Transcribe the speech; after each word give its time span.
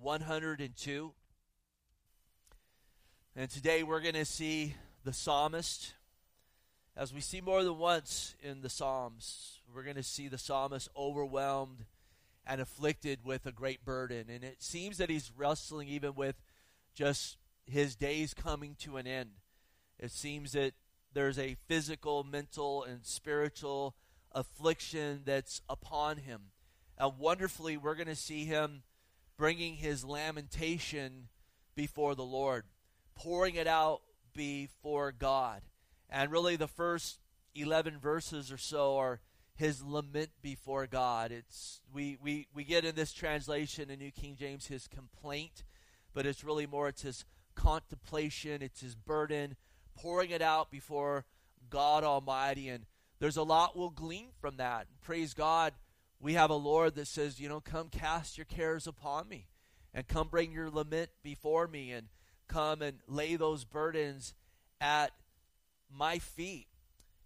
102. 0.00 1.12
And 3.36 3.50
today 3.50 3.82
we're 3.82 4.00
going 4.00 4.14
to 4.14 4.24
see 4.24 4.74
the 5.04 5.12
psalmist. 5.12 5.94
As 6.96 7.12
we 7.12 7.20
see 7.20 7.40
more 7.40 7.64
than 7.64 7.78
once 7.78 8.36
in 8.42 8.60
the 8.60 8.68
Psalms, 8.68 9.60
we're 9.74 9.82
going 9.82 9.96
to 9.96 10.02
see 10.04 10.28
the 10.28 10.38
psalmist 10.38 10.88
overwhelmed 10.96 11.84
and 12.46 12.60
afflicted 12.60 13.20
with 13.24 13.46
a 13.46 13.52
great 13.52 13.84
burden. 13.84 14.26
And 14.28 14.44
it 14.44 14.62
seems 14.62 14.98
that 14.98 15.10
he's 15.10 15.32
wrestling 15.36 15.88
even 15.88 16.14
with 16.14 16.36
just 16.94 17.36
his 17.66 17.96
days 17.96 18.34
coming 18.34 18.76
to 18.80 18.96
an 18.96 19.06
end. 19.06 19.30
It 19.98 20.12
seems 20.12 20.52
that 20.52 20.74
there's 21.12 21.38
a 21.38 21.56
physical, 21.66 22.22
mental, 22.22 22.84
and 22.84 23.04
spiritual 23.04 23.96
affliction 24.32 25.22
that's 25.24 25.62
upon 25.68 26.18
him. 26.18 26.42
And 26.98 27.18
wonderfully, 27.18 27.76
we're 27.76 27.94
going 27.94 28.06
to 28.06 28.14
see 28.14 28.44
him 28.44 28.82
bringing 29.36 29.76
his 29.76 30.04
lamentation 30.04 31.28
before 31.74 32.14
the 32.14 32.24
Lord, 32.24 32.64
pouring 33.14 33.56
it 33.56 33.66
out 33.66 34.02
before 34.34 35.12
God. 35.12 35.62
And 36.08 36.30
really, 36.30 36.56
the 36.56 36.68
first 36.68 37.18
11 37.54 37.98
verses 37.98 38.52
or 38.52 38.58
so 38.58 38.96
are 38.96 39.20
his 39.56 39.82
lament 39.82 40.30
before 40.42 40.86
God. 40.86 41.32
It's 41.32 41.80
we, 41.92 42.18
we, 42.22 42.48
we 42.54 42.64
get 42.64 42.84
in 42.84 42.94
this 42.94 43.12
translation 43.12 43.90
in 43.90 43.98
New 43.98 44.10
King 44.10 44.36
James 44.36 44.66
his 44.66 44.88
complaint, 44.88 45.64
but 46.12 46.26
it's 46.26 46.44
really 46.44 46.66
more 46.66 46.88
it's 46.88 47.02
his 47.02 47.24
contemplation, 47.54 48.62
it's 48.62 48.80
his 48.80 48.94
burden, 48.94 49.56
pouring 49.96 50.30
it 50.30 50.42
out 50.42 50.70
before 50.70 51.24
God 51.70 52.02
Almighty. 52.04 52.68
And 52.68 52.84
there's 53.20 53.36
a 53.36 53.42
lot 53.42 53.76
we'll 53.76 53.90
glean 53.90 54.28
from 54.40 54.56
that. 54.56 54.86
Praise 55.02 55.34
God, 55.34 55.72
we 56.24 56.32
have 56.32 56.48
a 56.48 56.54
Lord 56.54 56.94
that 56.94 57.06
says, 57.06 57.38
you 57.38 57.50
know, 57.50 57.60
come 57.60 57.90
cast 57.90 58.38
your 58.38 58.46
cares 58.46 58.86
upon 58.86 59.28
me 59.28 59.46
and 59.92 60.08
come 60.08 60.28
bring 60.28 60.52
your 60.52 60.70
lament 60.70 61.10
before 61.22 61.68
me 61.68 61.92
and 61.92 62.06
come 62.48 62.80
and 62.80 62.96
lay 63.06 63.36
those 63.36 63.64
burdens 63.64 64.32
at 64.80 65.12
my 65.94 66.18
feet. 66.18 66.66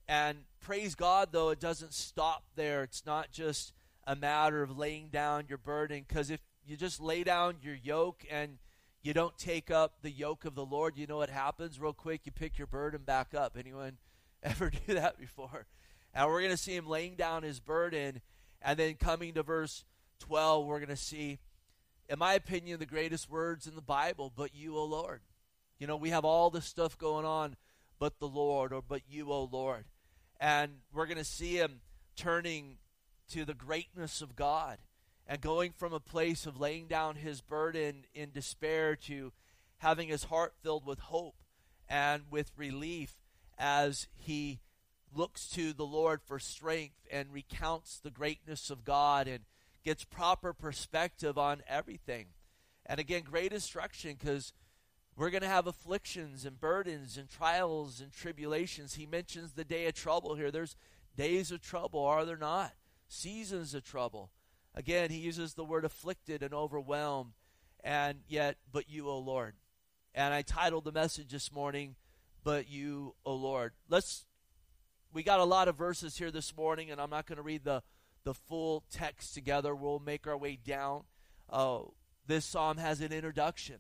And 0.08 0.38
praise 0.58 0.96
God, 0.96 1.28
though, 1.30 1.50
it 1.50 1.60
doesn't 1.60 1.94
stop 1.94 2.42
there. 2.56 2.82
It's 2.82 3.06
not 3.06 3.30
just 3.30 3.72
a 4.04 4.16
matter 4.16 4.64
of 4.64 4.76
laying 4.76 5.10
down 5.10 5.44
your 5.48 5.58
burden, 5.58 6.04
because 6.06 6.28
if 6.28 6.40
you 6.66 6.76
just 6.76 7.00
lay 7.00 7.22
down 7.22 7.58
your 7.62 7.76
yoke 7.76 8.24
and 8.28 8.58
you 9.02 9.14
don't 9.14 9.38
take 9.38 9.70
up 9.70 10.02
the 10.02 10.10
yoke 10.10 10.44
of 10.44 10.56
the 10.56 10.66
Lord, 10.66 10.96
you 10.96 11.06
know 11.06 11.18
what 11.18 11.30
happens 11.30 11.78
real 11.78 11.92
quick? 11.92 12.22
You 12.24 12.32
pick 12.32 12.58
your 12.58 12.66
burden 12.66 13.02
back 13.02 13.32
up. 13.32 13.56
Anyone 13.56 13.98
ever 14.42 14.70
do 14.70 14.94
that 14.94 15.20
before? 15.20 15.66
And 16.12 16.28
we're 16.28 16.40
going 16.40 16.50
to 16.50 16.56
see 16.56 16.74
him 16.74 16.88
laying 16.88 17.14
down 17.14 17.44
his 17.44 17.60
burden. 17.60 18.22
And 18.62 18.78
then 18.78 18.94
coming 18.94 19.34
to 19.34 19.42
verse 19.42 19.84
12, 20.20 20.66
we're 20.66 20.78
going 20.78 20.88
to 20.88 20.96
see, 20.96 21.38
in 22.08 22.18
my 22.18 22.34
opinion, 22.34 22.78
the 22.78 22.86
greatest 22.86 23.30
words 23.30 23.66
in 23.66 23.74
the 23.74 23.82
Bible, 23.82 24.32
but 24.34 24.54
you, 24.54 24.76
O 24.76 24.84
Lord. 24.84 25.20
You 25.78 25.86
know, 25.86 25.96
we 25.96 26.10
have 26.10 26.24
all 26.24 26.50
this 26.50 26.64
stuff 26.64 26.98
going 26.98 27.24
on, 27.24 27.56
but 27.98 28.18
the 28.18 28.28
Lord, 28.28 28.72
or 28.72 28.82
but 28.82 29.02
you, 29.08 29.30
O 29.30 29.44
Lord. 29.44 29.84
And 30.40 30.72
we're 30.92 31.06
going 31.06 31.18
to 31.18 31.24
see 31.24 31.56
him 31.56 31.80
turning 32.16 32.78
to 33.30 33.44
the 33.44 33.54
greatness 33.54 34.22
of 34.22 34.34
God 34.34 34.78
and 35.26 35.40
going 35.40 35.72
from 35.76 35.92
a 35.92 36.00
place 36.00 36.46
of 36.46 36.58
laying 36.58 36.86
down 36.86 37.16
his 37.16 37.40
burden 37.40 38.04
in 38.14 38.30
despair 38.32 38.96
to 38.96 39.32
having 39.78 40.08
his 40.08 40.24
heart 40.24 40.54
filled 40.62 40.86
with 40.86 40.98
hope 40.98 41.36
and 41.88 42.22
with 42.30 42.50
relief 42.56 43.16
as 43.58 44.08
he 44.16 44.60
looks 45.14 45.48
to 45.50 45.72
the 45.72 45.86
Lord 45.86 46.20
for 46.22 46.38
strength 46.38 47.06
and 47.10 47.32
recounts 47.32 47.98
the 47.98 48.10
greatness 48.10 48.70
of 48.70 48.84
God 48.84 49.28
and 49.28 49.44
gets 49.84 50.04
proper 50.04 50.52
perspective 50.52 51.38
on 51.38 51.62
everything. 51.68 52.26
And 52.86 53.00
again, 53.00 53.22
great 53.22 53.52
instruction 53.52 54.16
because 54.18 54.52
we're 55.16 55.30
going 55.30 55.42
to 55.42 55.48
have 55.48 55.66
afflictions 55.66 56.44
and 56.44 56.60
burdens 56.60 57.16
and 57.16 57.28
trials 57.28 58.00
and 58.00 58.12
tribulations. 58.12 58.94
He 58.94 59.06
mentions 59.06 59.52
the 59.52 59.64
day 59.64 59.86
of 59.86 59.94
trouble 59.94 60.36
here. 60.36 60.50
There's 60.50 60.76
days 61.16 61.50
of 61.50 61.60
trouble, 61.60 62.04
are 62.04 62.24
there 62.24 62.36
not? 62.36 62.72
Seasons 63.08 63.74
of 63.74 63.84
trouble. 63.84 64.30
Again, 64.74 65.10
he 65.10 65.18
uses 65.18 65.54
the 65.54 65.64
word 65.64 65.84
afflicted 65.84 66.42
and 66.42 66.54
overwhelmed, 66.54 67.32
and 67.82 68.20
yet, 68.28 68.58
but 68.70 68.88
you, 68.88 69.08
O 69.08 69.18
Lord. 69.18 69.54
And 70.14 70.32
I 70.32 70.42
titled 70.42 70.84
the 70.84 70.92
message 70.92 71.30
this 71.30 71.52
morning, 71.52 71.96
But 72.44 72.68
You, 72.68 73.14
O 73.24 73.34
Lord. 73.34 73.72
Let's, 73.88 74.24
we 75.12 75.22
got 75.22 75.40
a 75.40 75.44
lot 75.44 75.68
of 75.68 75.76
verses 75.76 76.18
here 76.18 76.30
this 76.30 76.56
morning, 76.56 76.90
and 76.90 77.00
I'm 77.00 77.10
not 77.10 77.26
going 77.26 77.36
to 77.36 77.42
read 77.42 77.64
the, 77.64 77.82
the 78.24 78.34
full 78.34 78.84
text 78.90 79.34
together. 79.34 79.74
We'll 79.74 80.00
make 80.00 80.26
our 80.26 80.36
way 80.36 80.58
down. 80.62 81.04
Uh, 81.48 81.80
this 82.26 82.44
psalm 82.44 82.76
has 82.76 83.00
an 83.00 83.12
introduction, 83.12 83.76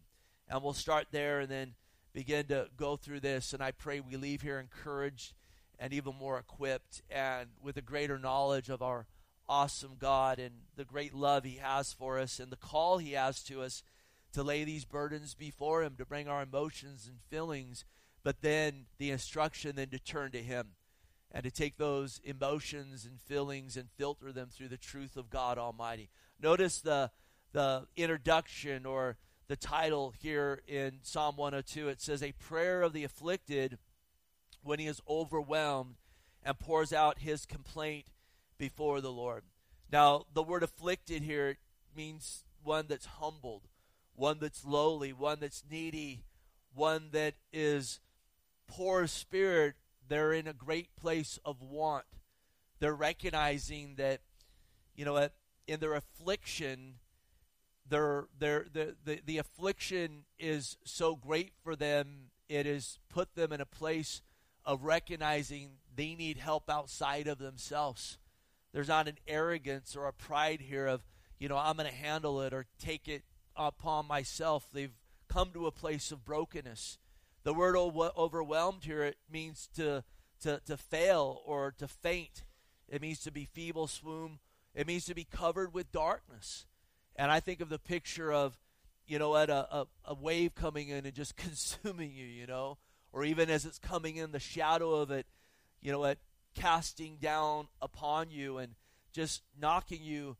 and 0.48 0.62
we'll 0.62 0.72
start 0.72 1.08
there 1.10 1.40
and 1.40 1.50
then 1.50 1.74
begin 2.14 2.46
to 2.46 2.68
go 2.76 2.96
through 2.96 3.20
this. 3.20 3.52
And 3.52 3.62
I 3.62 3.72
pray 3.72 4.00
we 4.00 4.16
leave 4.16 4.42
here 4.42 4.58
encouraged 4.58 5.34
and 5.78 5.92
even 5.92 6.14
more 6.18 6.38
equipped 6.38 7.02
and 7.10 7.50
with 7.62 7.76
a 7.76 7.82
greater 7.82 8.18
knowledge 8.18 8.68
of 8.70 8.82
our 8.82 9.06
awesome 9.48 9.96
God 9.98 10.38
and 10.38 10.52
the 10.76 10.84
great 10.84 11.14
love 11.14 11.44
He 11.44 11.56
has 11.56 11.92
for 11.92 12.18
us 12.18 12.40
and 12.40 12.50
the 12.50 12.56
call 12.56 12.98
He 12.98 13.12
has 13.12 13.42
to 13.44 13.62
us 13.62 13.82
to 14.32 14.42
lay 14.42 14.64
these 14.64 14.84
burdens 14.84 15.34
before 15.34 15.82
Him, 15.82 15.94
to 15.98 16.06
bring 16.06 16.26
our 16.26 16.42
emotions 16.42 17.06
and 17.06 17.18
feelings, 17.30 17.84
but 18.24 18.40
then 18.40 18.86
the 18.98 19.10
instruction 19.10 19.76
then 19.76 19.88
to 19.90 19.98
turn 19.98 20.32
to 20.32 20.42
Him 20.42 20.68
and 21.32 21.44
to 21.44 21.50
take 21.50 21.76
those 21.76 22.20
emotions 22.24 23.04
and 23.04 23.20
feelings 23.20 23.76
and 23.76 23.90
filter 23.90 24.32
them 24.32 24.48
through 24.50 24.68
the 24.68 24.76
truth 24.76 25.16
of 25.16 25.30
God 25.30 25.58
Almighty. 25.58 26.08
Notice 26.40 26.80
the 26.80 27.10
the 27.52 27.86
introduction 27.96 28.84
or 28.84 29.16
the 29.48 29.56
title 29.56 30.12
here 30.20 30.60
in 30.68 30.98
Psalm 31.02 31.36
102. 31.36 31.88
It 31.88 32.00
says, 32.00 32.22
A 32.22 32.32
prayer 32.32 32.82
of 32.82 32.92
the 32.92 33.04
afflicted 33.04 33.78
when 34.62 34.78
he 34.78 34.86
is 34.86 35.00
overwhelmed 35.08 35.96
and 36.42 36.58
pours 36.58 36.92
out 36.92 37.20
his 37.20 37.46
complaint 37.46 38.06
before 38.58 39.00
the 39.00 39.12
Lord. 39.12 39.44
Now, 39.90 40.26
the 40.34 40.42
word 40.42 40.62
afflicted 40.62 41.22
here 41.22 41.56
means 41.96 42.44
one 42.62 42.86
that's 42.88 43.06
humbled, 43.06 43.62
one 44.14 44.38
that's 44.40 44.64
lowly, 44.64 45.12
one 45.12 45.38
that's 45.40 45.64
needy, 45.70 46.24
one 46.74 47.08
that 47.12 47.34
is 47.52 48.00
poor 48.66 49.06
spirit. 49.06 49.74
They're 50.08 50.32
in 50.32 50.46
a 50.46 50.52
great 50.52 50.96
place 50.96 51.38
of 51.44 51.62
want. 51.62 52.04
They're 52.80 52.94
recognizing 52.94 53.96
that, 53.96 54.20
you 54.94 55.04
know, 55.04 55.28
in 55.66 55.80
their 55.80 55.94
affliction, 55.94 56.94
their, 57.88 58.26
their, 58.38 58.66
the, 58.72 58.96
the, 59.04 59.20
the 59.24 59.38
affliction 59.38 60.24
is 60.38 60.76
so 60.84 61.16
great 61.16 61.52
for 61.62 61.76
them, 61.76 62.30
it 62.48 62.66
has 62.66 62.98
put 63.08 63.34
them 63.34 63.52
in 63.52 63.60
a 63.60 63.66
place 63.66 64.22
of 64.64 64.84
recognizing 64.84 65.72
they 65.94 66.14
need 66.14 66.38
help 66.38 66.70
outside 66.70 67.26
of 67.26 67.38
themselves. 67.38 68.18
There's 68.72 68.88
not 68.88 69.08
an 69.08 69.18
arrogance 69.26 69.96
or 69.96 70.06
a 70.06 70.12
pride 70.12 70.60
here 70.60 70.86
of, 70.86 71.02
you 71.38 71.48
know, 71.48 71.56
I'm 71.56 71.76
going 71.76 71.88
to 71.88 71.94
handle 71.94 72.40
it 72.42 72.52
or 72.52 72.66
take 72.78 73.08
it 73.08 73.24
upon 73.56 74.06
myself. 74.06 74.68
They've 74.72 74.94
come 75.28 75.50
to 75.52 75.66
a 75.66 75.72
place 75.72 76.12
of 76.12 76.24
brokenness. 76.24 76.98
The 77.44 77.54
word 77.54 77.76
overwhelmed 77.76 78.84
here 78.84 79.02
it 79.02 79.16
means 79.30 79.68
to 79.76 80.04
to 80.40 80.60
to 80.66 80.76
fail 80.76 81.42
or 81.44 81.72
to 81.78 81.88
faint. 81.88 82.44
It 82.88 83.02
means 83.02 83.20
to 83.20 83.30
be 83.30 83.44
feeble, 83.44 83.86
swoon. 83.86 84.38
It 84.74 84.86
means 84.86 85.04
to 85.06 85.14
be 85.14 85.24
covered 85.24 85.74
with 85.74 85.92
darkness. 85.92 86.66
And 87.16 87.30
I 87.30 87.40
think 87.40 87.60
of 87.60 87.68
the 87.68 87.78
picture 87.78 88.32
of, 88.32 88.58
you 89.06 89.18
know, 89.18 89.36
at 89.36 89.50
a, 89.50 89.76
a, 89.76 89.86
a 90.04 90.14
wave 90.14 90.54
coming 90.54 90.88
in 90.88 91.04
and 91.04 91.14
just 91.14 91.36
consuming 91.36 92.12
you, 92.12 92.26
you 92.26 92.46
know, 92.46 92.78
or 93.12 93.24
even 93.24 93.50
as 93.50 93.64
it's 93.64 93.78
coming 93.78 94.16
in, 94.16 94.32
the 94.32 94.38
shadow 94.38 94.94
of 94.94 95.10
it, 95.10 95.26
you 95.80 95.90
know, 95.90 96.04
at 96.04 96.18
casting 96.54 97.16
down 97.16 97.68
upon 97.82 98.30
you 98.30 98.58
and 98.58 98.74
just 99.12 99.42
knocking 99.58 100.02
you 100.02 100.36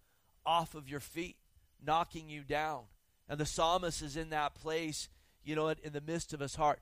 off 0.46 0.74
of 0.74 0.88
your 0.88 1.00
feet, 1.00 1.36
knocking 1.84 2.28
you 2.28 2.42
down. 2.42 2.84
And 3.28 3.38
the 3.38 3.46
psalmist 3.46 4.02
is 4.02 4.16
in 4.16 4.30
that 4.30 4.54
place, 4.54 5.08
you 5.44 5.54
know, 5.54 5.68
in 5.68 5.92
the 5.92 6.00
midst 6.00 6.32
of 6.32 6.40
his 6.40 6.54
heart. 6.54 6.80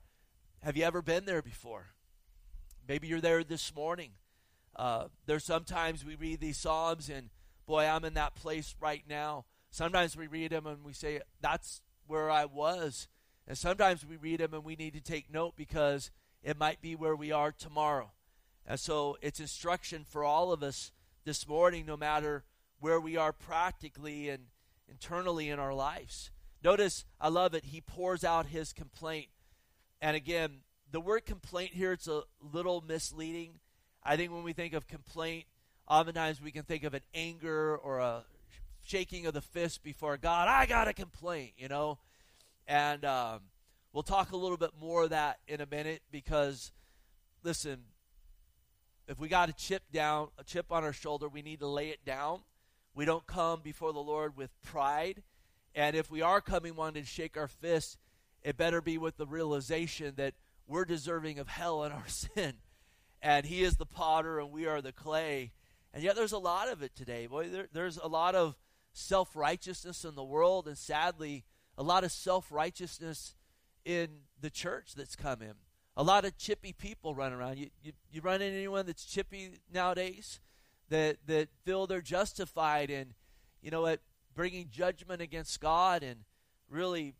Have 0.63 0.75
you 0.75 0.83
ever 0.83 1.01
been 1.01 1.25
there 1.25 1.41
before? 1.41 1.87
Maybe 2.87 3.07
you're 3.07 3.21
there 3.21 3.43
this 3.43 3.73
morning. 3.75 4.11
Uh, 4.75 5.05
there's 5.25 5.43
sometimes 5.43 6.03
we 6.03 6.15
read 6.15 6.39
these 6.39 6.57
psalms 6.57 7.09
and 7.09 7.29
boy, 7.65 7.85
I'm 7.85 8.05
in 8.05 8.15
that 8.15 8.35
place 8.35 8.75
right 8.79 9.03
now. 9.07 9.45
Sometimes 9.69 10.17
we 10.17 10.27
read 10.27 10.51
them 10.51 10.65
and 10.65 10.83
we 10.83 10.93
say, 10.93 11.21
that's 11.41 11.81
where 12.07 12.29
I 12.29 12.45
was. 12.45 13.07
And 13.47 13.57
sometimes 13.57 14.05
we 14.05 14.17
read 14.17 14.39
them 14.39 14.53
and 14.53 14.63
we 14.63 14.75
need 14.75 14.93
to 14.93 15.01
take 15.01 15.31
note 15.31 15.55
because 15.55 16.11
it 16.43 16.57
might 16.57 16.81
be 16.81 16.95
where 16.95 17.15
we 17.15 17.31
are 17.31 17.51
tomorrow. 17.51 18.11
And 18.65 18.79
so 18.79 19.17
it's 19.21 19.39
instruction 19.39 20.05
for 20.07 20.23
all 20.23 20.51
of 20.51 20.63
us 20.63 20.91
this 21.23 21.47
morning, 21.47 21.85
no 21.85 21.97
matter 21.97 22.43
where 22.79 22.99
we 22.99 23.15
are 23.15 23.31
practically 23.31 24.29
and 24.29 24.45
internally 24.89 25.49
in 25.49 25.59
our 25.59 25.73
lives. 25.73 26.31
Notice, 26.63 27.05
I 27.19 27.29
love 27.29 27.53
it. 27.53 27.65
He 27.65 27.81
pours 27.81 28.23
out 28.23 28.47
his 28.47 28.73
complaint. 28.73 29.27
And 30.01 30.15
again, 30.15 30.61
the 30.91 30.99
word 30.99 31.25
complaint 31.25 31.73
here, 31.73 31.91
it's 31.91 32.07
a 32.07 32.21
little 32.53 32.83
misleading. 32.87 33.59
I 34.03 34.15
think 34.15 34.31
when 34.31 34.43
we 34.43 34.53
think 34.53 34.73
of 34.73 34.87
complaint, 34.87 35.45
oftentimes 35.87 36.41
we 36.41 36.51
can 36.51 36.63
think 36.63 36.83
of 36.83 36.93
an 36.93 37.01
anger 37.13 37.75
or 37.77 37.99
a 37.99 38.23
shaking 38.85 39.25
of 39.25 39.33
the 39.33 39.41
fist 39.41 39.83
before 39.83 40.17
God. 40.17 40.47
I 40.47 40.65
got 40.65 40.87
a 40.87 40.93
complaint, 40.93 41.53
you 41.57 41.67
know. 41.67 41.97
And 42.67 43.03
um, 43.05 43.41
we'll 43.91 44.03
talk 44.03 44.31
a 44.31 44.37
little 44.37 44.57
bit 44.57 44.71
more 44.79 45.03
of 45.03 45.09
that 45.09 45.39
in 45.47 45.61
a 45.61 45.65
minute 45.65 46.01
because, 46.11 46.71
listen, 47.43 47.79
if 49.07 49.19
we 49.19 49.27
got 49.27 49.49
a 49.49 49.53
chip 49.53 49.83
down, 49.91 50.29
a 50.37 50.43
chip 50.43 50.71
on 50.71 50.83
our 50.83 50.93
shoulder, 50.93 51.27
we 51.27 51.41
need 51.41 51.59
to 51.59 51.67
lay 51.67 51.89
it 51.89 52.05
down. 52.05 52.41
We 52.93 53.05
don't 53.05 53.25
come 53.25 53.61
before 53.61 53.93
the 53.93 53.99
Lord 53.99 54.35
with 54.35 54.51
pride. 54.61 55.23
And 55.75 55.95
if 55.95 56.09
we 56.09 56.21
are 56.21 56.41
coming 56.41 56.75
wanting 56.75 57.03
to 57.03 57.09
shake 57.09 57.37
our 57.37 57.47
fist, 57.47 57.97
it 58.43 58.57
better 58.57 58.81
be 58.81 58.97
with 58.97 59.17
the 59.17 59.25
realization 59.25 60.13
that 60.17 60.33
we're 60.67 60.85
deserving 60.85 61.39
of 61.39 61.47
hell 61.47 61.83
in 61.83 61.91
our 61.91 62.03
sin. 62.07 62.53
And 63.21 63.45
He 63.45 63.63
is 63.63 63.77
the 63.77 63.85
potter 63.85 64.39
and 64.39 64.51
we 64.51 64.67
are 64.67 64.81
the 64.81 64.91
clay. 64.91 65.51
And 65.93 66.03
yet 66.03 66.15
there's 66.15 66.33
a 66.33 66.37
lot 66.37 66.69
of 66.69 66.81
it 66.81 66.95
today. 66.95 67.27
Boy, 67.27 67.49
there, 67.49 67.67
there's 67.71 67.97
a 67.97 68.07
lot 68.07 68.35
of 68.35 68.55
self 68.93 69.35
righteousness 69.35 70.03
in 70.03 70.15
the 70.15 70.23
world, 70.23 70.67
and 70.67 70.77
sadly, 70.77 71.43
a 71.77 71.83
lot 71.83 72.03
of 72.03 72.11
self 72.11 72.51
righteousness 72.51 73.35
in 73.85 74.09
the 74.39 74.49
church 74.49 74.93
that's 74.95 75.15
come 75.15 75.41
in. 75.41 75.53
A 75.95 76.03
lot 76.03 76.25
of 76.25 76.37
chippy 76.37 76.73
people 76.73 77.15
run 77.15 77.33
around. 77.33 77.57
You, 77.57 77.69
you, 77.81 77.93
you 78.11 78.21
run 78.21 78.41
into 78.41 78.57
anyone 78.57 78.85
that's 78.85 79.05
chippy 79.05 79.53
nowadays 79.73 80.39
that, 80.89 81.17
that 81.25 81.49
feel 81.63 81.87
they're 81.87 82.01
justified 82.01 82.89
in, 82.89 83.13
you 83.61 83.71
know, 83.71 83.87
at 83.87 84.01
bringing 84.35 84.69
judgment 84.69 85.21
against 85.21 85.59
God 85.59 86.03
and 86.03 86.19
really, 86.69 87.15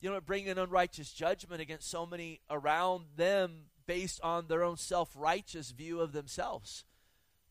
you 0.00 0.10
know, 0.10 0.20
bringing 0.20 0.58
unrighteous 0.58 1.12
judgment 1.12 1.60
against 1.60 1.90
so 1.90 2.06
many 2.06 2.40
around 2.50 3.04
them 3.16 3.66
based 3.86 4.20
on 4.22 4.46
their 4.48 4.62
own 4.62 4.76
self 4.76 5.10
righteous 5.16 5.70
view 5.70 6.00
of 6.00 6.12
themselves 6.12 6.84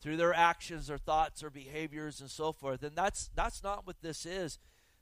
through 0.02 0.18
their 0.18 0.34
actions 0.34 0.90
or 0.92 0.98
thoughts 0.98 1.44
or 1.44 1.50
behaviors 1.50 2.20
and 2.20 2.30
so 2.30 2.52
forth. 2.52 2.84
And 2.84 2.96
that's 2.96 3.30
that's 3.36 3.64
not 3.64 3.88
what 3.88 4.02
this 4.02 4.26
is. 4.26 4.60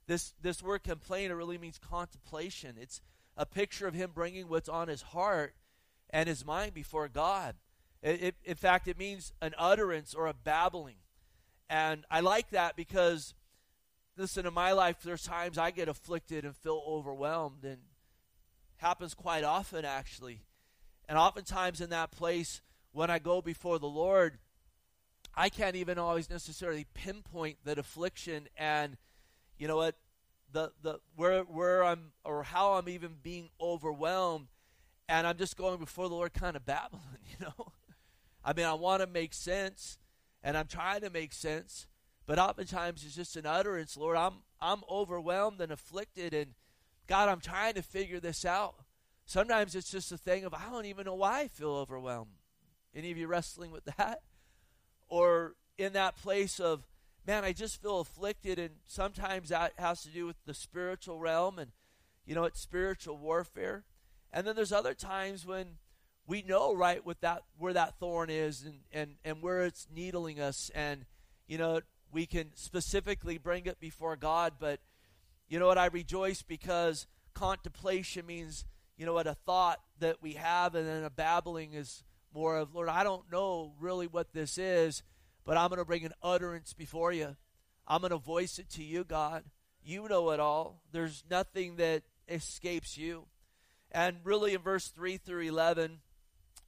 This 0.07 0.33
this 0.41 0.61
word 0.61 0.83
complain 0.83 1.31
it 1.31 1.35
really 1.35 1.57
means 1.57 1.79
contemplation. 1.79 2.75
It's 2.79 3.01
a 3.37 3.45
picture 3.45 3.87
of 3.87 3.93
him 3.93 4.11
bringing 4.13 4.47
what's 4.47 4.69
on 4.69 4.87
his 4.87 5.01
heart 5.01 5.55
and 6.09 6.27
his 6.27 6.45
mind 6.45 6.73
before 6.73 7.07
God. 7.07 7.55
It, 8.01 8.21
it, 8.21 8.35
in 8.43 8.55
fact, 8.55 8.87
it 8.87 8.97
means 8.97 9.33
an 9.41 9.53
utterance 9.57 10.13
or 10.13 10.27
a 10.27 10.33
babbling. 10.33 10.95
And 11.69 12.03
I 12.09 12.19
like 12.19 12.49
that 12.49 12.75
because, 12.75 13.33
listen, 14.17 14.45
in 14.45 14.53
my 14.53 14.71
life, 14.71 14.97
there's 15.03 15.23
times 15.23 15.57
I 15.57 15.71
get 15.71 15.87
afflicted 15.87 16.45
and 16.45 16.55
feel 16.55 16.83
overwhelmed, 16.87 17.63
and 17.63 17.77
happens 18.77 19.13
quite 19.13 19.43
often, 19.43 19.85
actually. 19.85 20.41
And 21.07 21.17
oftentimes 21.17 21.81
in 21.81 21.89
that 21.89 22.11
place, 22.11 22.61
when 22.91 23.09
I 23.09 23.19
go 23.19 23.41
before 23.41 23.79
the 23.79 23.87
Lord, 23.87 24.37
I 25.35 25.49
can't 25.49 25.75
even 25.75 25.97
always 25.97 26.29
necessarily 26.29 26.85
pinpoint 26.93 27.57
that 27.63 27.77
affliction 27.77 28.47
and, 28.57 28.97
you 29.57 29.67
know 29.67 29.77
what, 29.77 29.95
the 30.51 30.71
the 30.81 30.99
where 31.15 31.43
where 31.43 31.83
I'm 31.83 32.11
or 32.23 32.43
how 32.43 32.73
I'm 32.73 32.89
even 32.89 33.15
being 33.21 33.49
overwhelmed, 33.59 34.47
and 35.07 35.25
I'm 35.25 35.37
just 35.37 35.57
going 35.57 35.79
before 35.79 36.09
the 36.09 36.15
Lord, 36.15 36.33
kind 36.33 36.55
of 36.55 36.65
babbling. 36.65 37.01
You 37.39 37.45
know, 37.45 37.71
I 38.43 38.53
mean, 38.53 38.65
I 38.65 38.73
want 38.73 39.01
to 39.01 39.07
make 39.07 39.33
sense, 39.33 39.97
and 40.43 40.57
I'm 40.57 40.67
trying 40.67 41.01
to 41.01 41.09
make 41.09 41.33
sense, 41.33 41.87
but 42.31 42.39
oftentimes 42.39 43.03
it's 43.03 43.13
just 43.13 43.35
an 43.35 43.45
utterance. 43.45 43.97
Lord, 43.97 44.15
I'm 44.15 44.35
I'm 44.61 44.83
overwhelmed 44.89 45.59
and 45.59 45.69
afflicted, 45.69 46.33
and 46.33 46.53
God, 47.05 47.27
I'm 47.27 47.41
trying 47.41 47.73
to 47.73 47.81
figure 47.81 48.21
this 48.21 48.45
out. 48.45 48.75
Sometimes 49.25 49.75
it's 49.75 49.91
just 49.91 50.13
a 50.13 50.17
thing 50.17 50.45
of 50.45 50.53
I 50.53 50.69
don't 50.71 50.85
even 50.85 51.03
know 51.03 51.15
why 51.15 51.41
I 51.41 51.47
feel 51.49 51.71
overwhelmed. 51.71 52.31
Any 52.95 53.11
of 53.11 53.17
you 53.17 53.27
wrestling 53.27 53.69
with 53.69 53.83
that? 53.97 54.21
Or 55.09 55.55
in 55.77 55.91
that 55.91 56.15
place 56.15 56.57
of 56.61 56.87
man, 57.27 57.43
I 57.43 57.51
just 57.51 57.81
feel 57.81 57.99
afflicted, 57.99 58.59
and 58.59 58.75
sometimes 58.85 59.49
that 59.49 59.73
has 59.77 60.01
to 60.03 60.09
do 60.09 60.25
with 60.25 60.37
the 60.45 60.53
spiritual 60.53 61.19
realm, 61.19 61.59
and 61.59 61.71
you 62.25 62.33
know, 62.33 62.45
it's 62.45 62.61
spiritual 62.61 63.17
warfare. 63.17 63.83
And 64.31 64.47
then 64.47 64.55
there's 64.55 64.71
other 64.71 64.93
times 64.93 65.45
when 65.45 65.79
we 66.27 66.43
know 66.43 66.73
right 66.73 67.05
what 67.05 67.19
that 67.19 67.43
where 67.57 67.73
that 67.73 67.99
thorn 67.99 68.29
is 68.29 68.63
and, 68.63 68.79
and, 68.93 69.15
and 69.25 69.41
where 69.41 69.65
it's 69.65 69.89
needling 69.93 70.39
us 70.39 70.71
and 70.73 71.03
you 71.45 71.57
know 71.57 71.81
we 72.11 72.25
can 72.25 72.51
specifically 72.55 73.37
bring 73.37 73.65
it 73.65 73.79
before 73.79 74.15
God 74.15 74.53
but 74.59 74.79
you 75.47 75.59
know 75.59 75.67
what 75.67 75.77
I 75.77 75.87
rejoice 75.87 76.41
because 76.41 77.07
contemplation 77.33 78.25
means 78.25 78.65
you 78.97 79.05
know 79.05 79.13
what 79.13 79.27
a 79.27 79.33
thought 79.33 79.79
that 79.99 80.21
we 80.21 80.33
have 80.33 80.75
and 80.75 80.87
then 80.87 81.03
a 81.03 81.09
babbling 81.09 81.73
is 81.73 82.03
more 82.33 82.57
of 82.57 82.73
Lord 82.73 82.89
I 82.89 83.03
don't 83.03 83.31
know 83.31 83.73
really 83.79 84.07
what 84.07 84.33
this 84.33 84.57
is 84.57 85.03
but 85.45 85.57
I'm 85.57 85.69
going 85.69 85.79
to 85.79 85.85
bring 85.85 86.05
an 86.05 86.13
utterance 86.21 86.73
before 86.73 87.11
you. 87.11 87.35
I'm 87.87 88.01
going 88.01 88.11
to 88.11 88.17
voice 88.17 88.59
it 88.59 88.69
to 88.71 88.83
you, 88.83 89.03
God. 89.03 89.43
You 89.83 90.07
know 90.07 90.29
it 90.31 90.39
all. 90.39 90.81
There's 90.91 91.23
nothing 91.29 91.77
that 91.77 92.03
escapes 92.29 92.97
you. 92.97 93.25
And 93.91 94.17
really, 94.23 94.53
in 94.53 94.61
verse 94.61 94.87
3 94.87 95.17
through 95.17 95.41
11, 95.41 95.99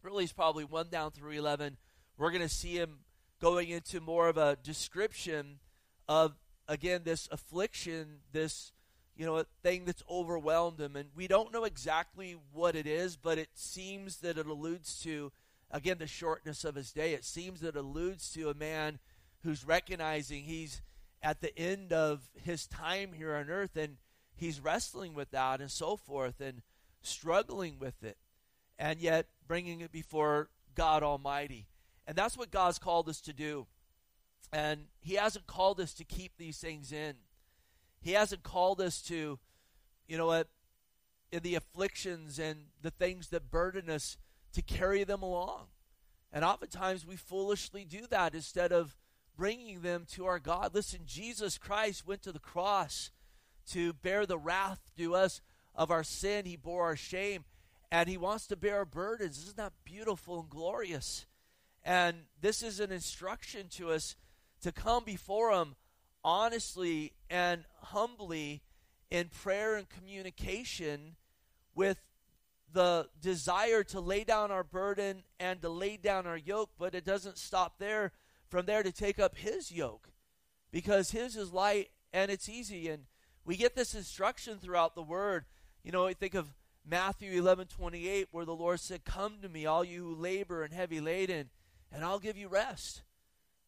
really, 0.01 0.23
it's 0.23 0.33
probably 0.33 0.65
1 0.65 0.89
down 0.89 1.11
through 1.11 1.31
11, 1.31 1.77
we're 2.17 2.31
going 2.31 2.41
to 2.41 2.49
see 2.49 2.75
him 2.75 2.99
going 3.43 3.69
into 3.69 3.99
more 3.99 4.29
of 4.29 4.37
a 4.37 4.57
description 4.63 5.59
of, 6.07 6.33
again, 6.67 7.01
this 7.03 7.27
affliction, 7.29 8.19
this, 8.31 8.71
you 9.17 9.25
know, 9.25 9.43
thing 9.61 9.83
that's 9.83 10.03
overwhelmed 10.09 10.79
him. 10.79 10.95
And 10.95 11.09
we 11.13 11.27
don't 11.27 11.51
know 11.51 11.65
exactly 11.65 12.37
what 12.53 12.75
it 12.75 12.87
is, 12.87 13.17
but 13.17 13.37
it 13.37 13.49
seems 13.53 14.17
that 14.21 14.37
it 14.37 14.47
alludes 14.47 15.01
to 15.03 15.31
again, 15.73 15.97
the 15.97 16.07
shortness 16.07 16.63
of 16.63 16.75
his 16.75 16.93
day. 16.93 17.13
It 17.13 17.25
seems 17.25 17.59
that 17.61 17.75
alludes 17.75 18.31
to 18.33 18.49
a 18.49 18.53
man 18.53 18.99
who's 19.43 19.65
recognizing 19.65 20.43
he's 20.43 20.81
at 21.21 21.41
the 21.41 21.57
end 21.57 21.91
of 21.91 22.29
his 22.41 22.67
time 22.67 23.11
here 23.13 23.35
on 23.35 23.49
earth 23.49 23.75
and 23.75 23.97
he's 24.35 24.59
wrestling 24.59 25.15
with 25.15 25.31
that 25.31 25.59
and 25.59 25.71
so 25.71 25.97
forth 25.97 26.39
and 26.39 26.61
struggling 27.01 27.79
with 27.79 28.03
it 28.03 28.17
and 28.77 28.99
yet 29.01 29.25
bringing 29.47 29.81
it 29.81 29.91
before 29.91 30.49
God 30.75 31.01
Almighty. 31.01 31.65
And 32.05 32.15
that's 32.15 32.37
what 32.37 32.51
God's 32.51 32.79
called 32.79 33.09
us 33.09 33.21
to 33.21 33.33
do. 33.33 33.67
And 34.51 34.85
He 34.99 35.15
hasn't 35.15 35.47
called 35.47 35.79
us 35.79 35.93
to 35.95 36.03
keep 36.03 36.37
these 36.37 36.57
things 36.57 36.91
in. 36.91 37.15
He 38.01 38.11
hasn't 38.11 38.43
called 38.43 38.81
us 38.81 39.01
to, 39.03 39.39
you 40.07 40.17
know 40.17 40.27
what, 40.27 40.47
in 41.31 41.41
the 41.41 41.55
afflictions 41.55 42.37
and 42.37 42.65
the 42.81 42.91
things 42.91 43.29
that 43.29 43.49
burden 43.49 43.89
us 43.89 44.17
to 44.53 44.61
carry 44.61 45.03
them 45.03 45.23
along. 45.23 45.67
And 46.31 46.43
oftentimes 46.43 47.05
we 47.05 47.15
foolishly 47.15 47.85
do 47.85 48.05
that 48.09 48.35
instead 48.35 48.71
of 48.71 48.97
bringing 49.35 49.81
them 49.81 50.05
to 50.11 50.25
our 50.25 50.39
God. 50.39 50.73
Listen, 50.73 51.01
Jesus 51.05 51.57
Christ 51.57 52.05
went 52.05 52.21
to 52.23 52.31
the 52.31 52.39
cross 52.39 53.11
to 53.71 53.93
bear 53.93 54.25
the 54.25 54.37
wrath 54.37 54.91
to 54.97 55.15
us 55.15 55.41
of 55.73 55.89
our 55.89 56.03
sin. 56.03 56.45
He 56.45 56.55
bore 56.55 56.83
our 56.83 56.95
shame, 56.95 57.45
and 57.91 58.09
He 58.09 58.17
wants 58.17 58.47
to 58.47 58.55
bear 58.55 58.77
our 58.77 58.85
burdens. 58.85 59.37
Isn't 59.39 59.57
that 59.57 59.73
beautiful 59.83 60.39
and 60.39 60.49
glorious? 60.49 61.25
And 61.83 62.17
this 62.41 62.63
is 62.63 62.79
an 62.79 62.91
instruction 62.91 63.67
to 63.71 63.91
us 63.91 64.15
to 64.61 64.71
come 64.71 65.03
before 65.03 65.51
Him 65.51 65.75
honestly 66.23 67.13
and 67.29 67.65
humbly 67.81 68.61
in 69.11 69.29
prayer 69.29 69.75
and 69.75 69.89
communication 69.89 71.15
with 71.75 71.97
the 72.71 73.07
desire 73.21 73.83
to 73.83 73.99
lay 73.99 74.23
down 74.23 74.51
our 74.51 74.63
burden 74.63 75.23
and 75.39 75.61
to 75.61 75.69
lay 75.69 75.97
down 75.97 76.25
our 76.25 76.37
yoke, 76.37 76.71
but 76.79 76.95
it 76.95 77.05
doesn't 77.05 77.37
stop 77.37 77.77
there. 77.77 78.11
From 78.49 78.65
there 78.67 78.83
to 78.83 78.91
take 78.91 79.19
up 79.19 79.35
his 79.35 79.71
yoke 79.71 80.09
because 80.71 81.09
his 81.09 81.35
is 81.35 81.51
light 81.51 81.89
and 82.11 82.29
it's 82.29 82.47
easy. 82.47 82.87
And 82.87 83.05
we 83.45 83.57
get 83.57 83.75
this 83.75 83.95
instruction 83.95 84.59
throughout 84.59 84.93
the 84.93 85.01
word. 85.01 85.45
You 85.83 85.91
know, 85.91 86.05
I 86.05 86.13
think 86.13 86.35
of 86.35 86.53
Matthew 86.87 87.31
11 87.31 87.67
28, 87.67 88.27
where 88.31 88.45
the 88.45 88.55
Lord 88.55 88.79
said, 88.79 89.05
Come 89.05 89.37
to 89.41 89.49
me, 89.49 89.65
all 89.65 89.83
you 89.83 90.03
who 90.03 90.15
labor 90.15 90.63
and 90.63 90.71
heavy 90.71 90.99
laden, 90.99 91.49
and 91.93 92.03
I'll 92.03 92.19
give 92.19 92.37
you 92.37 92.47
rest. 92.47 93.03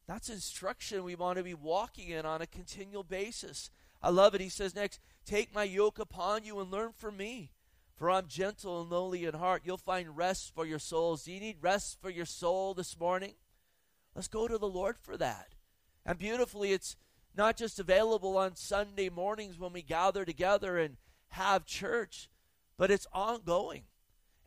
That's 0.08 0.30
instruction 0.30 1.04
we 1.04 1.16
want 1.16 1.38
to 1.38 1.44
be 1.44 1.54
walking 1.54 2.10
in 2.10 2.26
on 2.26 2.42
a 2.42 2.48
continual 2.48 3.04
basis. 3.04 3.70
I 4.02 4.10
love 4.10 4.36
it. 4.36 4.42
He 4.42 4.50
says 4.50 4.76
next, 4.76 5.00
Take 5.26 5.54
my 5.54 5.64
yoke 5.64 6.00
upon 6.00 6.44
you 6.44 6.60
and 6.60 6.70
learn 6.72 6.92
from 6.96 7.18
me. 7.18 7.52
For 7.96 8.12
I'm 8.12 8.28
gentle 8.28 8.82
and 8.82 8.90
lowly 8.90 9.26
in 9.26 9.36
heart. 9.36 9.62
You'll 9.64 9.78
find 9.78 10.18
rest 10.18 10.54
for 10.54 10.66
your 10.66 10.80
souls. 10.80 11.24
Do 11.24 11.32
you 11.32 11.40
need 11.40 11.58
rest 11.62 11.98
for 12.02 12.10
your 12.10 12.26
soul 12.26 12.74
this 12.74 13.00
morning? 13.00 13.36
Let's 14.14 14.28
go 14.28 14.48
to 14.48 14.58
the 14.58 14.68
Lord 14.68 14.98
for 14.98 15.16
that. 15.18 15.56
And 16.06 16.20
beautifully, 16.20 16.74
it's 16.74 16.98
not 17.36 17.58
just 17.58 17.80
available 17.80 18.38
on 18.38 18.56
Sunday 18.56 19.10
mornings 19.10 19.58
when 19.58 19.74
we 19.74 19.82
gather 19.82 20.26
together 20.26 20.78
and 20.78 20.98
have 21.30 21.66
church, 21.66 22.30
but 22.78 22.92
it's 22.92 23.08
ongoing. 23.14 23.84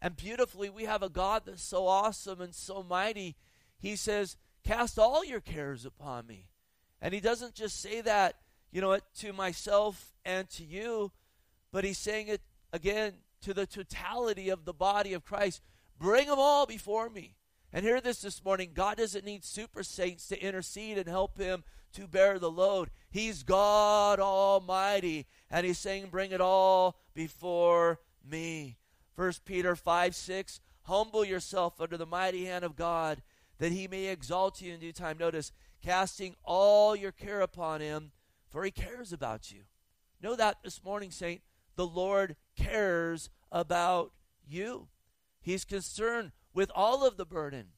And 0.01 0.15
beautifully, 0.15 0.71
we 0.71 0.85
have 0.85 1.03
a 1.03 1.09
God 1.09 1.43
that's 1.47 1.63
so 1.63 1.87
awesome 1.87 2.41
and 2.41 2.55
so 2.55 2.83
mighty. 2.83 3.37
He 3.79 3.97
says, 3.97 4.37
Cast 4.65 4.99
all 4.99 5.25
your 5.25 5.41
cares 5.41 5.85
upon 5.85 6.27
me. 6.27 6.51
And 7.01 7.15
He 7.15 7.21
doesn't 7.21 7.55
just 7.55 7.81
say 7.81 8.01
that, 8.03 8.37
you 8.71 8.81
know, 8.81 8.99
to 9.19 9.33
myself 9.33 10.15
and 10.25 10.49
to 10.51 10.65
you, 10.65 11.13
but 11.73 11.85
He's 11.85 11.99
saying 11.99 12.29
it 12.29 12.43
again 12.73 13.15
to 13.43 13.55
the 13.55 13.67
totality 13.67 14.49
of 14.49 14.65
the 14.65 14.73
body 14.73 15.13
of 15.13 15.25
Christ. 15.25 15.63
Bring 15.99 16.27
them 16.27 16.39
all 16.39 16.67
before 16.67 17.09
me. 17.09 17.35
And 17.73 17.85
hear 17.85 18.01
this 18.01 18.23
this 18.23 18.45
morning 18.45 18.71
God 18.75 18.97
doesn't 18.97 19.25
need 19.25 19.45
super 19.45 19.83
saints 19.83 20.29
to 20.29 20.43
intercede 20.43 20.99
and 20.99 21.09
help 21.09 21.39
him 21.39 21.65
to 21.93 22.07
bear 22.07 22.39
the 22.39 22.51
load. 22.51 22.91
He's 23.11 23.43
God 23.43 24.21
Almighty. 24.21 25.27
And 25.51 25.67
he's 25.67 25.79
saying, 25.79 26.09
Bring 26.11 26.31
it 26.31 26.41
all 26.41 26.99
before 27.15 28.01
me. 28.25 28.79
First 29.15 29.45
Peter 29.45 29.77
5 29.77 30.15
6 30.15 30.61
Humble 30.83 31.23
yourself 31.23 31.83
under 31.83 31.99
the 31.99 32.07
mighty 32.07 32.47
hand 32.47 32.65
of 32.65 32.75
God, 32.75 33.21
that 33.59 33.73
he 33.73 33.89
may 33.89 34.07
exalt 34.07 34.61
you 34.61 34.73
in 34.73 34.81
due 34.81 34.93
time. 34.93 35.19
Notice, 35.19 35.53
casting 35.83 36.37
all 36.45 36.97
your 36.97 37.13
care 37.13 37.41
upon 37.41 37.81
him, 37.81 38.13
for 38.49 38.65
he 38.65 38.71
cares 38.71 39.13
about 39.13 39.51
you. 39.53 39.63
Know 40.23 40.37
that 40.37 40.59
this 40.63 40.83
morning, 40.83 41.11
Saint. 41.11 41.43
The 41.77 41.87
Lord 41.87 42.37
cares 42.57 43.31
about 43.53 44.13
you. 44.47 44.89
He's 45.41 45.65
concerned 45.65 46.33
with 46.53 46.73
all 46.75 47.07
of 47.07 47.17
the 47.17 47.25
burden, 47.25 47.69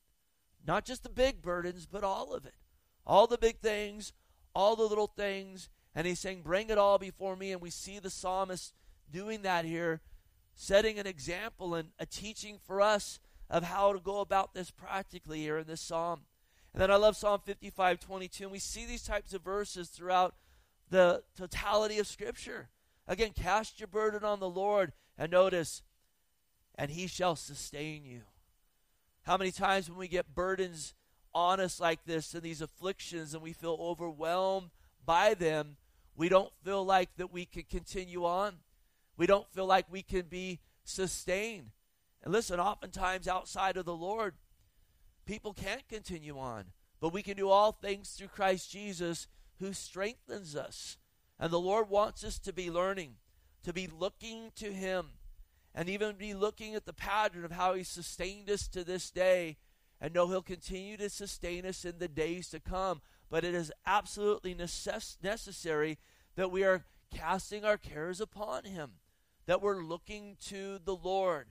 not 0.67 0.87
just 0.87 1.03
the 1.03 1.11
big 1.11 1.43
burdens, 1.43 1.87
but 1.87 2.03
all 2.03 2.33
of 2.33 2.47
it. 2.47 2.55
All 3.07 3.27
the 3.27 3.39
big 3.39 3.59
things, 3.59 4.13
all 4.55 4.77
the 4.77 4.85
little 4.85 5.07
things. 5.07 5.69
And 5.95 6.07
he's 6.07 6.21
saying, 6.21 6.43
Bring 6.43 6.71
it 6.71 6.79
all 6.79 6.99
before 6.99 7.37
me. 7.37 7.53
And 7.53 7.61
we 7.61 7.71
see 7.71 7.99
the 7.99 8.11
psalmist 8.11 8.75
doing 9.11 9.43
that 9.43 9.65
here, 9.65 10.01
setting 10.55 10.99
an 10.99 11.07
example 11.07 11.75
and 11.75 11.91
a 11.99 12.07
teaching 12.07 12.59
for 12.65 12.81
us 12.81 13.19
of 13.51 13.65
how 13.65 13.93
to 13.93 13.99
go 13.99 14.21
about 14.21 14.55
this 14.55 14.71
practically 14.71 15.41
here 15.41 15.59
in 15.59 15.67
this 15.67 15.81
psalm. 15.81 16.21
And 16.73 16.81
then 16.81 16.91
I 16.91 16.97
love 16.97 17.17
Psalm 17.17 17.41
55 17.45 17.99
22. 17.99 18.45
And 18.45 18.53
we 18.53 18.61
see 18.61 18.87
these 18.87 19.03
types 19.03 19.35
of 19.35 19.43
verses 19.43 19.89
throughout 19.89 20.35
the 20.89 21.25
totality 21.37 21.99
of 21.99 22.07
Scripture. 22.07 22.69
Again, 23.09 23.33
cast 23.35 23.81
your 23.81 23.89
burden 23.89 24.25
on 24.25 24.39
the 24.39 24.49
Lord. 24.49 24.93
And 25.19 25.33
notice, 25.33 25.83
and 26.77 26.91
he 26.93 27.09
shall 27.09 27.37
sustain 27.37 28.05
you. 28.05 28.23
How 29.23 29.37
many 29.37 29.51
times 29.51 29.91
when 29.91 29.99
we 29.99 30.09
get 30.09 30.35
burdens 30.35 30.95
on 31.35 31.61
us 31.61 31.81
like 31.81 32.05
this 32.05 32.33
and 32.35 32.43
these 32.43 32.63
afflictions 32.63 33.35
and 33.35 33.43
we 33.43 33.53
feel 33.53 33.77
overwhelmed 33.81 34.71
by 35.05 35.35
them, 35.35 35.77
we 36.17 36.29
don't 36.29 36.53
feel 36.65 36.85
like 36.85 37.17
that 37.17 37.33
we 37.33 37.45
can 37.45 37.65
continue 37.65 38.25
on. 38.25 38.55
We 39.17 39.27
don't 39.27 39.51
feel 39.51 39.67
like 39.67 39.87
we 39.91 40.03
can 40.03 40.23
be 40.23 40.61
sustained. 40.85 41.71
And 42.23 42.33
listen, 42.33 42.61
oftentimes 42.61 43.27
outside 43.27 43.77
of 43.77 43.85
the 43.85 43.95
Lord, 43.95 44.35
people 45.27 45.53
can't 45.53 45.89
continue 45.89 46.39
on. 46.39 46.67
But 47.01 47.13
we 47.13 47.23
can 47.23 47.37
do 47.37 47.49
all 47.49 47.73
things 47.73 48.11
through 48.11 48.29
Christ 48.29 48.71
Jesus 48.71 49.27
who 49.59 49.73
strengthens 49.73 50.55
us. 50.55 50.99
And 51.39 51.51
the 51.51 51.61
Lord 51.61 51.89
wants 51.89 52.23
us 52.25 52.39
to 52.41 52.53
be 52.53 52.71
learning, 52.71 53.15
to 53.63 53.73
be 53.73 53.87
looking 53.87 54.53
to 54.57 54.73
Him, 54.73 55.07
and 55.75 55.89
even 55.89 56.17
be 56.17 56.35
looking 56.35 56.75
at 56.75 56.85
the 56.85 56.93
pattern 56.93 57.45
of 57.45 57.53
how 57.53 57.75
He 57.75 57.85
sustained 57.85 58.51
us 58.51 58.69
to 58.69 58.85
this 58.85 59.11
day 59.11 59.57
and 60.01 60.13
know 60.13 60.29
He'll 60.29 60.43
continue 60.43 60.99
to 60.99 61.09
sustain 61.09 61.65
us 61.65 61.85
in 61.85 61.99
the 61.99 62.09
days 62.09 62.51
to 62.51 62.61
come. 62.61 63.01
But 63.31 63.45
it 63.45 63.55
is 63.55 63.73
absolutely 63.87 64.55
necess- 64.55 65.17
necessary 65.23 65.99
that 66.37 66.51
we 66.51 66.65
are 66.65 66.85
casting 67.15 67.65
our 67.65 67.79
cares 67.79 68.21
upon 68.21 68.65
Him, 68.65 68.93
that 69.47 69.63
we're 69.63 69.83
looking 69.83 70.37
to 70.47 70.79
the 70.85 70.97
Lord, 70.97 71.47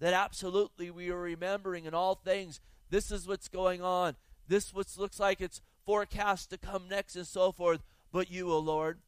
that 0.00 0.14
absolutely 0.14 0.90
we 0.90 1.10
are 1.10 1.20
remembering 1.20 1.84
in 1.84 1.94
all 1.94 2.14
things 2.14 2.60
this 2.90 3.10
is 3.10 3.26
what's 3.26 3.48
going 3.48 3.82
on, 3.82 4.16
this 4.46 4.72
what 4.72 4.86
looks 4.96 5.20
like 5.20 5.40
it's 5.40 5.60
forecast 5.84 6.50
to 6.50 6.58
come 6.58 6.88
next, 6.88 7.16
and 7.16 7.26
so 7.26 7.52
forth. 7.52 7.82
But 8.12 8.30
you, 8.30 8.50
O 8.50 8.58
Lord, 8.58 9.00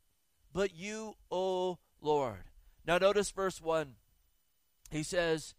but 0.53 0.75
you, 0.75 1.15
O 1.31 1.79
Lord. 2.01 2.45
Now 2.87 2.99
notice 2.99 3.31
verse 3.31 3.61
1. 3.61 3.95
He 4.91 5.03
says, 5.03 5.55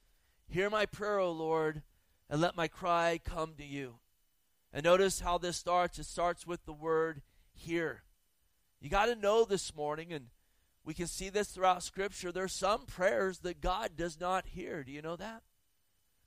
Hear 0.47 0.69
my 0.69 0.85
prayer, 0.85 1.19
O 1.19 1.31
Lord, 1.31 1.81
and 2.29 2.41
let 2.41 2.55
my 2.55 2.67
cry 2.67 3.19
come 3.23 3.53
to 3.57 3.65
you. 3.65 3.95
And 4.73 4.83
notice 4.83 5.21
how 5.21 5.37
this 5.37 5.57
starts. 5.57 5.97
It 5.99 6.05
starts 6.05 6.45
with 6.45 6.65
the 6.65 6.73
word 6.73 7.21
hear. 7.53 8.03
You 8.79 8.89
got 8.89 9.05
to 9.07 9.15
know 9.15 9.45
this 9.45 9.75
morning, 9.75 10.11
and 10.13 10.27
we 10.83 10.93
can 10.93 11.07
see 11.07 11.29
this 11.29 11.49
throughout 11.49 11.83
Scripture. 11.83 12.31
There's 12.31 12.53
some 12.53 12.85
prayers 12.85 13.39
that 13.39 13.61
God 13.61 13.91
does 13.95 14.19
not 14.19 14.47
hear. 14.47 14.83
Do 14.83 14.91
you 14.91 15.01
know 15.01 15.15
that? 15.15 15.43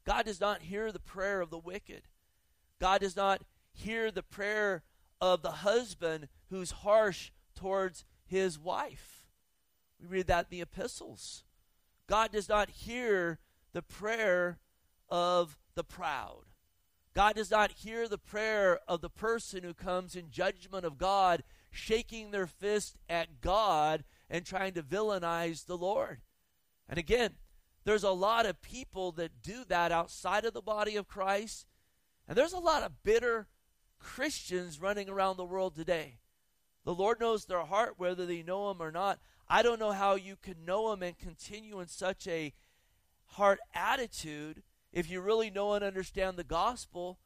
God 0.04 0.26
does 0.26 0.40
not 0.40 0.62
hear 0.62 0.92
the 0.92 1.00
prayer 1.00 1.40
of 1.40 1.50
the 1.50 1.58
wicked. 1.58 2.02
God 2.80 3.00
does 3.00 3.16
not 3.16 3.42
hear 3.72 4.10
the 4.10 4.22
prayer 4.22 4.84
of 5.20 5.42
the 5.42 5.50
husband 5.50 6.28
who's 6.50 6.70
harsh 6.70 7.30
towards 7.56 8.04
his 8.24 8.58
wife. 8.58 9.26
We 10.00 10.06
read 10.06 10.26
that 10.28 10.46
in 10.50 10.58
the 10.58 10.60
epistles. 10.60 11.44
God 12.06 12.32
does 12.32 12.48
not 12.48 12.70
hear 12.70 13.38
the 13.72 13.82
prayer 13.82 14.58
of 15.08 15.58
the 15.74 15.84
proud. 15.84 16.44
God 17.14 17.36
does 17.36 17.50
not 17.50 17.70
hear 17.72 18.08
the 18.08 18.18
prayer 18.18 18.80
of 18.86 19.00
the 19.00 19.10
person 19.10 19.62
who 19.62 19.72
comes 19.72 20.16
in 20.16 20.30
judgment 20.30 20.84
of 20.84 20.98
God, 20.98 21.44
shaking 21.70 22.30
their 22.30 22.46
fist 22.46 22.96
at 23.08 23.40
God 23.40 24.04
and 24.28 24.44
trying 24.44 24.74
to 24.74 24.82
villainize 24.82 25.66
the 25.66 25.76
Lord. 25.76 26.20
And 26.88 26.98
again, 26.98 27.34
there's 27.84 28.04
a 28.04 28.10
lot 28.10 28.46
of 28.46 28.62
people 28.62 29.12
that 29.12 29.42
do 29.42 29.64
that 29.68 29.92
outside 29.92 30.44
of 30.44 30.54
the 30.54 30.62
body 30.62 30.96
of 30.96 31.08
Christ. 31.08 31.66
And 32.26 32.36
there's 32.36 32.52
a 32.52 32.58
lot 32.58 32.82
of 32.82 33.02
bitter 33.02 33.46
Christians 33.98 34.80
running 34.80 35.08
around 35.08 35.36
the 35.36 35.44
world 35.44 35.74
today. 35.74 36.18
The 36.84 36.94
Lord 36.94 37.20
knows 37.20 37.44
their 37.44 37.64
heart, 37.64 37.94
whether 37.96 38.26
they 38.26 38.42
know 38.42 38.70
Him 38.70 38.82
or 38.82 38.90
not. 38.90 39.18
I 39.48 39.62
don't 39.62 39.80
know 39.80 39.92
how 39.92 40.14
you 40.14 40.36
can 40.36 40.64
know 40.64 40.92
Him 40.92 41.02
and 41.02 41.18
continue 41.18 41.80
in 41.80 41.88
such 41.88 42.26
a 42.26 42.52
heart 43.24 43.58
attitude 43.74 44.62
if 44.92 45.10
you 45.10 45.20
really 45.20 45.50
know 45.50 45.74
and 45.74 45.84
understand 45.84 46.36
the 46.36 46.44
gospel 46.44 47.18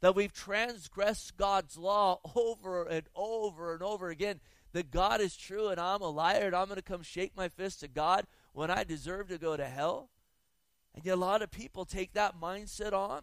that 0.00 0.14
we've 0.14 0.32
transgressed 0.32 1.36
God's 1.36 1.76
law 1.76 2.20
over 2.34 2.84
and 2.84 3.06
over 3.14 3.74
and 3.74 3.82
over 3.82 4.08
again. 4.08 4.40
That 4.76 4.90
God 4.90 5.22
is 5.22 5.34
true 5.34 5.68
and 5.68 5.80
I'm 5.80 6.02
a 6.02 6.10
liar 6.10 6.44
and 6.44 6.54
I'm 6.54 6.66
going 6.66 6.76
to 6.76 6.82
come 6.82 7.00
shake 7.00 7.34
my 7.34 7.48
fist 7.48 7.82
at 7.82 7.94
God 7.94 8.26
when 8.52 8.70
I 8.70 8.84
deserve 8.84 9.28
to 9.28 9.38
go 9.38 9.56
to 9.56 9.64
hell. 9.64 10.10
And 10.94 11.02
yet, 11.02 11.14
a 11.14 11.16
lot 11.16 11.40
of 11.40 11.50
people 11.50 11.86
take 11.86 12.12
that 12.12 12.38
mindset 12.38 12.92
on. 12.92 13.22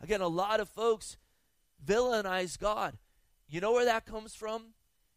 Again, 0.00 0.20
a 0.20 0.28
lot 0.28 0.60
of 0.60 0.68
folks 0.68 1.16
villainize 1.84 2.56
God. 2.56 2.96
You 3.48 3.60
know 3.60 3.72
where 3.72 3.86
that 3.86 4.06
comes 4.06 4.36
from? 4.36 4.66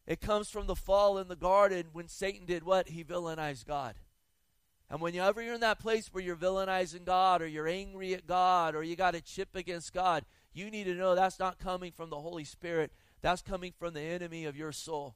It 0.08 0.20
comes 0.20 0.50
from 0.50 0.66
the 0.66 0.76
fall 0.76 1.20
in 1.20 1.28
the 1.28 1.36
garden 1.36 1.90
when 1.94 2.08
Satan 2.08 2.48
did 2.48 2.64
what? 2.64 2.90
He 2.90 3.04
villainized 3.04 3.68
God. 3.68 3.94
And 4.90 5.00
whenever 5.00 5.44
you're 5.44 5.54
in 5.54 5.62
that 5.62 5.78
place 5.78 6.08
where 6.12 6.24
you're 6.24 6.36
villainizing 6.36 7.06
God 7.06 7.40
or 7.40 7.48
you're 7.48 7.68
angry 7.68 8.16
at 8.16 8.26
God 8.26 8.74
or 8.74 8.82
you 8.82 8.96
got 8.96 9.14
a 9.14 9.22
chip 9.22 9.56
against 9.56 9.94
God, 9.94 10.26
you 10.54 10.72
need 10.72 10.86
to 10.86 10.96
know 10.96 11.14
that's 11.14 11.38
not 11.38 11.60
coming 11.60 11.92
from 11.92 12.10
the 12.10 12.20
Holy 12.20 12.46
Spirit. 12.46 12.92
That's 13.22 13.44
coming 13.44 13.74
from 13.78 13.94
the 13.94 14.02
enemy 14.02 14.46
of 14.46 14.58
your 14.58 14.72
soul. 14.72 15.14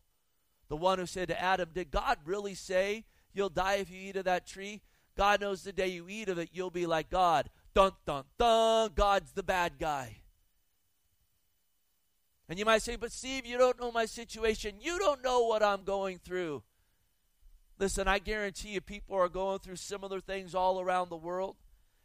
The 0.69 0.75
one 0.75 0.99
who 0.99 1.05
said 1.05 1.27
to 1.29 1.41
Adam, 1.41 1.69
Did 1.73 1.91
God 1.91 2.17
really 2.25 2.55
say 2.55 3.05
you'll 3.33 3.49
die 3.49 3.75
if 3.75 3.89
you 3.89 4.09
eat 4.09 4.15
of 4.15 4.25
that 4.25 4.47
tree? 4.47 4.81
God 5.17 5.41
knows 5.41 5.63
the 5.63 5.71
day 5.71 5.87
you 5.87 6.07
eat 6.09 6.29
of 6.29 6.37
it, 6.37 6.49
you'll 6.51 6.69
be 6.69 6.85
like 6.85 7.09
God. 7.09 7.49
Dun, 7.73 7.91
dun, 8.05 8.23
dun. 8.37 8.91
God's 8.95 9.31
the 9.31 9.43
bad 9.43 9.73
guy. 9.79 10.17
And 12.47 12.59
you 12.59 12.65
might 12.65 12.81
say, 12.81 12.95
but 12.95 13.11
Steve, 13.11 13.45
you 13.45 13.57
don't 13.57 13.79
know 13.79 13.91
my 13.91 14.05
situation. 14.05 14.75
You 14.79 14.99
don't 14.99 15.23
know 15.23 15.43
what 15.45 15.63
I'm 15.63 15.83
going 15.83 16.19
through. 16.19 16.63
Listen, 17.79 18.07
I 18.07 18.19
guarantee 18.19 18.69
you, 18.69 18.81
people 18.81 19.17
are 19.17 19.29
going 19.29 19.59
through 19.59 19.77
similar 19.77 20.21
things 20.21 20.53
all 20.53 20.79
around 20.79 21.09
the 21.09 21.17
world. 21.17 21.55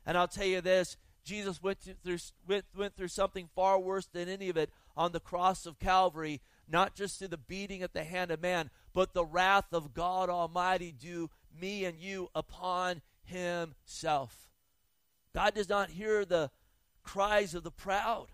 And 0.07 0.17
I'll 0.17 0.29
tell 0.29 0.47
you 0.47 0.61
this 0.61 0.97
Jesus 1.25 1.63
went 1.63 1.79
through, 1.81 2.19
went, 2.49 2.65
went 2.77 2.97
through 2.97 3.09
something 3.09 3.49
far 3.55 3.79
worse 3.79 4.07
than 4.07 4.29
any 4.29 4.49
of 4.49 4.57
it 4.57 4.71
on 4.97 5.13
the 5.13 5.21
cross 5.21 5.67
of 5.67 5.79
Calvary, 5.79 6.41
not 6.71 6.95
just 6.95 7.19
through 7.19 7.29
the 7.29 7.37
beating 7.37 7.83
at 7.83 7.93
the 7.93 8.05
hand 8.05 8.31
of 8.31 8.41
man, 8.41 8.71
but 8.93 9.13
the 9.13 9.25
wrath 9.25 9.73
of 9.73 9.95
God 9.95 10.29
Almighty 10.29 10.93
due 10.93 11.31
me 11.59 11.85
and 11.85 11.99
you 11.99 12.29
upon 12.35 13.03
himself. 13.25 14.51
God 15.35 15.55
does 15.55 15.69
not 15.69 15.91
hear 15.91 16.25
the 16.25 16.51
cries 17.03 17.55
of 17.55 17.63
the 17.63 17.71
proud, 17.71 18.29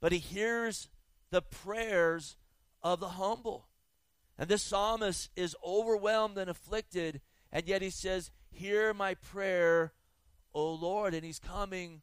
but 0.00 0.12
he 0.12 0.18
hears 0.18 0.88
the 1.30 1.42
prayers 1.42 2.36
of 2.82 3.00
the 3.00 3.10
humble. 3.10 3.68
And 4.38 4.48
this 4.48 4.62
psalmist 4.62 5.30
is 5.36 5.56
overwhelmed 5.64 6.38
and 6.38 6.50
afflicted, 6.50 7.20
and 7.52 7.66
yet 7.68 7.82
he 7.82 7.90
says, 7.90 8.30
Hear 8.50 8.94
my 8.94 9.14
prayer, 9.14 9.92
O 10.54 10.72
Lord. 10.72 11.14
And 11.14 11.24
he's 11.24 11.38
coming 11.38 12.02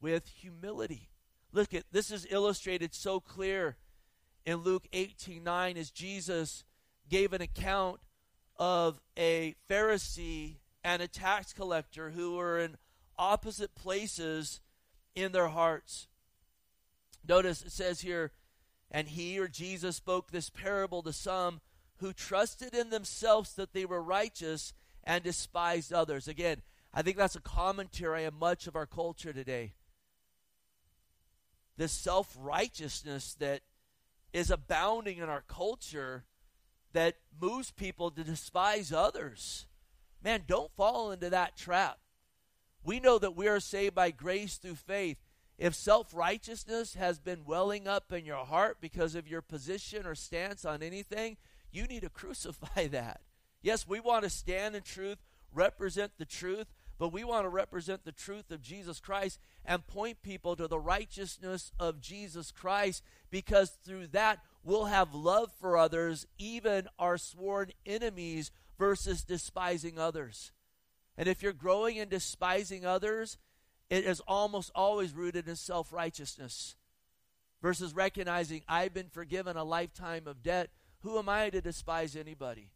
with 0.00 0.26
humility. 0.26 1.10
Look 1.52 1.74
at 1.74 1.84
this 1.92 2.10
is 2.10 2.26
illustrated 2.30 2.94
so 2.94 3.20
clear 3.20 3.76
in 4.46 4.58
Luke 4.58 4.86
18 4.92 5.42
9 5.44 5.76
as 5.76 5.90
Jesus 5.90 6.64
gave 7.10 7.32
an 7.32 7.42
account 7.42 8.00
of 8.56 9.00
a 9.18 9.54
Pharisee 9.68 10.56
and 10.82 11.02
a 11.02 11.08
tax 11.08 11.52
collector 11.52 12.10
who 12.10 12.36
were 12.36 12.58
in 12.58 12.76
opposite 13.18 13.74
places 13.74 14.60
in 15.14 15.32
their 15.32 15.48
hearts. 15.48 16.06
Notice 17.28 17.62
it 17.62 17.72
says 17.72 18.00
here, 18.00 18.32
and 18.90 19.08
he 19.08 19.38
or 19.38 19.48
Jesus 19.48 19.96
spoke 19.96 20.30
this 20.30 20.48
parable 20.48 21.02
to 21.02 21.12
some 21.12 21.60
who 21.96 22.12
trusted 22.12 22.74
in 22.74 22.90
themselves 22.90 23.54
that 23.54 23.72
they 23.72 23.84
were 23.84 24.02
righteous 24.02 24.72
and 25.02 25.24
despised 25.24 25.92
others. 25.92 26.28
Again, 26.28 26.62
I 26.94 27.02
think 27.02 27.16
that's 27.16 27.36
a 27.36 27.40
commentary 27.40 28.26
on 28.26 28.38
much 28.38 28.66
of 28.66 28.76
our 28.76 28.86
culture 28.86 29.32
today. 29.32 29.72
This 31.76 31.92
self 31.92 32.34
righteousness 32.38 33.34
that 33.40 33.62
is 34.36 34.50
abounding 34.50 35.16
in 35.16 35.30
our 35.30 35.40
culture 35.48 36.22
that 36.92 37.16
moves 37.40 37.70
people 37.70 38.10
to 38.10 38.22
despise 38.22 38.92
others. 38.92 39.64
Man, 40.22 40.42
don't 40.46 40.70
fall 40.76 41.10
into 41.10 41.30
that 41.30 41.56
trap. 41.56 41.98
We 42.84 43.00
know 43.00 43.18
that 43.18 43.34
we 43.34 43.48
are 43.48 43.60
saved 43.60 43.94
by 43.94 44.10
grace 44.10 44.58
through 44.58 44.74
faith. 44.74 45.16
If 45.56 45.74
self 45.74 46.12
righteousness 46.12 46.96
has 46.96 47.18
been 47.18 47.46
welling 47.46 47.88
up 47.88 48.12
in 48.12 48.26
your 48.26 48.44
heart 48.44 48.76
because 48.78 49.14
of 49.14 49.26
your 49.26 49.40
position 49.40 50.04
or 50.04 50.14
stance 50.14 50.66
on 50.66 50.82
anything, 50.82 51.38
you 51.72 51.84
need 51.84 52.02
to 52.02 52.10
crucify 52.10 52.88
that. 52.88 53.22
Yes, 53.62 53.88
we 53.88 54.00
want 54.00 54.24
to 54.24 54.30
stand 54.30 54.76
in 54.76 54.82
truth, 54.82 55.16
represent 55.50 56.12
the 56.18 56.26
truth, 56.26 56.66
but 56.98 57.12
we 57.12 57.24
want 57.24 57.44
to 57.44 57.50
represent 57.50 58.04
the 58.04 58.12
truth 58.12 58.50
of 58.50 58.62
Jesus 58.62 59.00
Christ 59.00 59.38
and 59.64 59.86
point 59.86 60.22
people 60.22 60.56
to 60.56 60.66
the 60.66 60.78
righteousness 60.78 61.72
of 61.78 62.00
Jesus 62.00 62.50
Christ 62.50 63.02
because 63.30 63.76
through 63.84 64.08
that 64.08 64.40
we'll 64.64 64.86
have 64.86 65.14
love 65.14 65.52
for 65.60 65.76
others, 65.76 66.26
even 66.38 66.88
our 66.98 67.18
sworn 67.18 67.70
enemies, 67.84 68.50
versus 68.78 69.24
despising 69.24 69.98
others. 69.98 70.52
And 71.16 71.28
if 71.28 71.42
you're 71.42 71.52
growing 71.52 71.96
in 71.96 72.08
despising 72.08 72.84
others, 72.84 73.38
it 73.88 74.04
is 74.04 74.20
almost 74.26 74.70
always 74.74 75.12
rooted 75.12 75.48
in 75.48 75.56
self 75.56 75.92
righteousness 75.92 76.76
versus 77.62 77.94
recognizing 77.94 78.62
I've 78.68 78.92
been 78.92 79.08
forgiven 79.08 79.56
a 79.56 79.64
lifetime 79.64 80.26
of 80.26 80.42
debt. 80.42 80.70
Who 81.00 81.18
am 81.18 81.28
I 81.28 81.50
to 81.50 81.60
despise 81.60 82.16
anybody? 82.16 82.70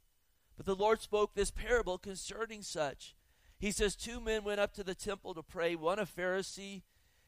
But 0.56 0.66
the 0.66 0.74
Lord 0.74 1.00
spoke 1.00 1.34
this 1.34 1.50
parable 1.50 1.98
concerning 1.98 2.62
such. 2.62 3.14
He 3.60 3.70
says, 3.70 3.94
Two 3.94 4.20
men 4.20 4.42
went 4.42 4.58
up 4.58 4.72
to 4.74 4.82
the 4.82 4.94
temple 4.94 5.34
to 5.34 5.42
pray, 5.42 5.76
one 5.76 5.98
a 5.98 6.06
Pharisee 6.06 6.82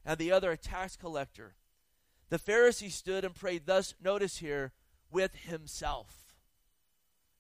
and 0.05 0.19
the 0.19 0.33
other 0.33 0.51
a 0.51 0.57
tax 0.57 0.97
collector. 0.97 1.55
The 2.31 2.39
Pharisee 2.39 2.91
stood 2.91 3.25
and 3.25 3.35
prayed 3.35 3.67
thus, 3.67 3.95
notice 4.03 4.39
here, 4.39 4.73
with 5.11 5.35
himself. 5.35 6.35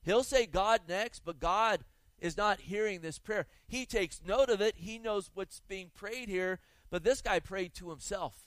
He'll 0.02 0.22
say 0.22 0.44
God 0.44 0.82
next, 0.86 1.24
but 1.24 1.40
God 1.40 1.84
is 2.18 2.36
not 2.36 2.60
hearing 2.60 3.00
this 3.00 3.18
prayer. 3.18 3.46
He 3.66 3.86
takes 3.86 4.20
note 4.24 4.50
of 4.50 4.60
it, 4.60 4.74
he 4.76 4.98
knows 4.98 5.30
what's 5.32 5.60
being 5.66 5.90
prayed 5.94 6.28
here, 6.28 6.60
but 6.90 7.02
this 7.02 7.22
guy 7.22 7.40
prayed 7.40 7.72
to 7.74 7.88
himself. 7.88 8.44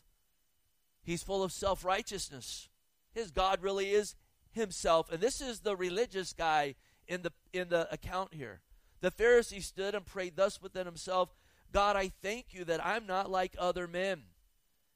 He's 1.03 1.23
full 1.23 1.43
of 1.43 1.51
self 1.51 1.83
righteousness. 1.83 2.69
His 3.13 3.31
God 3.31 3.63
really 3.63 3.91
is 3.91 4.15
himself. 4.51 5.11
And 5.11 5.21
this 5.21 5.41
is 5.41 5.61
the 5.61 5.75
religious 5.75 6.33
guy 6.33 6.75
in 7.07 7.23
the 7.23 7.31
in 7.51 7.69
the 7.69 7.91
account 7.91 8.33
here. 8.33 8.61
The 9.01 9.11
Pharisee 9.11 9.63
stood 9.63 9.95
and 9.95 10.05
prayed 10.05 10.35
thus 10.35 10.61
within 10.61 10.85
himself 10.85 11.29
God, 11.71 11.95
I 11.95 12.09
thank 12.21 12.53
you 12.53 12.63
that 12.65 12.85
I'm 12.85 13.05
not 13.05 13.29
like 13.29 13.55
other 13.59 13.87
men, 13.87 14.23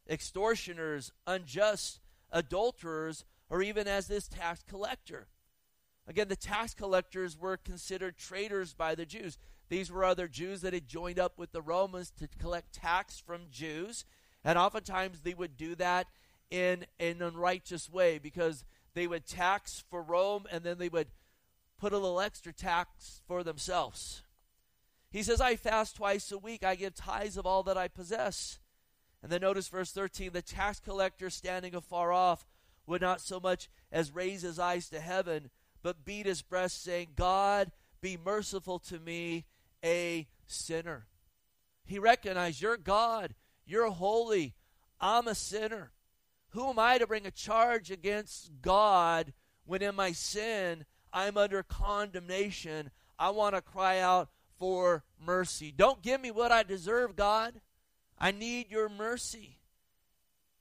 extortioners, 0.09 1.11
unjust, 1.27 1.99
adulterers, 2.31 3.25
or 3.49 3.61
even 3.61 3.87
as 3.87 4.07
this 4.07 4.27
tax 4.27 4.63
collector. 4.63 5.27
Again, 6.07 6.27
the 6.27 6.35
tax 6.35 6.73
collectors 6.73 7.37
were 7.37 7.57
considered 7.57 8.17
traitors 8.17 8.73
by 8.73 8.95
the 8.95 9.05
Jews. 9.05 9.37
These 9.69 9.91
were 9.91 10.03
other 10.03 10.27
Jews 10.27 10.61
that 10.61 10.73
had 10.73 10.87
joined 10.87 11.19
up 11.19 11.37
with 11.37 11.51
the 11.51 11.61
Romans 11.61 12.11
to 12.17 12.27
collect 12.39 12.73
tax 12.73 13.19
from 13.19 13.41
Jews. 13.51 14.05
And 14.43 14.57
oftentimes 14.57 15.21
they 15.21 15.33
would 15.33 15.57
do 15.57 15.75
that 15.75 16.07
in 16.49 16.85
an 16.99 17.21
unrighteous 17.21 17.89
way 17.89 18.17
because 18.17 18.63
they 18.95 19.05
would 19.05 19.27
tax 19.27 19.83
for 19.89 20.01
Rome 20.01 20.45
and 20.51 20.63
then 20.63 20.77
they 20.79 20.89
would 20.89 21.07
put 21.79 21.93
a 21.93 21.97
little 21.97 22.21
extra 22.21 22.53
tax 22.53 23.21
for 23.27 23.43
themselves. 23.43 24.23
He 25.09 25.23
says, 25.23 25.41
I 25.41 25.55
fast 25.55 25.95
twice 25.95 26.31
a 26.31 26.37
week. 26.37 26.63
I 26.63 26.75
give 26.75 26.93
tithes 26.93 27.37
of 27.37 27.45
all 27.45 27.63
that 27.63 27.77
I 27.77 27.87
possess. 27.87 28.59
And 29.23 29.31
then 29.31 29.41
notice 29.41 29.67
verse 29.67 29.91
13 29.91 30.31
the 30.33 30.41
tax 30.41 30.79
collector 30.79 31.29
standing 31.29 31.73
afar 31.73 32.11
off 32.11 32.45
would 32.85 33.01
not 33.01 33.21
so 33.21 33.39
much 33.39 33.69
as 33.91 34.13
raise 34.13 34.41
his 34.41 34.59
eyes 34.59 34.89
to 34.89 34.99
heaven, 34.99 35.49
but 35.81 36.05
beat 36.05 36.25
his 36.25 36.41
breast, 36.41 36.83
saying, 36.83 37.09
God, 37.15 37.71
be 38.01 38.17
merciful 38.17 38.79
to 38.79 38.99
me, 38.99 39.45
a 39.83 40.27
sinner. 40.47 41.07
He 41.85 41.99
recognized, 41.99 42.61
You're 42.61 42.77
God, 42.77 43.35
you're 43.65 43.89
holy, 43.89 44.55
I'm 44.99 45.27
a 45.27 45.35
sinner. 45.35 45.91
Who 46.49 46.67
am 46.69 46.79
I 46.79 46.97
to 46.97 47.07
bring 47.07 47.27
a 47.27 47.31
charge 47.31 47.91
against 47.91 48.61
God 48.61 49.33
when 49.65 49.81
in 49.83 49.95
my 49.95 50.11
sin 50.11 50.85
I'm 51.11 51.37
under 51.37 51.63
condemnation. 51.63 52.91
I 53.17 53.31
want 53.31 53.55
to 53.55 53.61
cry 53.61 53.99
out 53.99 54.29
for 54.57 55.03
mercy. 55.25 55.73
Don't 55.75 56.01
give 56.01 56.21
me 56.21 56.31
what 56.31 56.51
I 56.51 56.63
deserve, 56.63 57.15
God. 57.15 57.61
I 58.17 58.31
need 58.31 58.69
your 58.69 58.89
mercy. 58.89 59.57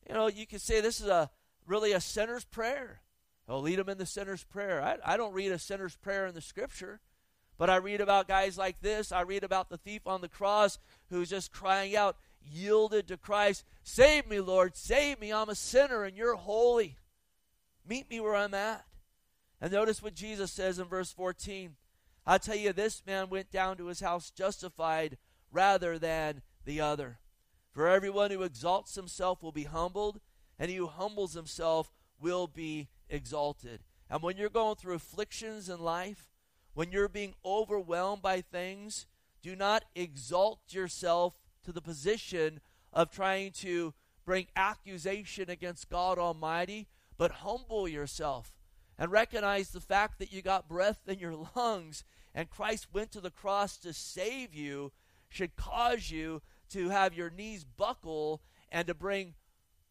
You 0.09 0.15
know, 0.15 0.29
you 0.29 0.47
can 0.47 0.59
say 0.59 0.81
this 0.81 1.01
is 1.01 1.09
a 1.09 1.31
really 1.67 1.93
a 1.93 2.01
sinner's 2.01 2.45
prayer. 2.45 3.01
Oh, 3.49 3.59
lead 3.59 3.79
them 3.79 3.89
in 3.89 3.99
the 3.99 4.07
sinner's 4.07 4.45
prayer. 4.45 4.83
I, 4.83 5.15
I 5.15 5.17
don't 5.17 5.33
read 5.33 5.53
a 5.53 5.59
sinner's 5.59 5.97
prayer 5.97 6.27
in 6.27 6.35
the 6.35 6.41
scripture, 6.41 7.01
but 7.57 7.71
I 7.71 7.77
read 7.77 8.01
about 8.01 8.29
guys 8.29 8.59
like 8.59 8.81
this. 8.81 9.11
I 9.11 9.23
read 9.23 9.43
about 9.43 9.69
the 9.69 9.79
thief 9.79 10.07
on 10.07 10.21
the 10.21 10.29
cross 10.29 10.79
who's 11.11 11.31
just 11.31 11.53
crying 11.53 11.97
out, 11.97 12.17
yielded 12.43 13.09
to 13.09 13.17
Christ, 13.17 13.65
Save 13.83 14.29
me, 14.29 14.41
Lord, 14.41 14.77
save 14.77 15.21
me. 15.21 15.33
I'm 15.33 15.49
a 15.49 15.55
sinner 15.55 16.05
and 16.05 16.17
you're 16.17 16.35
holy. 16.35 16.99
Meet 17.87 18.11
me 18.11 18.21
where 18.21 18.37
I'm 18.37 18.55
at. 18.55 18.85
And 19.61 19.73
notice 19.73 20.03
what 20.03 20.15
Jesus 20.15 20.53
says 20.53 20.79
in 20.79 20.87
verse 20.87 21.13
14. 21.13 21.77
I 22.27 22.39
tell 22.39 22.57
you, 22.57 22.73
this 22.73 23.03
man 23.07 23.31
went 23.31 23.51
down 23.51 23.77
to 23.79 23.87
his 23.87 24.01
house 24.01 24.31
justified 24.31 25.17
rather 25.51 25.99
than 25.99 26.43
the 26.65 26.81
other. 26.81 27.19
For 27.73 27.89
everyone 27.89 28.31
who 28.31 28.43
exalts 28.43 28.95
himself 28.95 29.43
will 29.43 29.53
be 29.53 29.65
humbled, 29.65 30.21
and 30.59 30.71
he 30.71 30.77
who 30.77 30.87
humbles 30.89 31.35
himself 31.35 31.93
will 32.21 32.47
be 32.47 32.89
exalted. 33.09 33.81
And 34.11 34.23
when 34.23 34.37
you're 34.37 34.49
going 34.49 34.77
through 34.77 34.95
afflictions 34.95 35.69
in 35.69 35.81
life, 35.81 36.31
when 36.75 36.93
you're 36.93 37.09
being 37.09 37.35
overwhelmed 37.45 38.23
by 38.23 38.41
things, 38.41 39.07
do 39.43 39.57
not 39.57 39.85
exalt 39.95 40.61
yourself 40.71 41.35
to 41.65 41.73
the 41.73 41.81
position 41.81 42.61
of 42.93 43.11
trying 43.11 43.53
to 43.53 43.95
bring 44.25 44.47
accusation 44.57 45.49
against 45.49 45.89
God 45.89 46.19
Almighty, 46.19 46.89
but 47.17 47.31
humble 47.31 47.89
yourself 47.89 48.58
and 48.99 49.13
recognize 49.13 49.71
the 49.71 49.81
fact 49.81 50.19
that 50.19 50.33
you 50.33 50.43
got 50.43 50.69
breath 50.69 51.01
in 51.07 51.19
your 51.19 51.47
lungs 51.55 52.05
and 52.35 52.51
Christ 52.51 52.89
went 52.93 53.13
to 53.13 53.21
the 53.21 53.31
cross 53.31 53.77
to 53.79 53.93
save 53.93 54.55
you 54.55 54.93
should 55.29 55.57
cause 55.57 56.11
you 56.11 56.43
to 56.71 56.91
have 56.91 57.15
your 57.15 57.31
knees 57.31 57.65
buckle 57.65 58.43
and 58.71 58.87
to 58.87 58.95
bring 58.95 59.35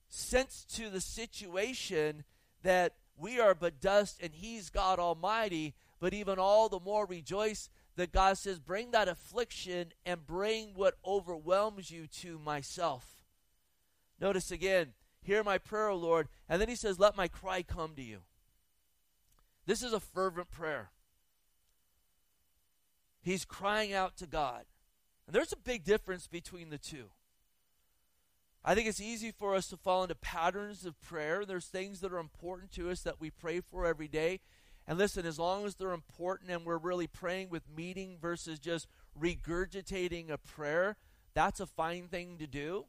sense 0.09 0.65
to 0.75 0.89
the 0.89 1.01
situation 1.01 2.23
that 2.63 2.93
we 3.17 3.39
are 3.39 3.55
but 3.55 3.81
dust 3.81 4.19
and 4.21 4.33
he's 4.33 4.69
God 4.69 4.99
Almighty, 4.99 5.73
but 5.99 6.13
even 6.13 6.37
all 6.37 6.69
the 6.69 6.79
more 6.79 7.05
rejoice 7.05 7.69
that 7.95 8.11
God 8.11 8.37
says, 8.37 8.59
Bring 8.59 8.91
that 8.91 9.07
affliction 9.07 9.87
and 10.05 10.25
bring 10.25 10.73
what 10.75 10.97
overwhelms 11.05 11.89
you 11.89 12.07
to 12.21 12.37
myself. 12.39 13.23
Notice 14.19 14.51
again, 14.51 14.93
hear 15.21 15.43
my 15.43 15.57
prayer, 15.57 15.93
Lord. 15.93 16.27
And 16.47 16.61
then 16.61 16.69
he 16.69 16.75
says, 16.75 16.99
Let 16.99 17.17
my 17.17 17.27
cry 17.27 17.63
come 17.63 17.93
to 17.95 18.03
you. 18.03 18.19
This 19.67 19.83
is 19.83 19.93
a 19.93 19.99
fervent 19.99 20.49
prayer. 20.49 20.89
He's 23.21 23.45
crying 23.45 23.93
out 23.93 24.15
to 24.17 24.25
God. 24.25 24.63
And 25.27 25.35
there's 25.35 25.51
a 25.51 25.57
big 25.57 25.83
difference 25.83 26.25
between 26.25 26.69
the 26.69 26.77
two. 26.77 27.09
I 28.63 28.73
think 28.73 28.87
it's 28.87 29.01
easy 29.01 29.31
for 29.31 29.55
us 29.55 29.67
to 29.67 29.77
fall 29.77 30.03
into 30.03 30.15
patterns 30.15 30.85
of 30.85 30.99
prayer. 31.01 31.45
There's 31.45 31.67
things 31.67 31.99
that 31.99 32.13
are 32.13 32.17
important 32.17 32.71
to 32.73 32.89
us 32.89 33.01
that 33.01 33.19
we 33.19 33.29
pray 33.29 33.59
for 33.59 33.85
every 33.85 34.07
day. 34.07 34.39
And 34.87 34.97
listen, 34.97 35.25
as 35.25 35.37
long 35.37 35.65
as 35.65 35.75
they're 35.75 35.91
important 35.91 36.49
and 36.49 36.65
we're 36.65 36.77
really 36.77 37.07
praying 37.07 37.49
with 37.49 37.63
meaning 37.75 38.17
versus 38.21 38.59
just 38.59 38.87
regurgitating 39.19 40.29
a 40.29 40.37
prayer, 40.37 40.95
that's 41.33 41.59
a 41.59 41.65
fine 41.65 42.07
thing 42.07 42.37
to 42.37 42.47
do. 42.47 42.85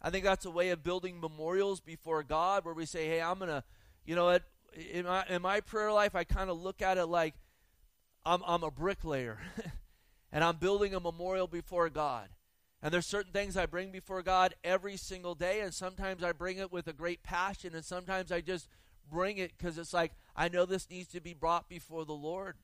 I 0.00 0.08
think 0.08 0.24
that's 0.24 0.46
a 0.46 0.50
way 0.50 0.70
of 0.70 0.82
building 0.82 1.20
memorials 1.20 1.80
before 1.80 2.22
God 2.22 2.64
where 2.64 2.72
we 2.72 2.86
say, 2.86 3.06
hey, 3.06 3.20
I'm 3.20 3.38
going 3.38 3.50
to, 3.50 3.62
you 4.06 4.16
know 4.16 4.24
what, 4.24 4.44
in 4.74 5.04
my, 5.04 5.24
in 5.28 5.42
my 5.42 5.60
prayer 5.60 5.92
life, 5.92 6.14
I 6.14 6.24
kind 6.24 6.50
of 6.50 6.60
look 6.60 6.82
at 6.82 6.98
it 6.98 7.06
like 7.06 7.34
I'm, 8.24 8.42
I'm 8.46 8.62
a 8.62 8.70
bricklayer 8.70 9.38
and 10.32 10.44
I'm 10.44 10.56
building 10.56 10.94
a 10.94 11.00
memorial 11.00 11.46
before 11.46 11.88
God. 11.88 12.28
And 12.82 12.94
there's 12.94 13.06
certain 13.06 13.32
things 13.32 13.56
I 13.56 13.66
bring 13.66 13.90
before 13.90 14.22
God 14.22 14.54
every 14.64 14.96
single 14.96 15.34
day, 15.34 15.60
and 15.60 15.74
sometimes 15.74 16.24
I 16.24 16.32
bring 16.32 16.58
it 16.58 16.72
with 16.72 16.86
a 16.86 16.94
great 16.94 17.22
passion, 17.22 17.74
and 17.74 17.84
sometimes 17.84 18.32
I 18.32 18.40
just 18.40 18.68
bring 19.10 19.36
it 19.36 19.52
because 19.56 19.76
it's 19.76 19.92
like, 19.92 20.12
I 20.34 20.48
know 20.48 20.64
this 20.64 20.88
needs 20.88 21.08
to 21.08 21.20
be 21.20 21.34
brought 21.34 21.68
before 21.68 22.06
the 22.06 22.14
Lord. 22.14 22.56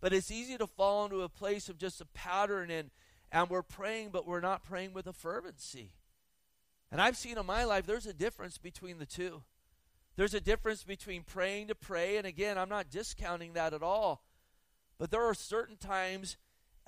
But 0.00 0.12
it's 0.12 0.30
easy 0.30 0.56
to 0.58 0.66
fall 0.68 1.04
into 1.04 1.22
a 1.22 1.28
place 1.28 1.68
of 1.68 1.76
just 1.76 2.00
a 2.00 2.06
pattern, 2.06 2.70
and, 2.70 2.90
and 3.32 3.50
we're 3.50 3.62
praying, 3.62 4.10
but 4.12 4.28
we're 4.28 4.40
not 4.40 4.62
praying 4.62 4.92
with 4.92 5.08
a 5.08 5.12
fervency. 5.12 5.94
And 6.92 7.00
I've 7.00 7.16
seen 7.16 7.36
in 7.36 7.46
my 7.46 7.64
life, 7.64 7.84
there's 7.84 8.06
a 8.06 8.14
difference 8.14 8.58
between 8.58 8.98
the 8.98 9.06
two. 9.06 9.42
There's 10.18 10.34
a 10.34 10.40
difference 10.40 10.82
between 10.82 11.22
praying 11.22 11.68
to 11.68 11.76
pray, 11.76 12.16
and 12.16 12.26
again, 12.26 12.58
I'm 12.58 12.68
not 12.68 12.90
discounting 12.90 13.52
that 13.52 13.72
at 13.72 13.84
all. 13.84 14.24
But 14.98 15.12
there 15.12 15.22
are 15.22 15.32
certain 15.32 15.76
times, 15.76 16.36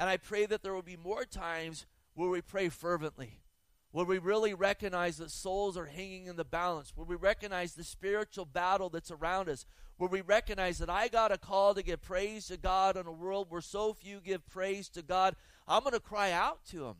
and 0.01 0.11
I 0.11 0.16
pray 0.16 0.47
that 0.47 0.64
there 0.64 0.75
will 0.75 0.83
be 0.83 0.97
more 0.97 1.25
times 1.25 1.87
where 2.14 2.29
we 2.29 2.40
pray 2.40 2.71
fervently, 2.71 3.38
Where 3.93 4.05
we 4.05 4.19
really 4.19 4.53
recognize 4.53 5.19
that 5.19 5.31
souls 5.31 5.77
are 5.77 5.87
hanging 5.87 6.27
in 6.27 6.35
the 6.35 6.45
balance, 6.45 6.93
where 6.97 7.07
we 7.07 7.14
recognize 7.14 7.75
the 7.75 7.85
spiritual 7.85 8.47
battle 8.47 8.88
that's 8.88 9.12
around 9.12 9.49
us, 9.49 9.64
where 9.97 10.11
we 10.11 10.23
recognize 10.23 10.79
that 10.79 10.90
I 10.90 11.07
got 11.07 11.31
a 11.31 11.38
call 11.38 11.73
to 11.75 11.85
give 11.85 12.03
praise 12.03 12.49
to 12.49 12.57
God 12.57 12.97
in 12.97 13.07
a 13.07 13.12
world 13.12 13.47
where 13.49 13.61
so 13.61 13.93
few 13.93 14.19
give 14.19 14.45
praise 14.49 14.88
to 14.88 15.03
God. 15.03 15.37
I'm 15.69 15.85
going 15.85 15.93
to 15.93 16.01
cry 16.01 16.33
out 16.33 16.64
to 16.71 16.87
Him. 16.87 16.97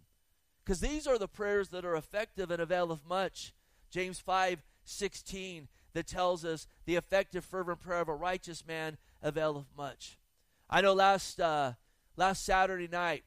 Because 0.65 0.79
these 0.79 1.09
are 1.09 1.19
the 1.19 1.27
prayers 1.27 1.71
that 1.71 1.85
are 1.85 1.97
effective 1.97 2.53
and 2.53 2.63
availeth 2.63 3.05
much. 3.05 3.53
James 3.91 4.21
5 4.21 4.63
16 4.85 5.69
that 5.93 6.07
tells 6.07 6.45
us 6.45 6.67
the 6.87 6.97
effective 6.97 7.45
fervent 7.45 7.81
prayer 7.81 8.01
of 8.01 8.09
a 8.09 8.15
righteous 8.15 8.67
man 8.67 8.97
availeth 9.23 9.67
much. 9.77 10.19
I 10.69 10.81
know 10.81 10.93
last 10.93 11.41
uh, 11.41 11.73
last 12.17 12.45
Saturday 12.45 12.89
night 12.89 13.25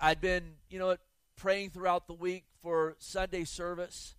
I'd 0.00 0.20
been, 0.20 0.56
you 0.68 0.78
know, 0.78 0.96
praying 1.36 1.70
throughout 1.70 2.06
the 2.06 2.14
week 2.14 2.44
for 2.62 2.96
Sunday 2.98 3.44
service. 3.44 4.14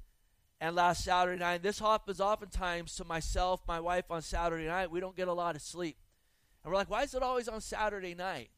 And 0.59 0.75
last 0.75 1.03
Saturday 1.03 1.39
night, 1.39 1.61
this 1.61 1.79
happens 1.79 2.21
oftentimes 2.21 2.95
to 2.95 3.05
myself, 3.05 3.61
my 3.67 3.79
wife 3.79 4.05
on 4.09 4.21
Saturday 4.21 4.67
night. 4.67 4.89
We 4.89 4.99
don't 4.99 5.15
get 5.15 5.27
a 5.27 5.33
lot 5.33 5.55
of 5.55 5.61
sleep. 5.61 5.97
And 6.63 6.71
we're 6.71 6.77
like, 6.77 6.89
why 6.89 7.03
is 7.03 7.13
it 7.13 7.21
always 7.21 7.47
on 7.47 7.61
Saturday 7.61 8.15
night? 8.15 8.49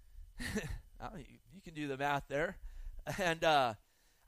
you, 0.40 1.60
can 1.62 1.74
do 1.74 1.86
the 1.86 1.96
math 1.96 2.24
there. 2.28 2.56
And 3.18 3.42
uh, 3.42 3.74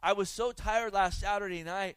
I 0.02 0.14
was 0.14 0.28
so 0.28 0.50
tired 0.50 0.92
last 0.92 1.20
Saturday 1.20 1.62
night, 1.62 1.96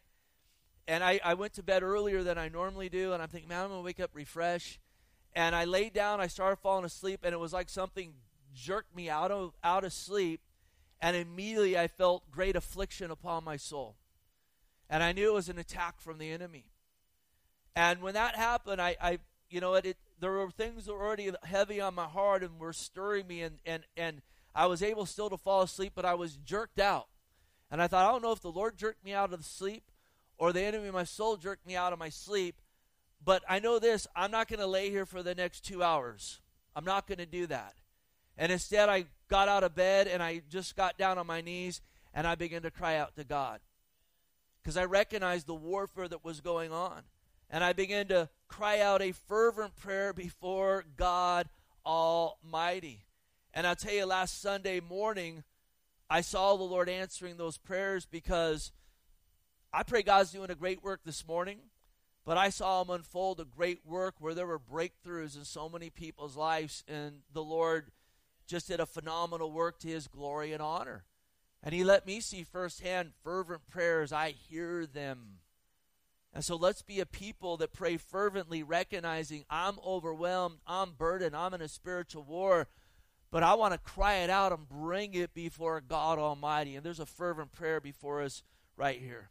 and 0.88 1.04
I, 1.04 1.19
I 1.23 1.34
went 1.34 1.54
to 1.54 1.63
bed 1.63 1.84
earlier 1.84 2.23
than 2.23 2.38
I 2.38 2.50
normally 2.50 2.89
do. 2.89 3.13
And 3.13 3.21
I'm 3.21 3.30
thinking, 3.30 3.50
man, 3.50 3.63
I'm 3.63 3.69
going 3.69 3.82
to 3.82 3.86
wake 3.86 4.00
up 4.00 4.12
refreshed. 4.13 4.80
And 5.34 5.56
I 5.56 5.65
laid 5.65 5.93
down, 5.93 6.19
I 6.19 6.28
started 6.28 6.58
falling 6.58 6.86
asleep, 6.86 7.19
and 7.23 7.34
it 7.34 7.38
was 7.38 7.54
like 7.54 7.69
something 7.69 8.13
jerked 8.56 8.95
me 8.95 9.10
out 9.10 9.30
of, 9.30 9.54
out 9.63 9.84
of 9.84 9.93
sleep 9.93 10.41
and 11.00 11.15
immediately 11.15 11.78
I 11.78 11.88
felt 11.88 12.30
great 12.32 12.56
affliction 12.56 13.12
upon 13.12 13.43
my 13.43 13.58
soul. 13.58 13.95
And 14.89 15.04
I 15.04 15.12
knew 15.12 15.30
it 15.30 15.34
was 15.34 15.50
an 15.50 15.60
attack 15.60 16.00
from 16.00 16.17
the 16.17 16.32
enemy. 16.32 16.71
And 17.76 18.02
when 18.02 18.15
that 18.15 18.36
happened, 18.36 18.82
I, 18.82 18.95
I 19.00 19.19
you 19.50 19.62
know, 19.62 19.76
it, 19.76 19.86
it, 19.86 19.97
there 20.19 20.32
were 20.32 20.50
things 20.50 20.86
that 20.86 20.93
were 20.93 21.06
already 21.06 21.32
heavy 21.43 21.80
on 21.80 21.93
my 21.93 22.06
heart 22.06 22.43
and 22.43 22.60
were 22.60 22.73
stirring 22.73 23.28
me, 23.28 23.43
and, 23.43 23.60
and, 23.65 23.84
and 23.95 24.21
I 24.56 24.65
was 24.65 24.82
able 24.82 25.06
still 25.06 25.30
to 25.30 25.38
fall 25.38 25.62
asleep, 25.62 25.93
but 25.93 26.06
I 26.06 26.15
was 26.15 26.38
jerked 26.38 26.80
out. 26.80 27.08
And 27.69 27.82
I 27.82 27.88
thought, 27.88 28.08
I 28.08 28.12
don't 28.12 28.23
know 28.23 28.32
if 28.32 28.41
the 28.41 28.52
Lord 28.52 28.78
jerked 28.78 29.04
me 29.04 29.13
out 29.13 29.34
of 29.34 29.45
sleep 29.45 29.84
or 30.38 30.54
the 30.54 30.62
enemy 30.62 30.88
of 30.88 30.93
my 30.93 31.04
soul 31.04 31.38
jerked 31.38 31.65
me 31.65 31.76
out 31.76 31.93
of 31.93 32.00
my 32.00 32.10
sleep, 32.10 32.56
but 33.23 33.43
I 33.47 33.60
know 33.60 33.80
this 33.80 34.08
I'm 34.15 34.32
not 34.32 34.47
going 34.47 34.60
to 34.60 34.67
lay 34.67 34.89
here 34.89 35.06
for 35.06 35.23
the 35.23 35.36
next 35.36 35.65
two 35.65 35.84
hours. 35.84 36.39
I'm 36.76 36.86
not 36.86 37.08
going 37.08 37.17
to 37.17 37.26
do 37.26 37.47
that. 37.47 37.73
And 38.38 38.52
instead, 38.52 38.88
I 38.88 39.06
got 39.30 39.47
out 39.47 39.63
of 39.63 39.76
bed 39.76 40.08
and 40.08 40.21
I 40.21 40.41
just 40.50 40.76
got 40.76 40.97
down 40.97 41.17
on 41.17 41.26
my 41.26 41.41
knees 41.41 41.82
and 42.13 42.28
I 42.28 42.36
began 42.36 42.62
to 42.62 42.71
cry 42.71 42.97
out 42.97 43.15
to 43.15 43.23
God. 43.23 43.60
Because 44.62 44.78
I 44.78 44.86
recognized 44.86 45.47
the 45.47 45.56
warfare 45.56 46.08
that 46.08 46.23
was 46.23 46.41
going 46.41 46.71
on. 46.71 47.02
And 47.50 47.63
I 47.63 47.73
began 47.73 48.08
to 48.08 48.30
cry 48.47 48.82
out 48.82 49.02
a 49.02 49.13
fervent 49.13 49.76
prayer 49.76 50.13
before 50.13 50.84
God 50.97 51.47
Almighty. 51.86 53.06
And 53.54 53.65
I'll 53.65 53.76
tell 53.76 53.93
you, 53.93 54.06
last 54.06 54.41
Sunday 54.41 54.82
morning, 54.82 55.43
I 56.10 56.21
saw 56.21 56.56
the 56.56 56.63
Lord 56.63 56.89
answering 56.89 57.38
those 57.38 57.58
prayers 57.58 58.06
because 58.06 58.71
I 59.73 59.84
pray 59.84 60.01
God's 60.01 60.32
doing 60.32 60.49
a 60.49 60.56
great 60.56 60.84
work 60.84 61.01
this 61.06 61.27
morning. 61.27 61.60
But 62.27 62.38
I 62.38 62.49
saw 62.49 62.82
him 62.82 62.89
unfold 62.89 63.39
a 63.39 63.45
great 63.45 63.86
work 63.86 64.15
where 64.19 64.34
there 64.34 64.45
were 64.45 64.60
breakthroughs 64.60 65.38
in 65.38 65.45
so 65.45 65.69
many 65.69 65.89
people's 65.89 66.36
lives, 66.36 66.84
and 66.86 67.21
the 67.32 67.41
Lord 67.41 67.89
just 68.47 68.67
did 68.67 68.82
a 68.82 68.86
phenomenal 68.86 69.49
work 69.49 69.80
to 69.80 69.88
his 69.88 70.10
glory 70.10 70.51
and 70.51 70.62
honor. 70.62 71.06
And 71.63 71.73
he 71.73 71.86
let 71.86 72.06
me 72.06 72.19
see 72.19 72.43
firsthand 72.43 73.13
fervent 73.23 73.65
prayers. 73.69 74.12
I 74.12 74.32
hear 74.32 74.86
them. 74.86 75.39
And 76.34 76.43
so 76.43 76.58
let's 76.58 76.82
be 76.82 76.99
a 76.99 77.06
people 77.06 77.56
that 77.58 77.71
pray 77.71 77.95
fervently, 77.95 78.62
recognizing 78.62 79.45
I'm 79.49 79.80
overwhelmed, 79.80 80.58
I'm 80.67 80.91
burdened, 80.97 81.34
I'm 81.34 81.53
in 81.53 81.62
a 81.62 81.69
spiritual 81.69 82.23
war, 82.23 82.67
but 83.32 83.41
I 83.41 83.53
want 83.53 83.71
to 83.71 83.80
cry 83.80 84.15
it 84.15 84.30
out 84.30 84.51
and 84.51 84.67
bring 84.67 85.13
it 85.13 85.34
before 85.34 85.80
God 85.80 86.19
Almighty. 86.19 86.75
And 86.75 86.86
there's 86.86 86.99
a 86.99 87.06
fervent 87.06 87.53
prayer 87.53 87.80
before 87.80 88.21
us 88.21 88.43
right 88.75 88.99
here. 88.99 89.30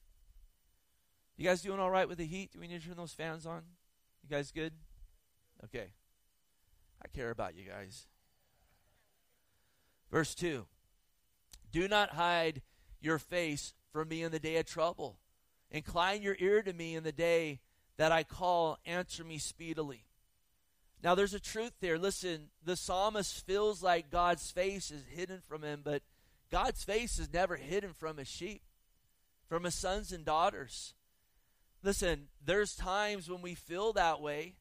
You 1.37 1.45
guys 1.45 1.61
doing 1.61 1.81
all 1.81 1.91
right 1.91 2.09
with 2.09 2.19
the 2.19 2.27
heat? 2.27 2.53
Do 2.53 2.61
we 2.61 2.69
need 2.69 2.81
to 2.81 2.89
turn 2.89 2.97
those 2.97 3.13
fans 3.13 3.45
on? 3.45 3.63
You 4.23 4.31
guys 4.31 4.53
good? 4.53 4.73
Okay. 5.65 5.89
I 7.03 7.09
care 7.09 7.31
about 7.31 7.55
you 7.55 7.65
guys. 7.65 8.07
Verse 10.11 10.35
2 10.35 10.67
Do 11.71 11.89
not 11.89 12.11
hide 12.11 12.63
your 13.01 13.19
face 13.19 13.75
from 13.93 14.09
me 14.09 14.23
in 14.23 14.33
the 14.33 14.39
day 14.39 14.57
of 14.57 14.67
trouble. 14.67 15.19
Incline 15.71 16.23
your 16.23 16.37
ear 16.39 16.63
to 16.63 16.73
me 16.73 16.95
in 16.95 17.03
the 17.03 17.13
day 17.13 17.61
that 17.97 18.13
I 18.13 18.23
call. 18.23 18.79
Answer 18.87 19.25
me 19.25 19.39
speedily. 19.39 20.05
Now, 21.03 21.15
there's 21.15 21.35
a 21.35 21.41
truth 21.41 21.75
there. 21.81 21.99
Listen, 21.99 22.49
the 22.65 22.77
psalmist 22.77 23.45
feels 23.47 23.83
like 23.83 24.11
God's 24.11 24.51
face 24.51 24.91
is 24.91 25.05
hidden 25.05 25.43
from 25.47 25.63
him, 25.63 25.83
but 25.85 26.03
God's 26.51 26.83
face 26.83 27.19
is 27.19 27.33
never 27.33 27.57
hidden 27.57 27.93
from 27.93 28.17
his 28.17 28.29
sheep, 28.29 28.63
from 29.49 29.65
his 29.65 29.75
sons 29.75 30.13
and 30.13 30.25
daughters. 30.25 30.95
Listen, 31.83 32.29
there's 32.45 32.75
times 32.75 33.29
when 33.29 33.43
we 33.43 33.55
feel 33.55 33.93
that 33.93 34.21
way 34.21 34.55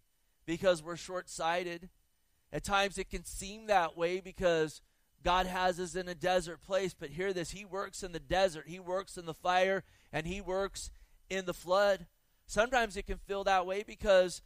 because 0.45 0.84
we're 0.84 0.95
short 0.95 1.30
sighted. 1.30 1.89
At 2.51 2.63
times 2.63 2.97
it 2.97 3.10
can 3.10 3.23
seem 3.23 3.67
that 3.67 3.97
way 3.97 4.19
because 4.19 4.82
God 5.23 5.47
has 5.47 5.80
us 5.80 5.95
in 5.95 6.08
a 6.08 6.15
desert 6.15 6.62
place, 6.62 6.93
but 6.93 7.10
hear 7.10 7.34
this 7.34 7.51
He 7.51 7.65
works 7.65 8.04
in 8.04 8.12
the 8.12 8.19
desert, 8.19 8.65
He 8.67 8.80
works 8.80 9.17
in 9.17 9.25
the 9.25 9.34
fire, 9.34 9.84
and 10.13 10.28
He 10.28 10.39
works 10.39 10.91
in 11.30 11.45
the 11.45 11.54
flood. 11.54 12.06
Sometimes 12.45 12.95
it 12.95 13.08
can 13.08 13.17
feel 13.17 13.43
that 13.45 13.65
way 13.65 13.84
because 13.84 14.43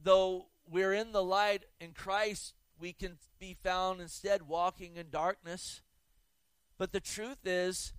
though 0.00 0.46
we're 0.70 0.92
in 0.92 1.12
the 1.12 1.22
light 1.22 1.64
in 1.80 1.92
Christ, 1.92 2.54
we 2.78 2.92
can 2.92 3.18
be 3.40 3.56
found 3.60 4.00
instead 4.00 4.42
walking 4.42 4.96
in 4.96 5.10
darkness. 5.10 5.82
But 6.78 6.92
the 6.92 7.00
truth 7.00 7.44
is, 7.44 7.92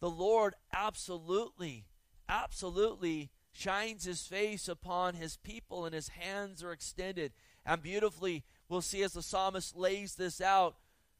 the 0.00 0.10
Lord 0.10 0.54
absolutely, 0.74 1.86
absolutely 2.28 3.30
shines 3.52 4.04
his 4.04 4.26
face 4.26 4.68
upon 4.68 5.14
his 5.14 5.36
people, 5.36 5.84
and 5.84 5.94
his 5.94 6.08
hands 6.08 6.62
are 6.62 6.72
extended. 6.72 7.32
And 7.64 7.82
beautifully, 7.82 8.44
we'll 8.68 8.82
see 8.82 9.02
as 9.02 9.12
the 9.12 9.22
psalmist 9.22 9.76
lays 9.76 10.16
this 10.16 10.40
out 10.40 10.76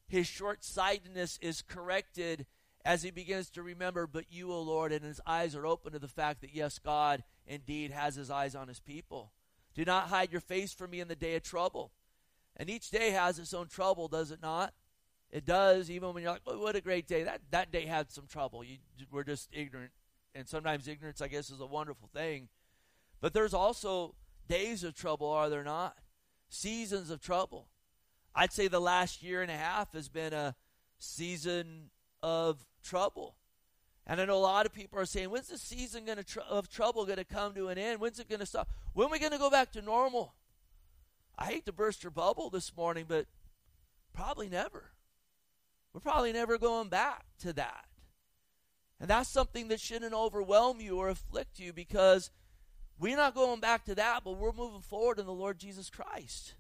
his 0.07 0.27
short 0.27 0.65
sightedness 0.65 1.39
is 1.41 1.63
corrected 1.63 2.47
as 2.85 3.03
he 3.03 3.11
begins 3.11 3.49
to 3.51 3.63
remember, 3.63 4.07
but 4.07 4.27
you, 4.31 4.53
O 4.53 4.61
Lord, 4.61 4.93
and 4.93 5.05
his 5.05 5.21
eyes 5.27 5.55
are 5.55 5.67
open 5.67 5.93
to 5.93 5.99
the 5.99 6.09
fact 6.09 6.43
that, 6.43 6.55
yes, 6.55 6.79
God 6.79 7.25
indeed 7.47 7.91
has 7.91 8.15
his 8.15 8.31
eyes 8.31 8.55
on 8.55 8.69
his 8.69 8.81
people. 8.81 9.33
Do 9.75 9.85
not 9.85 10.09
hide 10.09 10.33
your 10.33 10.43
face 10.43 10.73
from 10.75 10.91
me 10.91 11.01
in 11.01 11.09
the 11.09 11.17
day 11.17 11.35
of 11.35 11.43
trouble. 11.43 11.93
And 12.57 12.69
each 12.69 12.91
day 12.91 13.11
has 13.11 13.39
its 13.39 13.55
own 13.55 13.69
trouble, 13.69 14.09
does 14.09 14.31
it 14.31 14.43
not? 14.43 14.75
It 15.31 15.47
does, 15.47 15.91
even 15.91 16.13
when 16.13 16.23
you're 16.23 16.33
like, 16.33 16.43
oh, 16.47 16.59
what 16.59 16.77
a 16.77 16.81
great 16.81 17.09
day. 17.09 17.25
That, 17.25 17.41
that 17.51 17.73
day 17.73 17.87
had 17.87 18.13
some 18.13 18.27
trouble. 18.27 18.63
You, 18.63 18.77
we're 19.11 19.25
just 19.25 19.49
ignorant. 19.53 19.91
And 20.35 20.49
sometimes 20.49 20.89
ignorance, 20.89 21.21
I 21.21 21.29
guess, 21.29 21.51
is 21.51 21.61
a 21.61 21.67
wonderful 21.67 22.09
thing. 22.13 22.49
But 23.21 23.35
there's 23.35 23.55
also 23.55 24.15
days 24.49 24.85
of 24.85 24.95
trouble, 24.95 25.29
are 25.29 25.49
there 25.49 25.65
not? 25.65 25.97
Seasons 26.49 27.11
of 27.11 27.21
trouble. 27.21 27.69
I'd 28.35 28.53
say 28.53 28.69
the 28.69 28.81
last 28.81 29.23
year 29.23 29.43
and 29.43 29.51
a 29.51 29.57
half 29.57 29.93
has 29.93 30.09
been 30.09 30.33
a 30.33 30.57
season 30.99 31.91
of 32.23 32.67
trouble. 32.83 33.37
And 34.07 34.21
I 34.21 34.25
know 34.25 34.37
a 34.37 34.39
lot 34.39 34.67
of 34.67 34.75
people 34.75 34.99
are 34.99 35.07
saying, 35.07 35.31
when's 35.31 35.49
the 35.49 35.57
season 35.57 36.05
gonna 36.05 36.25
tr- 36.25 36.41
of 36.41 36.69
trouble 36.69 37.07
going 37.07 37.19
to 37.19 37.25
come 37.25 37.55
to 37.55 37.69
an 37.69 37.79
end? 37.79 38.01
When's 38.01 38.19
it 38.19 38.29
going 38.29 38.41
to 38.41 38.47
stop? 38.47 38.69
When 38.93 39.07
are 39.07 39.11
we 39.11 39.19
going 39.19 39.33
to 39.33 39.39
go 39.39 39.51
back 39.51 39.73
to 39.73 39.83
normal? 39.83 40.35
I 41.39 41.47
hate 41.47 41.67
to 41.67 41.73
burst 41.73 42.03
your 42.03 42.11
bubble 42.11 42.51
this 42.51 42.77
morning, 42.77 43.07
but 43.09 43.27
probably 44.13 44.49
never. 44.49 44.91
We're 45.93 46.01
probably 46.01 46.33
never 46.33 46.59
going 46.59 46.89
back 46.89 47.25
to 47.41 47.53
that. 47.55 47.87
And 49.01 49.11
that's 49.11 49.29
something 49.29 49.69
that 49.69 49.81
shouldn't 49.81 50.15
overwhelm 50.15 50.81
you 50.81 50.99
or 50.99 51.09
afflict 51.09 51.59
you 51.59 51.73
because 51.73 52.31
we're 52.99 53.17
not 53.17 53.35
going 53.35 53.61
back 53.61 53.85
to 53.87 53.95
that, 53.97 54.23
but 54.25 54.39
we're 54.39 54.53
moving 54.53 54.81
forward 54.81 55.19
in 55.19 55.27
the 55.27 55.33
Lord 55.33 55.59
Jesus 55.59 55.91
Christ. 55.91 56.55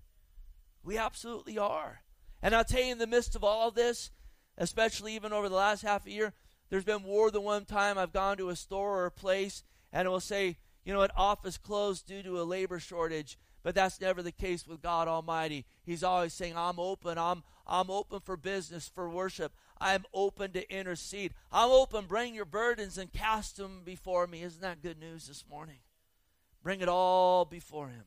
We 0.82 0.98
absolutely 0.98 1.58
are. 1.58 2.02
And 2.42 2.54
I'll 2.54 2.64
tell 2.64 2.82
you, 2.82 2.92
in 2.92 2.98
the 2.98 3.06
midst 3.06 3.36
of 3.36 3.44
all 3.44 3.68
of 3.68 3.74
this, 3.74 4.10
especially 4.58 5.14
even 5.14 5.32
over 5.32 5.48
the 5.48 5.54
last 5.54 5.82
half 5.82 6.06
a 6.06 6.10
year, 6.10 6.34
there's 6.68 6.84
been 6.84 7.02
more 7.02 7.30
than 7.30 7.42
one 7.42 7.64
time 7.64 7.96
I've 7.96 8.12
gone 8.12 8.36
to 8.38 8.48
a 8.48 8.56
store 8.56 9.00
or 9.00 9.06
a 9.06 9.10
place 9.10 9.62
and 9.92 10.06
it 10.06 10.10
will 10.10 10.20
say, 10.20 10.56
you 10.84 10.92
know, 10.92 11.02
an 11.02 11.10
office 11.16 11.56
closed 11.56 12.06
due 12.06 12.22
to 12.22 12.40
a 12.40 12.42
labor 12.42 12.78
shortage. 12.78 13.38
But 13.62 13.74
that's 13.74 14.00
never 14.00 14.22
the 14.22 14.32
case 14.32 14.66
with 14.66 14.82
God 14.82 15.08
Almighty. 15.08 15.64
He's 15.84 16.04
always 16.04 16.34
saying, 16.34 16.54
I'm 16.56 16.78
open. 16.78 17.16
I'm, 17.16 17.42
I'm 17.66 17.90
open 17.90 18.20
for 18.20 18.36
business, 18.36 18.90
for 18.92 19.08
worship. 19.08 19.54
I'm 19.84 20.06
open 20.14 20.52
to 20.52 20.74
intercede. 20.74 21.34
I'm 21.52 21.68
open. 21.68 22.06
Bring 22.06 22.34
your 22.34 22.46
burdens 22.46 22.96
and 22.96 23.12
cast 23.12 23.58
them 23.58 23.82
before 23.84 24.26
me. 24.26 24.42
Isn't 24.42 24.62
that 24.62 24.80
good 24.80 24.98
news 24.98 25.26
this 25.26 25.44
morning? 25.46 25.80
Bring 26.62 26.80
it 26.80 26.88
all 26.88 27.44
before 27.44 27.88
Him. 27.88 28.04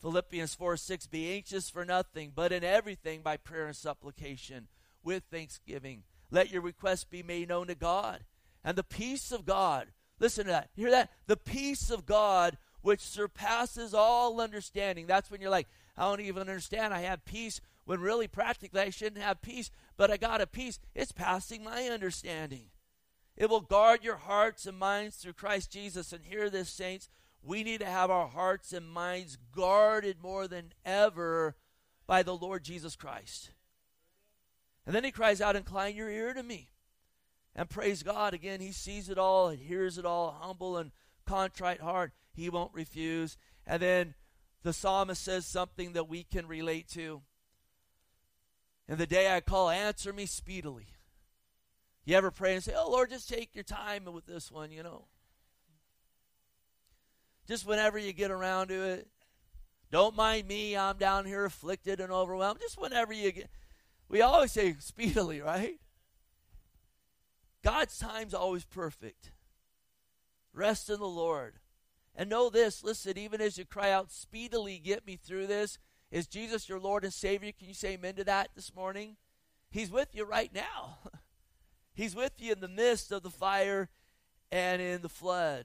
Philippians 0.00 0.54
4 0.54 0.78
6 0.78 1.06
Be 1.08 1.34
anxious 1.34 1.68
for 1.68 1.84
nothing, 1.84 2.32
but 2.34 2.50
in 2.50 2.64
everything 2.64 3.20
by 3.20 3.36
prayer 3.36 3.66
and 3.66 3.76
supplication 3.76 4.68
with 5.02 5.24
thanksgiving. 5.30 6.04
let 6.30 6.50
your 6.50 6.62
request 6.62 7.10
be 7.10 7.22
made 7.22 7.50
known 7.50 7.66
to 7.66 7.74
God. 7.74 8.24
And 8.64 8.78
the 8.78 8.82
peace 8.82 9.32
of 9.32 9.44
God, 9.44 9.88
listen 10.18 10.46
to 10.46 10.52
that. 10.52 10.70
Hear 10.74 10.90
that? 10.92 11.10
The 11.26 11.36
peace 11.36 11.90
of 11.90 12.06
God, 12.06 12.56
which 12.80 13.00
surpasses 13.00 13.92
all 13.92 14.40
understanding. 14.40 15.06
That's 15.06 15.30
when 15.30 15.42
you're 15.42 15.50
like, 15.50 15.68
I 15.94 16.04
don't 16.04 16.22
even 16.22 16.40
understand. 16.40 16.94
I 16.94 17.02
have 17.02 17.26
peace 17.26 17.60
when 17.84 18.00
really 18.00 18.28
practically 18.28 18.80
I 18.80 18.90
shouldn't 18.90 19.22
have 19.22 19.42
peace, 19.42 19.70
but 19.96 20.10
I 20.10 20.16
got 20.16 20.40
a 20.40 20.46
peace. 20.46 20.78
It's 20.94 21.12
passing 21.12 21.62
my 21.64 21.84
understanding. 21.84 22.66
It 23.36 23.50
will 23.50 23.60
guard 23.60 24.04
your 24.04 24.16
hearts 24.16 24.66
and 24.66 24.78
minds 24.78 25.16
through 25.16 25.32
Christ 25.34 25.70
Jesus. 25.70 26.12
And 26.12 26.24
hear 26.24 26.50
this, 26.50 26.70
saints. 26.70 27.08
We 27.42 27.62
need 27.62 27.80
to 27.80 27.86
have 27.86 28.10
our 28.10 28.28
hearts 28.28 28.72
and 28.72 28.88
minds 28.88 29.36
guarded 29.54 30.22
more 30.22 30.48
than 30.48 30.72
ever 30.84 31.56
by 32.06 32.22
the 32.22 32.36
Lord 32.36 32.64
Jesus 32.64 32.96
Christ. 32.96 33.50
And 34.86 34.94
then 34.94 35.04
he 35.04 35.10
cries 35.10 35.40
out, 35.40 35.56
Incline 35.56 35.96
your 35.96 36.10
ear 36.10 36.32
to 36.32 36.42
me. 36.42 36.70
And 37.54 37.70
praise 37.70 38.02
God. 38.02 38.34
Again, 38.34 38.60
he 38.60 38.72
sees 38.72 39.08
it 39.08 39.18
all 39.18 39.48
and 39.48 39.58
hears 39.58 39.98
it 39.98 40.04
all, 40.04 40.36
humble 40.40 40.76
and 40.76 40.92
contrite 41.26 41.80
heart. 41.80 42.12
He 42.32 42.48
won't 42.48 42.74
refuse. 42.74 43.36
And 43.66 43.80
then 43.80 44.14
the 44.62 44.72
psalmist 44.72 45.22
says 45.22 45.46
something 45.46 45.92
that 45.92 46.08
we 46.08 46.24
can 46.24 46.46
relate 46.46 46.88
to. 46.90 47.22
In 48.88 48.98
the 48.98 49.06
day 49.06 49.34
I 49.34 49.40
call, 49.40 49.70
answer 49.70 50.12
me 50.12 50.26
speedily. 50.26 50.88
You 52.04 52.16
ever 52.16 52.30
pray 52.30 52.54
and 52.54 52.62
say, 52.62 52.74
Oh 52.76 52.90
Lord, 52.90 53.10
just 53.10 53.28
take 53.28 53.54
your 53.54 53.64
time 53.64 54.04
with 54.04 54.26
this 54.26 54.50
one, 54.50 54.70
you 54.70 54.82
know? 54.82 55.06
Just 57.48 57.66
whenever 57.66 57.98
you 57.98 58.12
get 58.12 58.30
around 58.30 58.68
to 58.68 58.82
it. 58.82 59.08
Don't 59.90 60.16
mind 60.16 60.48
me, 60.48 60.76
I'm 60.76 60.96
down 60.96 61.24
here 61.24 61.44
afflicted 61.44 62.00
and 62.00 62.10
overwhelmed. 62.10 62.60
Just 62.60 62.80
whenever 62.80 63.12
you 63.12 63.32
get 63.32 63.50
we 64.08 64.20
always 64.20 64.52
say 64.52 64.76
speedily, 64.78 65.40
right? 65.40 65.80
God's 67.62 67.98
time's 67.98 68.34
always 68.34 68.64
perfect. 68.64 69.30
Rest 70.52 70.90
in 70.90 70.98
the 70.98 71.06
Lord. 71.06 71.54
And 72.14 72.30
know 72.30 72.48
this, 72.48 72.84
listen, 72.84 73.18
even 73.18 73.40
as 73.40 73.58
you 73.58 73.64
cry 73.64 73.90
out, 73.90 74.12
speedily 74.12 74.78
get 74.78 75.06
me 75.06 75.16
through 75.16 75.48
this, 75.48 75.78
is 76.14 76.28
Jesus 76.28 76.68
your 76.68 76.78
Lord 76.78 77.02
and 77.02 77.12
Savior? 77.12 77.50
Can 77.50 77.66
you 77.66 77.74
say 77.74 77.94
amen 77.94 78.14
to 78.14 78.24
that 78.24 78.50
this 78.54 78.72
morning? 78.72 79.16
He's 79.68 79.90
with 79.90 80.10
you 80.12 80.24
right 80.24 80.54
now. 80.54 80.98
He's 81.92 82.14
with 82.14 82.34
you 82.38 82.52
in 82.52 82.60
the 82.60 82.68
midst 82.68 83.10
of 83.10 83.24
the 83.24 83.30
fire 83.30 83.88
and 84.52 84.80
in 84.80 85.02
the 85.02 85.08
flood. 85.08 85.64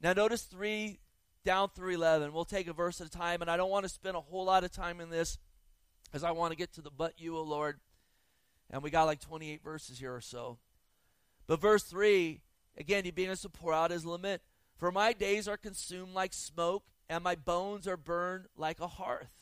Now, 0.00 0.12
notice 0.12 0.42
3 0.42 1.00
down 1.44 1.70
through 1.74 1.94
11. 1.94 2.32
We'll 2.32 2.44
take 2.44 2.68
a 2.68 2.72
verse 2.72 3.00
at 3.00 3.08
a 3.08 3.10
time, 3.10 3.42
and 3.42 3.50
I 3.50 3.56
don't 3.56 3.70
want 3.70 3.82
to 3.84 3.88
spend 3.88 4.16
a 4.16 4.20
whole 4.20 4.44
lot 4.44 4.62
of 4.62 4.70
time 4.70 5.00
in 5.00 5.10
this 5.10 5.36
because 6.04 6.22
I 6.22 6.30
want 6.30 6.52
to 6.52 6.56
get 6.56 6.72
to 6.74 6.80
the 6.80 6.92
but 6.92 7.14
you, 7.18 7.36
O 7.36 7.42
Lord. 7.42 7.80
And 8.70 8.84
we 8.84 8.90
got 8.90 9.06
like 9.06 9.20
28 9.20 9.64
verses 9.64 9.98
here 9.98 10.14
or 10.14 10.20
so. 10.20 10.58
But 11.48 11.60
verse 11.60 11.82
3, 11.82 12.40
again, 12.78 13.04
he 13.04 13.10
begins 13.10 13.42
to 13.42 13.48
pour 13.48 13.72
out 13.72 13.90
his 13.90 14.06
lament. 14.06 14.42
For 14.76 14.92
my 14.92 15.12
days 15.12 15.48
are 15.48 15.56
consumed 15.56 16.14
like 16.14 16.34
smoke, 16.34 16.84
and 17.08 17.24
my 17.24 17.34
bones 17.34 17.88
are 17.88 17.96
burned 17.96 18.46
like 18.56 18.78
a 18.78 18.86
hearth. 18.86 19.39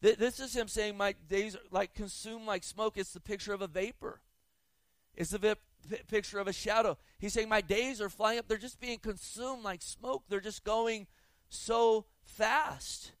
This 0.00 0.40
is 0.40 0.54
him 0.54 0.68
saying, 0.68 0.96
My 0.96 1.14
days 1.28 1.56
are 1.56 1.60
like 1.70 1.94
consumed 1.94 2.46
like 2.46 2.64
smoke. 2.64 2.96
It's 2.96 3.12
the 3.12 3.20
picture 3.20 3.52
of 3.52 3.62
a 3.62 3.66
vapor, 3.66 4.20
it's 5.14 5.30
the 5.30 5.38
vip- 5.38 5.60
picture 6.08 6.38
of 6.38 6.48
a 6.48 6.52
shadow. 6.52 6.98
He's 7.18 7.32
saying, 7.32 7.48
My 7.48 7.60
days 7.60 8.00
are 8.00 8.08
flying 8.08 8.38
up. 8.38 8.48
They're 8.48 8.58
just 8.58 8.80
being 8.80 8.98
consumed 8.98 9.64
like 9.64 9.82
smoke. 9.82 10.24
They're 10.28 10.40
just 10.40 10.64
going 10.64 11.06
so 11.48 12.06
fast. 12.24 13.12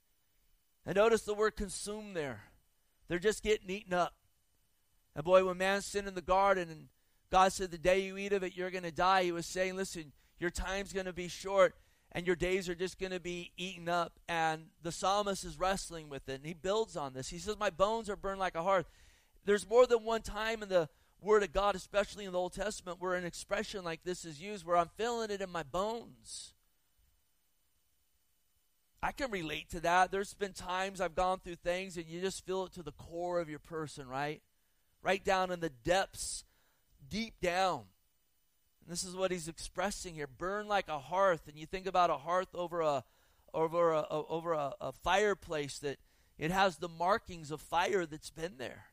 And 0.84 0.96
notice 0.96 1.22
the 1.22 1.34
word 1.34 1.56
consume 1.56 2.14
there. 2.14 2.42
They're 3.08 3.18
just 3.18 3.42
getting 3.42 3.70
eaten 3.70 3.92
up. 3.92 4.14
And 5.14 5.24
boy, 5.24 5.44
when 5.44 5.58
man 5.58 5.80
sinned 5.80 6.08
in 6.08 6.14
the 6.14 6.22
garden 6.22 6.68
and 6.70 6.88
God 7.30 7.52
said, 7.52 7.70
The 7.70 7.78
day 7.78 8.00
you 8.00 8.16
eat 8.18 8.32
of 8.32 8.42
it, 8.42 8.56
you're 8.56 8.70
going 8.70 8.84
to 8.84 8.92
die, 8.92 9.24
he 9.24 9.32
was 9.32 9.46
saying, 9.46 9.76
Listen, 9.76 10.12
your 10.38 10.50
time's 10.50 10.92
going 10.92 11.06
to 11.06 11.12
be 11.12 11.28
short 11.28 11.74
and 12.12 12.26
your 12.26 12.36
days 12.36 12.68
are 12.68 12.74
just 12.74 12.98
going 12.98 13.12
to 13.12 13.20
be 13.20 13.52
eaten 13.56 13.88
up. 13.88 14.18
And 14.28 14.66
the 14.82 14.92
psalmist 14.92 15.44
is 15.44 15.58
wrestling 15.58 16.08
with 16.08 16.28
it. 16.28 16.36
And 16.36 16.46
he 16.46 16.54
builds 16.54 16.96
on 16.96 17.12
this. 17.12 17.28
He 17.28 17.38
says, 17.38 17.58
My 17.58 17.70
bones 17.70 18.08
are 18.08 18.16
burned 18.16 18.40
like 18.40 18.54
a 18.54 18.62
hearth. 18.62 18.88
There's 19.44 19.68
more 19.68 19.86
than 19.86 20.04
one 20.04 20.22
time 20.22 20.62
in 20.62 20.68
the 20.68 20.88
Word 21.20 21.42
of 21.42 21.52
God, 21.52 21.74
especially 21.74 22.24
in 22.24 22.32
the 22.32 22.38
Old 22.38 22.54
Testament, 22.54 23.00
where 23.00 23.14
an 23.14 23.24
expression 23.24 23.84
like 23.84 24.02
this 24.04 24.24
is 24.24 24.40
used, 24.40 24.64
where 24.64 24.76
I'm 24.76 24.90
feeling 24.96 25.30
it 25.30 25.40
in 25.40 25.50
my 25.50 25.62
bones. 25.62 26.54
I 29.02 29.12
can 29.12 29.30
relate 29.30 29.70
to 29.70 29.80
that. 29.80 30.10
There's 30.10 30.34
been 30.34 30.52
times 30.52 31.00
I've 31.00 31.14
gone 31.14 31.38
through 31.38 31.56
things 31.56 31.96
and 31.96 32.06
you 32.06 32.20
just 32.20 32.44
feel 32.44 32.64
it 32.64 32.72
to 32.72 32.82
the 32.82 32.92
core 32.92 33.40
of 33.40 33.48
your 33.48 33.58
person, 33.58 34.08
right? 34.08 34.42
Right 35.02 35.24
down 35.24 35.52
in 35.52 35.60
the 35.60 35.70
depths, 35.70 36.44
deep 37.08 37.34
down. 37.40 37.84
And 38.86 38.92
this 38.92 39.02
is 39.02 39.16
what 39.16 39.32
he's 39.32 39.48
expressing 39.48 40.14
here. 40.14 40.28
Burn 40.28 40.68
like 40.68 40.88
a 40.88 41.00
hearth. 41.00 41.48
And 41.48 41.58
you 41.58 41.66
think 41.66 41.86
about 41.86 42.08
a 42.08 42.16
hearth 42.16 42.54
over 42.54 42.80
a 42.80 43.04
over 43.52 43.92
a, 43.92 44.06
over 44.08 44.52
a, 44.52 44.74
a 44.80 44.92
fireplace 44.92 45.78
that 45.80 45.98
it 46.38 46.52
has 46.52 46.76
the 46.76 46.88
markings 46.88 47.50
of 47.50 47.60
fire 47.60 48.06
that's 48.06 48.30
been 48.30 48.58
there. 48.58 48.86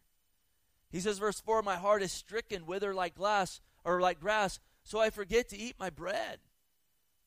He 0.90 1.00
says, 1.00 1.20
verse 1.20 1.40
4, 1.40 1.62
My 1.62 1.76
heart 1.76 2.02
is 2.02 2.12
stricken, 2.12 2.66
wither 2.66 2.94
like 2.94 3.16
glass 3.16 3.62
or 3.84 4.00
like 4.00 4.20
grass, 4.20 4.60
so 4.84 5.00
I 5.00 5.10
forget 5.10 5.50
to 5.50 5.58
eat 5.58 5.76
my 5.80 5.90
bread. 5.90 6.40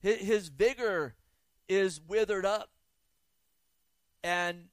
His 0.00 0.48
vigor 0.48 1.14
is 1.68 2.00
withered 2.00 2.46
up. 2.46 2.70
And 4.22 4.68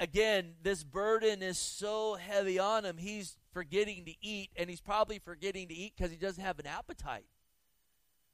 again, 0.00 0.54
this 0.62 0.84
burden 0.84 1.42
is 1.42 1.58
so 1.58 2.14
heavy 2.14 2.58
on 2.58 2.84
him, 2.84 2.96
he's 2.98 3.36
forgetting 3.52 4.04
to 4.04 4.14
eat, 4.20 4.50
and 4.56 4.70
he's 4.70 4.80
probably 4.80 5.18
forgetting 5.18 5.68
to 5.68 5.74
eat 5.74 5.94
because 5.96 6.10
he 6.10 6.16
doesn't 6.16 6.42
have 6.42 6.58
an 6.58 6.66
appetite. 6.66 7.26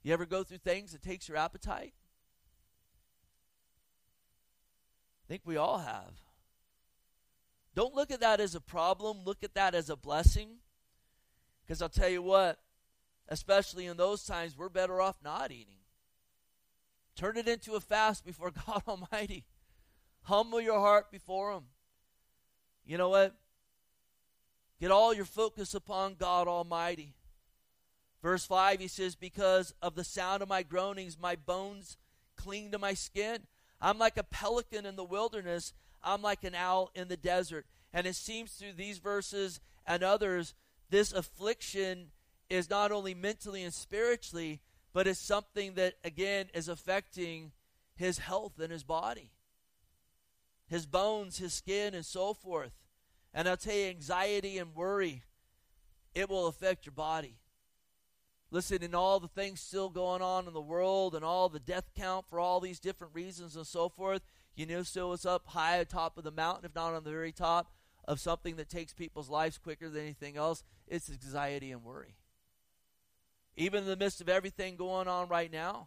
You 0.02 0.12
ever 0.12 0.26
go 0.26 0.42
through 0.42 0.58
things 0.58 0.92
that 0.92 1.02
takes 1.02 1.28
your 1.28 1.38
appetite? 1.38 1.94
I 5.24 5.26
think 5.28 5.42
we 5.44 5.56
all 5.56 5.78
have. 5.78 6.12
Don't 7.74 7.94
look 7.94 8.10
at 8.10 8.20
that 8.20 8.40
as 8.40 8.54
a 8.54 8.60
problem, 8.60 9.24
look 9.24 9.42
at 9.42 9.54
that 9.54 9.74
as 9.74 9.88
a 9.88 9.96
blessing. 9.96 10.58
Because 11.64 11.80
I'll 11.80 11.88
tell 11.88 12.10
you 12.10 12.22
what, 12.22 12.58
especially 13.28 13.86
in 13.86 13.96
those 13.96 14.24
times, 14.24 14.56
we're 14.56 14.68
better 14.68 15.00
off 15.00 15.16
not 15.24 15.50
eating. 15.50 15.78
Turn 17.16 17.36
it 17.38 17.48
into 17.48 17.74
a 17.74 17.80
fast 17.80 18.24
before 18.24 18.52
God 18.66 18.82
Almighty. 18.86 19.44
Humble 20.24 20.60
your 20.60 20.80
heart 20.80 21.10
before 21.10 21.52
Him. 21.52 21.64
You 22.86 22.98
know 22.98 23.10
what? 23.10 23.34
Get 24.80 24.90
all 24.90 25.14
your 25.14 25.24
focus 25.24 25.74
upon 25.74 26.14
God 26.14 26.48
Almighty. 26.48 27.14
Verse 28.22 28.44
5, 28.46 28.80
he 28.80 28.88
says, 28.88 29.14
Because 29.14 29.74
of 29.82 29.94
the 29.94 30.04
sound 30.04 30.42
of 30.42 30.48
my 30.48 30.62
groanings, 30.62 31.18
my 31.20 31.36
bones 31.36 31.98
cling 32.36 32.70
to 32.70 32.78
my 32.78 32.94
skin. 32.94 33.40
I'm 33.80 33.98
like 33.98 34.16
a 34.16 34.22
pelican 34.22 34.86
in 34.86 34.96
the 34.96 35.04
wilderness, 35.04 35.74
I'm 36.02 36.22
like 36.22 36.42
an 36.42 36.54
owl 36.54 36.90
in 36.94 37.08
the 37.08 37.18
desert. 37.18 37.66
And 37.92 38.06
it 38.06 38.16
seems 38.16 38.52
through 38.52 38.72
these 38.72 38.98
verses 38.98 39.60
and 39.86 40.02
others, 40.02 40.54
this 40.88 41.12
affliction 41.12 42.12
is 42.48 42.70
not 42.70 42.92
only 42.92 43.14
mentally 43.14 43.62
and 43.62 43.74
spiritually, 43.74 44.60
but 44.94 45.06
it's 45.06 45.20
something 45.20 45.74
that, 45.74 45.94
again, 46.02 46.46
is 46.54 46.68
affecting 46.68 47.52
his 47.94 48.18
health 48.18 48.58
and 48.58 48.72
his 48.72 48.84
body 48.84 49.33
his 50.74 50.86
bones, 50.86 51.38
his 51.38 51.54
skin, 51.54 51.94
and 51.94 52.04
so 52.04 52.34
forth. 52.34 52.72
And 53.32 53.48
I'll 53.48 53.56
tell 53.56 53.76
you, 53.76 53.86
anxiety 53.86 54.58
and 54.58 54.74
worry, 54.74 55.22
it 56.16 56.28
will 56.28 56.48
affect 56.48 56.84
your 56.84 56.94
body. 56.94 57.36
Listen, 58.50 58.82
in 58.82 58.92
all 58.92 59.20
the 59.20 59.28
things 59.28 59.60
still 59.60 59.88
going 59.88 60.20
on 60.20 60.48
in 60.48 60.52
the 60.52 60.60
world 60.60 61.14
and 61.14 61.24
all 61.24 61.48
the 61.48 61.60
death 61.60 61.92
count 61.96 62.26
for 62.28 62.40
all 62.40 62.58
these 62.58 62.80
different 62.80 63.14
reasons 63.14 63.54
and 63.54 63.64
so 63.68 63.88
forth, 63.88 64.22
you 64.56 64.66
know, 64.66 64.82
still 64.82 65.12
it's 65.12 65.24
up 65.24 65.46
high 65.46 65.76
atop 65.76 66.18
of 66.18 66.24
the 66.24 66.32
mountain, 66.32 66.64
if 66.64 66.74
not 66.74 66.92
on 66.92 67.04
the 67.04 67.10
very 67.10 67.30
top 67.30 67.72
of 68.08 68.18
something 68.18 68.56
that 68.56 68.68
takes 68.68 68.92
people's 68.92 69.30
lives 69.30 69.58
quicker 69.58 69.88
than 69.88 70.02
anything 70.02 70.36
else. 70.36 70.64
It's 70.88 71.08
anxiety 71.08 71.70
and 71.70 71.84
worry. 71.84 72.16
Even 73.56 73.84
in 73.84 73.88
the 73.88 73.96
midst 73.96 74.20
of 74.20 74.28
everything 74.28 74.74
going 74.74 75.06
on 75.06 75.28
right 75.28 75.52
now, 75.52 75.86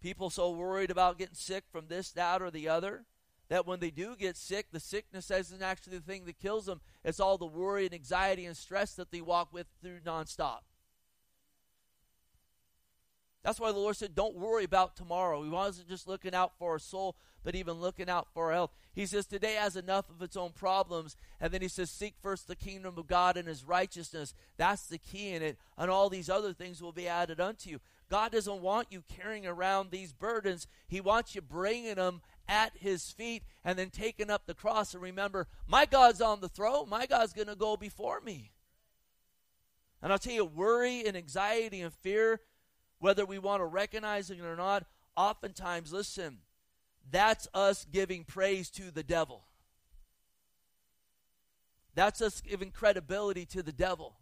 people 0.00 0.30
so 0.30 0.50
worried 0.50 0.90
about 0.90 1.18
getting 1.18 1.34
sick 1.34 1.64
from 1.70 1.88
this, 1.88 2.10
that, 2.12 2.40
or 2.40 2.50
the 2.50 2.70
other 2.70 3.04
that 3.48 3.66
when 3.66 3.80
they 3.80 3.90
do 3.90 4.16
get 4.16 4.36
sick, 4.36 4.66
the 4.72 4.80
sickness 4.80 5.30
isn't 5.30 5.62
actually 5.62 5.98
the 5.98 6.04
thing 6.04 6.24
that 6.26 6.38
kills 6.38 6.66
them. 6.66 6.80
It's 7.04 7.20
all 7.20 7.38
the 7.38 7.46
worry 7.46 7.84
and 7.84 7.94
anxiety 7.94 8.46
and 8.46 8.56
stress 8.56 8.94
that 8.94 9.10
they 9.10 9.20
walk 9.20 9.52
with 9.52 9.66
through 9.82 10.00
nonstop. 10.00 10.60
That's 13.44 13.60
why 13.60 13.72
the 13.72 13.78
Lord 13.78 13.96
said, 13.96 14.14
Don't 14.14 14.36
worry 14.36 14.64
about 14.64 14.96
tomorrow. 14.96 15.42
He 15.42 15.50
wasn't 15.50 15.88
just 15.88 16.08
looking 16.08 16.34
out 16.34 16.52
for 16.58 16.72
our 16.72 16.78
soul, 16.78 17.14
but 17.44 17.54
even 17.54 17.74
looking 17.74 18.08
out 18.08 18.26
for 18.32 18.46
our 18.46 18.52
health. 18.52 18.70
He 18.94 19.04
says, 19.04 19.26
Today 19.26 19.54
has 19.54 19.76
enough 19.76 20.08
of 20.08 20.22
its 20.22 20.34
own 20.34 20.52
problems. 20.52 21.14
And 21.38 21.52
then 21.52 21.60
he 21.60 21.68
says, 21.68 21.90
Seek 21.90 22.14
first 22.22 22.48
the 22.48 22.56
kingdom 22.56 22.94
of 22.96 23.06
God 23.06 23.36
and 23.36 23.46
his 23.46 23.62
righteousness. 23.62 24.32
That's 24.56 24.86
the 24.86 24.96
key 24.96 25.32
in 25.32 25.42
it. 25.42 25.58
And 25.76 25.90
all 25.90 26.08
these 26.08 26.30
other 26.30 26.54
things 26.54 26.82
will 26.82 26.92
be 26.92 27.06
added 27.06 27.38
unto 27.38 27.68
you. 27.68 27.80
God 28.10 28.32
doesn't 28.32 28.62
want 28.62 28.88
you 28.90 29.02
carrying 29.08 29.46
around 29.46 29.90
these 29.90 30.14
burdens, 30.14 30.66
He 30.88 31.02
wants 31.02 31.34
you 31.34 31.42
bringing 31.42 31.96
them 31.96 32.22
at 32.48 32.72
his 32.76 33.10
feet 33.10 33.42
and 33.64 33.78
then 33.78 33.90
taking 33.90 34.30
up 34.30 34.46
the 34.46 34.54
cross 34.54 34.94
and 34.94 35.02
remember, 35.02 35.48
my 35.66 35.86
God's 35.86 36.20
on 36.20 36.40
the 36.40 36.48
throne. 36.48 36.88
My 36.88 37.06
God's 37.06 37.32
going 37.32 37.48
to 37.48 37.56
go 37.56 37.76
before 37.76 38.20
me. 38.20 38.52
And 40.02 40.12
I'll 40.12 40.18
tell 40.18 40.34
you, 40.34 40.44
worry 40.44 41.06
and 41.06 41.16
anxiety 41.16 41.80
and 41.80 41.92
fear, 41.92 42.40
whether 42.98 43.24
we 43.24 43.38
want 43.38 43.60
to 43.60 43.66
recognize 43.66 44.30
it 44.30 44.40
or 44.40 44.56
not, 44.56 44.84
oftentimes, 45.16 45.92
listen, 45.92 46.38
that's 47.10 47.48
us 47.54 47.86
giving 47.90 48.24
praise 48.24 48.70
to 48.70 48.90
the 48.90 49.02
devil. 49.02 49.44
That's 51.94 52.20
us 52.20 52.40
giving 52.40 52.70
credibility 52.70 53.46
to 53.46 53.62
the 53.62 53.72
devil. 53.72 54.16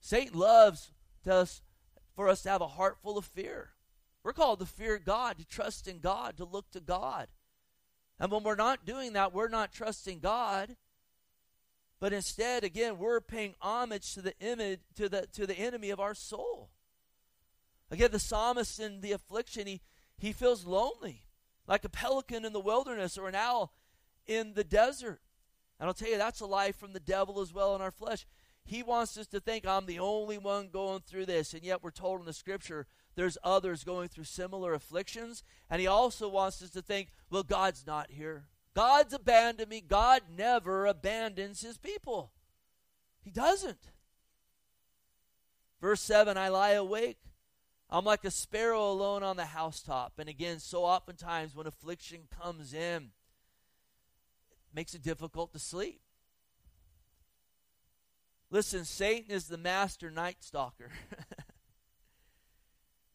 Satan 0.00 0.38
loves 0.38 0.90
us 1.28 1.62
for 2.16 2.28
us 2.28 2.42
to 2.42 2.48
have 2.48 2.60
a 2.60 2.66
heart 2.66 2.98
full 3.02 3.18
of 3.18 3.24
fear. 3.24 3.70
We're 4.22 4.32
called 4.32 4.60
to 4.60 4.66
fear 4.66 4.98
God, 4.98 5.38
to 5.38 5.46
trust 5.46 5.88
in 5.88 6.00
God, 6.00 6.36
to 6.36 6.44
look 6.44 6.70
to 6.72 6.80
God. 6.80 7.28
And 8.20 8.30
when 8.32 8.42
we're 8.42 8.56
not 8.56 8.84
doing 8.84 9.12
that, 9.12 9.32
we're 9.32 9.48
not 9.48 9.72
trusting 9.72 10.20
God. 10.20 10.76
But 12.00 12.12
instead, 12.12 12.64
again, 12.64 12.98
we're 12.98 13.20
paying 13.20 13.54
homage 13.60 14.14
to 14.14 14.22
the 14.22 14.34
image 14.40 14.80
to 14.96 15.08
the 15.08 15.26
to 15.32 15.46
the 15.46 15.58
enemy 15.58 15.90
of 15.90 16.00
our 16.00 16.14
soul. 16.14 16.70
Again, 17.90 18.10
the 18.12 18.18
psalmist 18.18 18.78
in 18.78 19.00
the 19.00 19.12
affliction, 19.12 19.66
he, 19.66 19.80
he 20.18 20.32
feels 20.32 20.66
lonely, 20.66 21.24
like 21.66 21.84
a 21.84 21.88
pelican 21.88 22.44
in 22.44 22.52
the 22.52 22.60
wilderness 22.60 23.16
or 23.16 23.28
an 23.28 23.34
owl 23.34 23.72
in 24.26 24.54
the 24.54 24.64
desert. 24.64 25.20
And 25.80 25.86
I'll 25.86 25.94
tell 25.94 26.10
you, 26.10 26.18
that's 26.18 26.40
a 26.40 26.46
lie 26.46 26.72
from 26.72 26.92
the 26.92 27.00
devil 27.00 27.40
as 27.40 27.52
well 27.52 27.74
in 27.74 27.80
our 27.80 27.90
flesh. 27.90 28.26
He 28.64 28.82
wants 28.82 29.16
us 29.16 29.26
to 29.28 29.40
think 29.40 29.66
I'm 29.66 29.86
the 29.86 30.00
only 30.00 30.36
one 30.36 30.68
going 30.68 31.00
through 31.00 31.26
this, 31.26 31.54
and 31.54 31.64
yet 31.64 31.82
we're 31.82 31.90
told 31.90 32.20
in 32.20 32.26
the 32.26 32.34
scripture 32.34 32.86
there's 33.18 33.36
others 33.42 33.82
going 33.82 34.06
through 34.06 34.22
similar 34.22 34.74
afflictions. 34.74 35.42
And 35.68 35.80
he 35.80 35.88
also 35.88 36.28
wants 36.28 36.62
us 36.62 36.70
to 36.70 36.80
think, 36.80 37.08
well, 37.30 37.42
God's 37.42 37.84
not 37.84 38.12
here. 38.12 38.44
God's 38.76 39.12
abandoned 39.12 39.68
me. 39.68 39.80
God 39.80 40.22
never 40.36 40.86
abandons 40.86 41.60
his 41.60 41.78
people. 41.78 42.30
He 43.20 43.32
doesn't. 43.32 43.90
Verse 45.80 46.00
7 46.00 46.38
I 46.38 46.46
lie 46.46 46.70
awake. 46.70 47.18
I'm 47.90 48.04
like 48.04 48.24
a 48.24 48.30
sparrow 48.30 48.88
alone 48.88 49.24
on 49.24 49.36
the 49.36 49.46
housetop. 49.46 50.12
And 50.18 50.28
again, 50.28 50.60
so 50.60 50.84
oftentimes 50.84 51.56
when 51.56 51.66
affliction 51.66 52.20
comes 52.40 52.72
in, 52.72 53.02
it 53.02 53.10
makes 54.72 54.94
it 54.94 55.02
difficult 55.02 55.52
to 55.54 55.58
sleep. 55.58 56.02
Listen, 58.48 58.84
Satan 58.84 59.32
is 59.32 59.48
the 59.48 59.58
master 59.58 60.08
night 60.08 60.36
stalker. 60.38 60.92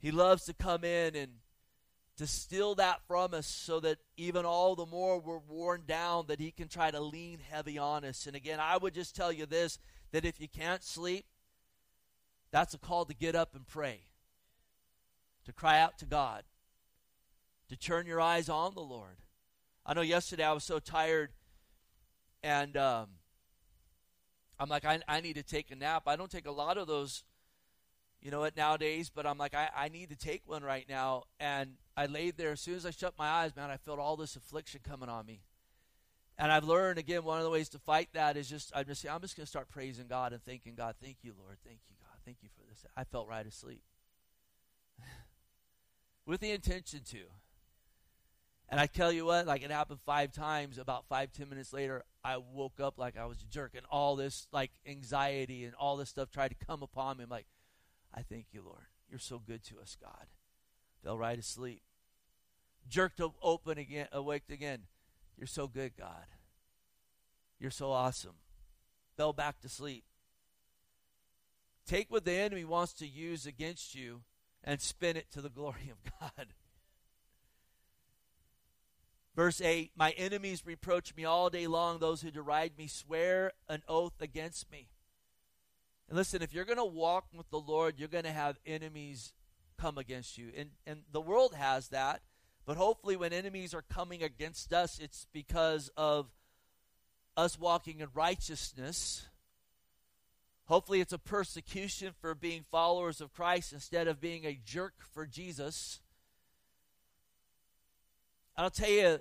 he 0.03 0.11
loves 0.11 0.43
to 0.43 0.53
come 0.53 0.83
in 0.83 1.15
and 1.15 1.31
to 2.17 2.27
steal 2.27 2.75
that 2.75 2.99
from 3.07 3.33
us 3.33 3.47
so 3.47 3.79
that 3.79 3.99
even 4.17 4.45
all 4.45 4.75
the 4.75 4.85
more 4.85 5.17
we're 5.17 5.39
worn 5.39 5.83
down 5.87 6.25
that 6.27 6.41
he 6.41 6.51
can 6.51 6.67
try 6.67 6.91
to 6.91 6.99
lean 6.99 7.39
heavy 7.39 7.77
on 7.77 8.03
us. 8.03 8.27
And 8.27 8.35
again, 8.35 8.59
I 8.59 8.75
would 8.75 8.93
just 8.93 9.15
tell 9.15 9.31
you 9.31 9.45
this 9.45 9.79
that 10.11 10.25
if 10.25 10.41
you 10.41 10.49
can't 10.49 10.83
sleep, 10.83 11.25
that's 12.51 12.73
a 12.73 12.77
call 12.77 13.05
to 13.05 13.15
get 13.15 13.33
up 13.33 13.55
and 13.55 13.65
pray, 13.65 14.01
to 15.45 15.53
cry 15.53 15.79
out 15.79 15.97
to 15.99 16.05
God, 16.05 16.43
to 17.69 17.77
turn 17.77 18.05
your 18.05 18.19
eyes 18.19 18.49
on 18.49 18.75
the 18.75 18.81
Lord. 18.81 19.21
I 19.85 19.93
know 19.93 20.01
yesterday 20.01 20.43
I 20.43 20.51
was 20.51 20.65
so 20.65 20.79
tired 20.79 21.31
and 22.43 22.75
um, 22.75 23.07
I'm 24.59 24.67
like, 24.67 24.83
I, 24.83 24.99
I 25.07 25.21
need 25.21 25.35
to 25.35 25.43
take 25.43 25.71
a 25.71 25.75
nap. 25.75 26.03
I 26.07 26.17
don't 26.17 26.29
take 26.29 26.45
a 26.45 26.51
lot 26.51 26.77
of 26.77 26.87
those, 26.87 27.23
you 28.23 28.31
know 28.31 28.39
what, 28.39 28.55
nowadays, 28.55 29.11
but 29.13 29.25
I'm 29.25 29.37
like, 29.37 29.53
I, 29.53 29.69
I 29.75 29.89
need 29.89 30.09
to 30.09 30.15
take 30.15 30.43
one 30.45 30.63
right 30.63 30.85
now. 30.87 31.23
And 31.41 31.71
I 31.97 32.05
laid 32.05 32.37
there. 32.37 32.53
As 32.53 32.61
soon 32.61 32.75
as 32.75 32.85
I 32.85 32.91
shut 32.91 33.15
my 33.19 33.27
eyes, 33.27 33.53
man, 33.53 33.69
I 33.69 33.75
felt 33.75 33.99
all 33.99 34.15
this 34.15 34.37
affliction 34.37 34.79
coming 34.81 35.09
on 35.09 35.25
me. 35.25 35.41
And 36.37 36.49
I've 36.49 36.63
learned, 36.63 36.97
again, 36.97 37.25
one 37.25 37.39
of 37.39 37.43
the 37.43 37.49
ways 37.49 37.67
to 37.69 37.79
fight 37.79 38.07
that 38.13 38.37
is 38.37 38.49
just, 38.49 38.71
I'm 38.73 38.85
just, 38.85 39.05
I'm 39.05 39.19
just 39.19 39.35
going 39.35 39.43
to 39.43 39.49
start 39.49 39.69
praising 39.69 40.07
God 40.07 40.31
and 40.31 40.41
thanking 40.41 40.73
God. 40.73 40.95
Thank 41.03 41.17
you, 41.21 41.33
Lord. 41.37 41.57
Thank 41.65 41.79
you, 41.89 41.95
God. 41.99 42.17
Thank 42.23 42.37
you 42.41 42.49
for 42.55 42.63
this. 42.69 42.85
I 42.95 43.03
felt 43.03 43.27
right 43.27 43.45
asleep. 43.45 43.83
With 46.25 46.39
the 46.39 46.51
intention 46.51 47.01
to. 47.11 47.19
And 48.69 48.79
I 48.79 48.87
tell 48.87 49.11
you 49.11 49.25
what, 49.25 49.45
like 49.45 49.63
it 49.63 49.69
happened 49.69 49.99
five 50.05 50.31
times. 50.31 50.77
About 50.77 51.03
five, 51.09 51.33
ten 51.33 51.49
minutes 51.49 51.73
later, 51.73 52.03
I 52.23 52.37
woke 52.37 52.79
up 52.79 52.97
like 52.97 53.17
I 53.17 53.25
was 53.25 53.41
a 53.41 53.53
jerk, 53.53 53.73
and 53.75 53.85
all 53.91 54.15
this 54.15 54.47
like 54.53 54.71
anxiety 54.87 55.65
and 55.65 55.75
all 55.75 55.97
this 55.97 56.09
stuff 56.09 56.31
tried 56.31 56.57
to 56.57 56.65
come 56.65 56.81
upon 56.81 57.17
me. 57.17 57.25
I'm 57.25 57.29
like, 57.29 57.45
I 58.13 58.21
thank 58.21 58.47
you, 58.51 58.61
Lord. 58.63 58.87
You're 59.09 59.19
so 59.19 59.39
good 59.39 59.63
to 59.65 59.79
us, 59.79 59.97
God. 59.99 60.27
Fell 61.03 61.17
right 61.17 61.37
asleep. 61.37 61.81
Jerked 62.87 63.21
open 63.41 63.77
again, 63.77 64.07
awaked 64.11 64.51
again. 64.51 64.83
You're 65.37 65.47
so 65.47 65.67
good, 65.67 65.93
God. 65.97 66.25
You're 67.59 67.71
so 67.71 67.91
awesome. 67.91 68.35
Fell 69.15 69.33
back 69.33 69.59
to 69.61 69.69
sleep. 69.69 70.03
Take 71.85 72.11
what 72.11 72.25
the 72.25 72.33
enemy 72.33 72.65
wants 72.65 72.93
to 72.93 73.07
use 73.07 73.45
against 73.45 73.95
you 73.95 74.21
and 74.63 74.79
spin 74.79 75.17
it 75.17 75.31
to 75.31 75.41
the 75.41 75.49
glory 75.49 75.91
of 75.91 76.11
God. 76.19 76.47
Verse 79.35 79.61
8 79.61 79.91
My 79.95 80.11
enemies 80.11 80.63
reproach 80.65 81.15
me 81.15 81.25
all 81.25 81.49
day 81.49 81.67
long. 81.67 81.99
Those 81.99 82.21
who 82.21 82.31
deride 82.31 82.77
me 82.77 82.87
swear 82.87 83.51
an 83.67 83.83
oath 83.87 84.21
against 84.21 84.71
me. 84.71 84.89
And 86.07 86.17
listen, 86.17 86.41
if 86.41 86.53
you're 86.53 86.65
going 86.65 86.77
to 86.77 86.85
walk 86.85 87.25
with 87.33 87.49
the 87.49 87.59
Lord, 87.59 87.95
you're 87.97 88.07
going 88.07 88.25
to 88.25 88.31
have 88.31 88.59
enemies 88.65 89.33
come 89.79 89.97
against 89.97 90.37
you. 90.37 90.49
And, 90.55 90.69
and 90.85 91.01
the 91.11 91.21
world 91.21 91.55
has 91.55 91.89
that. 91.89 92.21
But 92.65 92.77
hopefully, 92.77 93.15
when 93.15 93.33
enemies 93.33 93.73
are 93.73 93.81
coming 93.81 94.23
against 94.23 94.71
us, 94.73 94.99
it's 94.99 95.27
because 95.33 95.89
of 95.97 96.27
us 97.35 97.59
walking 97.59 97.99
in 97.99 98.07
righteousness. 98.13 99.27
Hopefully, 100.65 101.01
it's 101.01 101.11
a 101.11 101.17
persecution 101.17 102.13
for 102.21 102.33
being 102.33 102.63
followers 102.71 103.19
of 103.19 103.33
Christ 103.33 103.73
instead 103.73 104.07
of 104.07 104.21
being 104.21 104.45
a 104.45 104.57
jerk 104.63 104.93
for 105.13 105.25
Jesus. 105.25 105.99
I'll 108.55 108.69
tell 108.69 108.89
you, 108.89 109.19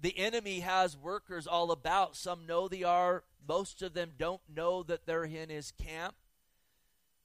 the 0.00 0.18
enemy 0.18 0.60
has 0.60 0.96
workers 0.96 1.46
all 1.46 1.70
about. 1.70 2.16
Some 2.16 2.46
know 2.46 2.68
they 2.68 2.82
are, 2.82 3.24
most 3.48 3.82
of 3.82 3.94
them 3.94 4.12
don't 4.18 4.42
know 4.54 4.82
that 4.82 5.06
they're 5.06 5.24
in 5.24 5.48
his 5.48 5.72
camp. 5.72 6.14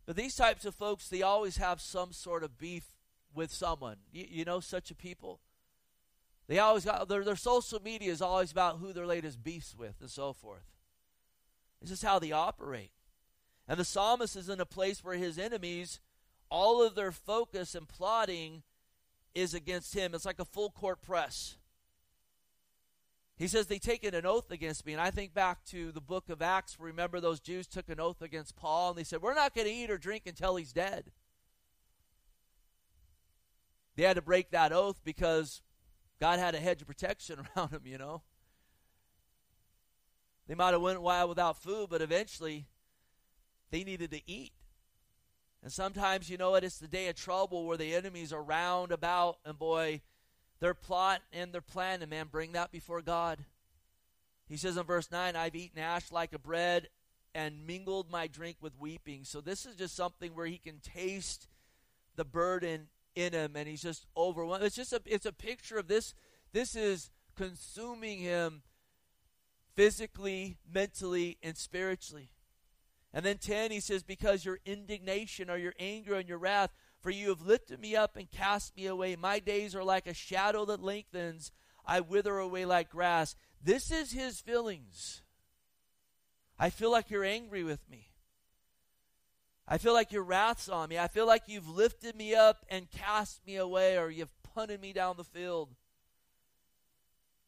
But 0.06 0.16
these 0.16 0.36
types 0.36 0.66
of 0.66 0.76
folks, 0.76 1.08
they 1.08 1.22
always 1.22 1.58
have 1.58 1.82
some 1.82 2.12
sort 2.12 2.44
of 2.44 2.58
beef 2.58 2.96
with 3.34 3.52
someone. 3.52 3.98
You, 4.12 4.26
you 4.30 4.46
know 4.46 4.60
such 4.60 4.92
a 4.92 4.96
people? 4.96 5.40
They 6.48 6.60
always 6.60 6.86
got 6.86 7.08
their, 7.08 7.24
their 7.24 7.36
social 7.36 7.82
media 7.82 8.12
is 8.12 8.22
always 8.22 8.52
about 8.52 8.80
who 8.80 8.94
their 8.94 9.06
latest 9.06 9.44
beefs 9.44 9.76
with 9.78 9.96
and 10.02 10.10
so 10.10 10.34
forth. 10.34 10.66
This 11.82 11.92
is 11.92 12.02
how 12.02 12.20
they 12.20 12.32
operate. 12.32 12.92
And 13.68 13.80
the 13.80 13.86
psalmist 13.86 14.36
is 14.36 14.50
in 14.50 14.60
a 14.60 14.66
place 14.66 15.04
where 15.04 15.16
his 15.16 15.38
enemies, 15.38 16.00
all 16.50 16.84
of 16.84 16.96
their 16.96 17.12
focus 17.12 17.74
and 17.76 17.88
plotting 17.88 18.64
is 19.34 19.54
against 19.54 19.94
him. 19.94 20.14
It's 20.14 20.26
like 20.26 20.40
a 20.40 20.46
full 20.46 20.72
court 20.72 21.02
press. 21.02 21.58
He 23.42 23.48
says, 23.48 23.66
They 23.66 23.80
taken 23.80 24.14
an 24.14 24.28
oath 24.28 24.52
against 24.52 24.86
me. 24.86 24.94
And 24.94 25.02
I 25.02 25.10
think 25.10 25.34
back 25.34 25.66
to 25.66 25.92
the 25.92 26.00
book 26.00 26.30
of 26.30 26.44
Acts. 26.44 26.78
Remember, 26.80 27.20
those 27.20 27.40
Jews 27.40 27.66
took 27.66 27.90
an 27.90 28.00
oath 28.00 28.22
against 28.22 28.56
Paul, 28.56 28.90
and 28.90 29.00
they 29.00 29.04
said, 29.04 29.24
We're 29.24 29.34
not 29.34 29.56
going 29.56 29.66
to 29.66 29.74
eat 29.74 29.90
or 29.90 29.98
drink 29.98 30.28
until 30.28 30.58
he's 30.58 30.72
dead. 30.72 31.12
They 33.96 34.04
had 34.04 34.18
to 34.18 34.22
break 34.22 34.52
that 34.52 34.72
oath 34.72 35.02
because 35.04 35.64
God 36.20 36.38
had 36.38 36.54
a 36.54 36.60
hedge 36.60 36.82
of 36.82 36.88
protection 36.88 37.40
around 37.58 37.72
them, 37.72 37.82
you 37.86 37.98
know. 37.98 38.22
They 40.48 40.54
might 40.54 40.74
have 40.74 40.82
went 40.84 41.00
a 41.00 41.02
while 41.02 41.28
without 41.28 41.58
food, 41.58 41.88
but 41.90 42.04
eventually 42.04 42.68
they 43.72 43.84
needed 43.84 44.12
to 44.12 44.22
eat. 44.28 44.52
And 45.64 45.72
sometimes, 45.72 46.30
you 46.30 46.38
know 46.38 46.52
what, 46.52 46.64
it's 46.64 46.78
the 46.78 46.88
day 46.88 47.08
of 47.08 47.16
trouble 47.16 47.66
where 47.66 47.78
the 47.78 47.96
enemies 47.96 48.32
are 48.32 48.44
round 48.44 48.92
about, 48.92 49.40
and 49.44 49.58
boy, 49.58 50.02
their 50.62 50.74
plot 50.74 51.22
and 51.34 51.52
their 51.52 51.62
plan, 51.62 52.02
and 52.02 52.10
man, 52.10 52.28
bring 52.32 52.54
that 52.54 52.72
before 52.72 53.02
God. 53.02 53.40
He 54.48 54.56
says 54.56 54.78
in 54.78 54.84
verse 54.84 55.12
9, 55.12 55.36
I've 55.36 55.56
eaten 55.56 55.80
ash 55.80 56.12
like 56.12 56.34
a 56.34 56.40
bread 56.40 56.88
and 57.34 57.68
mingled 57.68 58.10
my 58.10 58.28
drink 58.28 58.58
with 58.62 58.80
weeping. 58.80 59.24
So 59.24 59.42
this 59.42 59.66
is 59.66 59.76
just 59.76 59.96
something 59.96 60.36
where 60.36 60.46
he 60.46 60.58
can 60.58 60.80
taste 60.80 61.48
the 62.16 62.26
burden 62.26 62.88
in 63.16 63.34
him 63.34 63.56
and 63.56 63.68
he's 63.68 63.82
just 63.82 64.06
overwhelmed. 64.16 64.64
It's 64.64 64.76
just 64.76 64.94
a 64.94 65.02
it's 65.06 65.26
a 65.26 65.34
picture 65.34 65.78
of 65.78 65.88
this. 65.88 66.14
This 66.54 66.76
is 66.76 67.10
consuming 67.36 68.20
him 68.20 68.62
physically, 69.76 70.58
mentally, 70.72 71.38
and 71.42 71.58
spiritually. 71.58 72.30
And 73.14 73.26
then 73.26 73.38
10, 73.38 73.72
he 73.72 73.80
says, 73.80 74.04
Because 74.04 74.46
your 74.46 74.60
indignation 74.66 75.50
or 75.50 75.58
your 75.58 75.74
anger 75.80 76.16
and 76.16 76.30
your 76.30 76.38
wrath, 76.38 76.72
for 77.02 77.10
you 77.10 77.30
have 77.30 77.42
lifted 77.42 77.80
me 77.80 77.96
up 77.96 78.16
and 78.16 78.30
cast 78.30 78.76
me 78.76 78.86
away. 78.86 79.16
My 79.16 79.40
days 79.40 79.76
are 79.76 79.84
like 79.84 80.08
a 80.08 80.14
shadow 80.14 80.66
that 80.66 80.82
lengthens. 80.82 81.52
I 81.86 82.00
wither 82.00 82.38
away 82.38 82.66
like 82.66 82.90
grass. 82.90 83.36
This 83.64 83.92
is 83.92 84.12
his 84.12 84.40
feelings. 84.40 85.22
I 86.60 86.70
feel 86.70 86.92
like 86.92 87.10
you're 87.10 87.24
angry 87.24 87.64
with 87.64 87.90
me. 87.90 88.08
I 89.68 89.78
feel 89.78 89.94
like 89.94 90.12
your 90.12 90.24
wrath's 90.24 90.70
on 90.70 90.90
me. 90.90 91.00
I 91.00 91.08
feel 91.08 91.26
like 91.26 91.44
you've 91.48 91.70
lifted 91.70 92.16
me 92.16 92.36
up 92.36 92.66
and 92.70 92.92
cast 92.92 93.46
me 93.48 93.56
away, 93.56 93.98
or 93.98 94.10
you've 94.10 94.30
punted 94.44 94.82
me 94.82 94.94
down 94.94 95.18
the 95.18 95.24
field. 95.24 95.70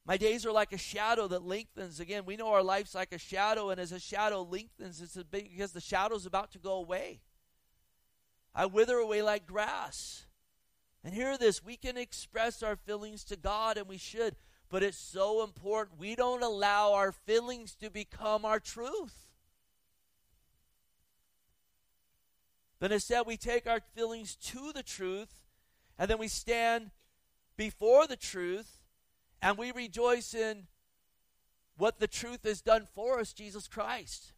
My 0.05 0.17
days 0.17 0.45
are 0.45 0.51
like 0.51 0.73
a 0.73 0.77
shadow 0.77 1.27
that 1.27 1.43
lengthens. 1.43 1.99
Again, 1.99 2.25
we 2.25 2.35
know 2.35 2.49
our 2.49 2.63
life's 2.63 2.95
like 2.95 3.13
a 3.13 3.17
shadow, 3.17 3.69
and 3.69 3.79
as 3.79 3.91
a 3.91 3.99
shadow 3.99 4.41
lengthens, 4.41 5.01
it's 5.01 5.17
a 5.17 5.23
big, 5.23 5.51
because 5.51 5.73
the 5.73 5.81
shadow's 5.81 6.25
about 6.25 6.51
to 6.51 6.59
go 6.59 6.73
away. 6.73 7.21
I 8.55 8.65
wither 8.65 8.97
away 8.97 9.21
like 9.21 9.47
grass. 9.47 10.25
And 11.03 11.13
hear 11.13 11.37
this 11.37 11.63
we 11.63 11.75
can 11.75 11.97
express 11.97 12.63
our 12.63 12.75
feelings 12.75 13.23
to 13.25 13.35
God, 13.35 13.77
and 13.77 13.87
we 13.87 13.97
should, 13.97 14.35
but 14.69 14.83
it's 14.83 14.97
so 14.97 15.43
important 15.43 15.99
we 15.99 16.15
don't 16.15 16.43
allow 16.43 16.93
our 16.93 17.11
feelings 17.11 17.75
to 17.75 17.89
become 17.89 18.45
our 18.45 18.59
truth. 18.59 19.27
But 22.79 22.91
instead, 22.91 23.25
we 23.25 23.37
take 23.37 23.65
our 23.65 23.81
feelings 23.95 24.35
to 24.35 24.73
the 24.73 24.83
truth, 24.83 25.45
and 25.97 26.09
then 26.09 26.17
we 26.17 26.27
stand 26.27 26.91
before 27.55 28.07
the 28.07 28.17
truth, 28.17 28.79
and 29.41 29.57
we 29.57 29.71
rejoice 29.71 30.33
in 30.33 30.67
what 31.77 31.99
the 31.99 32.07
truth 32.07 32.43
has 32.43 32.61
done 32.61 32.87
for 32.93 33.19
us, 33.19 33.33
Jesus 33.33 33.67
Christ. 33.67 34.33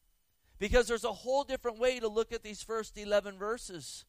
Because 0.60 0.88
there's 0.88 1.04
a 1.04 1.12
whole 1.12 1.44
different 1.44 1.80
way 1.80 2.00
to 2.00 2.08
look 2.08 2.32
at 2.32 2.44
these 2.44 2.62
first 2.62 2.98
11 2.98 3.38
verses. 3.38 4.06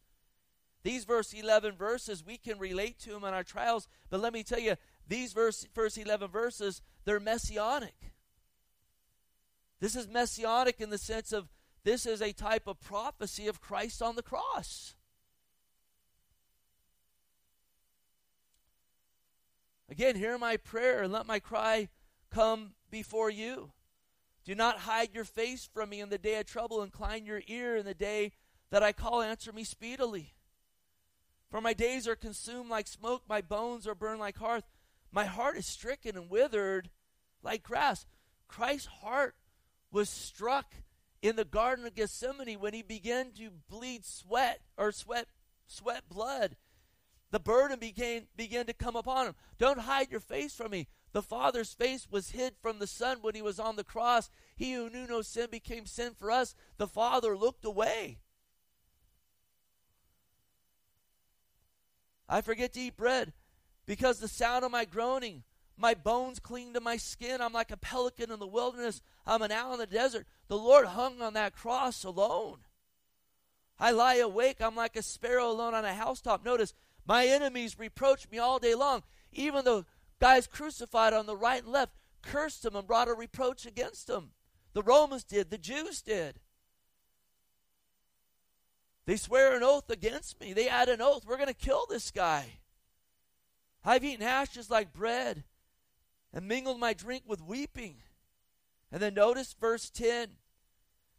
These 0.82 1.04
verse 1.04 1.32
11 1.32 1.74
verses, 1.74 2.24
we 2.24 2.38
can 2.38 2.58
relate 2.58 2.98
to 3.00 3.10
them 3.10 3.24
in 3.24 3.34
our 3.34 3.42
trials, 3.42 3.88
but 4.08 4.20
let 4.20 4.32
me 4.32 4.44
tell 4.44 4.60
you, 4.60 4.76
these 5.08 5.32
verse, 5.32 5.66
first 5.74 5.98
11 5.98 6.30
verses, 6.30 6.80
they're 7.04 7.18
messianic. 7.18 8.12
This 9.80 9.96
is 9.96 10.06
messianic 10.08 10.80
in 10.80 10.90
the 10.90 10.98
sense 10.98 11.32
of 11.32 11.48
this 11.84 12.06
is 12.06 12.22
a 12.22 12.32
type 12.32 12.66
of 12.66 12.80
prophecy 12.80 13.46
of 13.46 13.60
Christ 13.60 14.02
on 14.02 14.16
the 14.16 14.22
cross. 14.22 14.94
Again, 19.88 20.16
hear 20.16 20.36
my 20.36 20.56
prayer 20.56 21.02
and 21.02 21.12
let 21.12 21.26
my 21.26 21.38
cry 21.38 21.88
come 22.30 22.72
before 22.90 23.30
you. 23.30 23.70
Do 24.46 24.54
not 24.54 24.78
hide 24.78 25.12
your 25.12 25.24
face 25.24 25.68
from 25.74 25.90
me 25.90 26.00
in 26.00 26.08
the 26.08 26.18
day 26.18 26.38
of 26.38 26.46
trouble. 26.46 26.80
Incline 26.80 27.26
your 27.26 27.42
ear 27.48 27.76
in 27.76 27.84
the 27.84 27.94
day 27.94 28.30
that 28.70 28.82
I 28.82 28.92
call. 28.92 29.20
Answer 29.20 29.52
me 29.52 29.64
speedily. 29.64 30.34
For 31.50 31.60
my 31.60 31.72
days 31.72 32.06
are 32.06 32.14
consumed 32.14 32.70
like 32.70 32.86
smoke, 32.86 33.24
my 33.28 33.40
bones 33.40 33.88
are 33.88 33.94
burned 33.94 34.20
like 34.20 34.36
hearth. 34.36 34.64
My 35.10 35.24
heart 35.24 35.56
is 35.56 35.66
stricken 35.66 36.16
and 36.16 36.30
withered 36.30 36.90
like 37.42 37.64
grass. 37.64 38.06
Christ's 38.46 38.86
heart 38.86 39.34
was 39.90 40.08
struck 40.08 40.74
in 41.22 41.34
the 41.34 41.44
Garden 41.44 41.84
of 41.84 41.96
Gethsemane 41.96 42.60
when 42.60 42.72
he 42.72 42.82
began 42.82 43.32
to 43.32 43.50
bleed 43.68 44.04
sweat 44.04 44.60
or 44.76 44.92
sweat 44.92 45.26
sweat 45.66 46.08
blood 46.08 46.56
the 47.30 47.40
burden 47.40 47.78
began, 47.78 48.26
began 48.36 48.66
to 48.66 48.72
come 48.72 48.96
upon 48.96 49.26
him. 49.26 49.34
Don't 49.58 49.80
hide 49.80 50.10
your 50.10 50.20
face 50.20 50.54
from 50.54 50.70
me. 50.70 50.88
The 51.16 51.22
Father's 51.22 51.72
face 51.72 52.06
was 52.10 52.32
hid 52.32 52.56
from 52.60 52.78
the 52.78 52.86
Son 52.86 53.20
when 53.22 53.34
he 53.34 53.40
was 53.40 53.58
on 53.58 53.76
the 53.76 53.84
cross. 53.84 54.28
He 54.54 54.74
who 54.74 54.90
knew 54.90 55.06
no 55.06 55.22
sin 55.22 55.48
became 55.50 55.86
sin 55.86 56.12
for 56.14 56.30
us. 56.30 56.54
The 56.76 56.86
Father 56.86 57.34
looked 57.38 57.64
away. 57.64 58.18
I 62.28 62.42
forget 62.42 62.74
to 62.74 62.80
eat 62.80 62.98
bread 62.98 63.32
because 63.86 64.18
the 64.18 64.28
sound 64.28 64.62
of 64.62 64.70
my 64.70 64.84
groaning, 64.84 65.44
my 65.78 65.94
bones 65.94 66.38
cling 66.38 66.74
to 66.74 66.80
my 66.82 66.98
skin. 66.98 67.40
I'm 67.40 67.54
like 67.54 67.70
a 67.70 67.78
pelican 67.78 68.30
in 68.30 68.38
the 68.38 68.46
wilderness. 68.46 69.00
I'm 69.26 69.40
an 69.40 69.52
owl 69.52 69.72
in 69.72 69.78
the 69.78 69.86
desert. 69.86 70.26
The 70.48 70.58
Lord 70.58 70.84
hung 70.84 71.22
on 71.22 71.32
that 71.32 71.56
cross 71.56 72.04
alone. 72.04 72.58
I 73.78 73.90
lie 73.92 74.16
awake. 74.16 74.58
I'm 74.60 74.76
like 74.76 74.96
a 74.96 75.02
sparrow 75.02 75.50
alone 75.50 75.72
on 75.72 75.86
a 75.86 75.94
housetop. 75.94 76.44
Notice, 76.44 76.74
my 77.06 77.26
enemies 77.26 77.78
reproach 77.78 78.28
me 78.28 78.36
all 78.36 78.58
day 78.58 78.74
long. 78.74 79.02
Even 79.32 79.64
the 79.64 79.86
guys 80.20 80.46
crucified 80.46 81.12
on 81.12 81.26
the 81.26 81.36
right 81.36 81.62
and 81.62 81.72
left 81.72 81.92
cursed 82.22 82.64
him 82.64 82.74
and 82.74 82.86
brought 82.86 83.08
a 83.08 83.14
reproach 83.14 83.66
against 83.66 84.08
him. 84.08 84.30
The 84.72 84.82
Romans 84.82 85.24
did, 85.24 85.50
the 85.50 85.58
Jews 85.58 86.02
did. 86.02 86.40
They 89.06 89.16
swear 89.16 89.56
an 89.56 89.62
oath 89.62 89.88
against 89.88 90.40
me. 90.40 90.52
They 90.52 90.68
add 90.68 90.88
an 90.88 91.00
oath. 91.00 91.24
We're 91.24 91.36
going 91.36 91.46
to 91.46 91.54
kill 91.54 91.86
this 91.88 92.10
guy. 92.10 92.58
I've 93.84 94.04
eaten 94.04 94.26
ashes 94.26 94.68
like 94.68 94.92
bread 94.92 95.44
and 96.32 96.48
mingled 96.48 96.80
my 96.80 96.92
drink 96.92 97.22
with 97.26 97.40
weeping. 97.40 97.98
And 98.90 99.00
then 99.00 99.14
notice 99.14 99.54
verse 99.58 99.90
10 99.90 100.30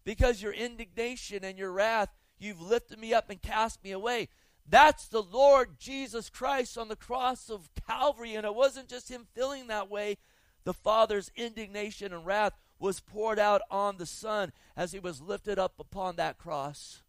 because 0.04 0.42
your 0.42 0.52
indignation 0.52 1.44
and 1.44 1.58
your 1.58 1.72
wrath, 1.72 2.10
you've 2.38 2.62
lifted 2.62 3.00
me 3.00 3.14
up 3.14 3.30
and 3.30 3.42
cast 3.42 3.84
me 3.84 3.92
away. 3.92 4.28
That's 4.70 5.08
the 5.08 5.24
Lord 5.24 5.80
Jesus 5.80 6.30
Christ 6.30 6.78
on 6.78 6.90
the 6.90 6.96
cross 6.96 7.50
of 7.50 7.70
Calvary. 7.88 8.36
And 8.36 8.46
it 8.46 8.54
wasn't 8.54 8.90
just 8.90 9.10
him 9.10 9.26
feeling 9.34 9.68
that 9.68 9.90
way, 9.90 10.18
the 10.66 10.74
Father's 10.74 11.32
indignation 11.36 12.14
and 12.14 12.26
wrath 12.26 12.54
was 12.80 13.00
poured 13.00 13.40
out 13.40 13.62
on 13.72 13.98
the 13.98 14.06
Son 14.06 14.52
as 14.76 14.92
he 14.92 15.00
was 15.00 15.22
lifted 15.22 15.58
up 15.58 15.76
upon 15.80 16.18
that 16.18 16.38
cross. 16.38 17.02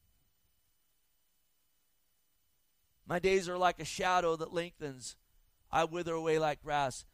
My 3.07 3.19
days 3.19 3.49
are 3.49 3.59
like 3.59 3.81
a 3.81 3.85
shadow 3.85 4.37
that 4.37 4.55
lengthens. 4.55 5.17
I 5.73 5.85
wither 5.85 6.15
away 6.15 6.39
like 6.39 6.63
grass. 6.63 7.05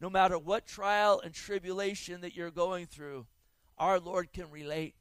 No 0.00 0.10
matter 0.10 0.38
what 0.38 0.66
trial 0.66 1.20
and 1.24 1.32
tribulation 1.32 2.20
that 2.20 2.36
you're 2.36 2.50
going 2.50 2.86
through, 2.86 3.26
our 3.78 3.98
Lord 3.98 4.32
can 4.32 4.50
relate. 4.50 4.94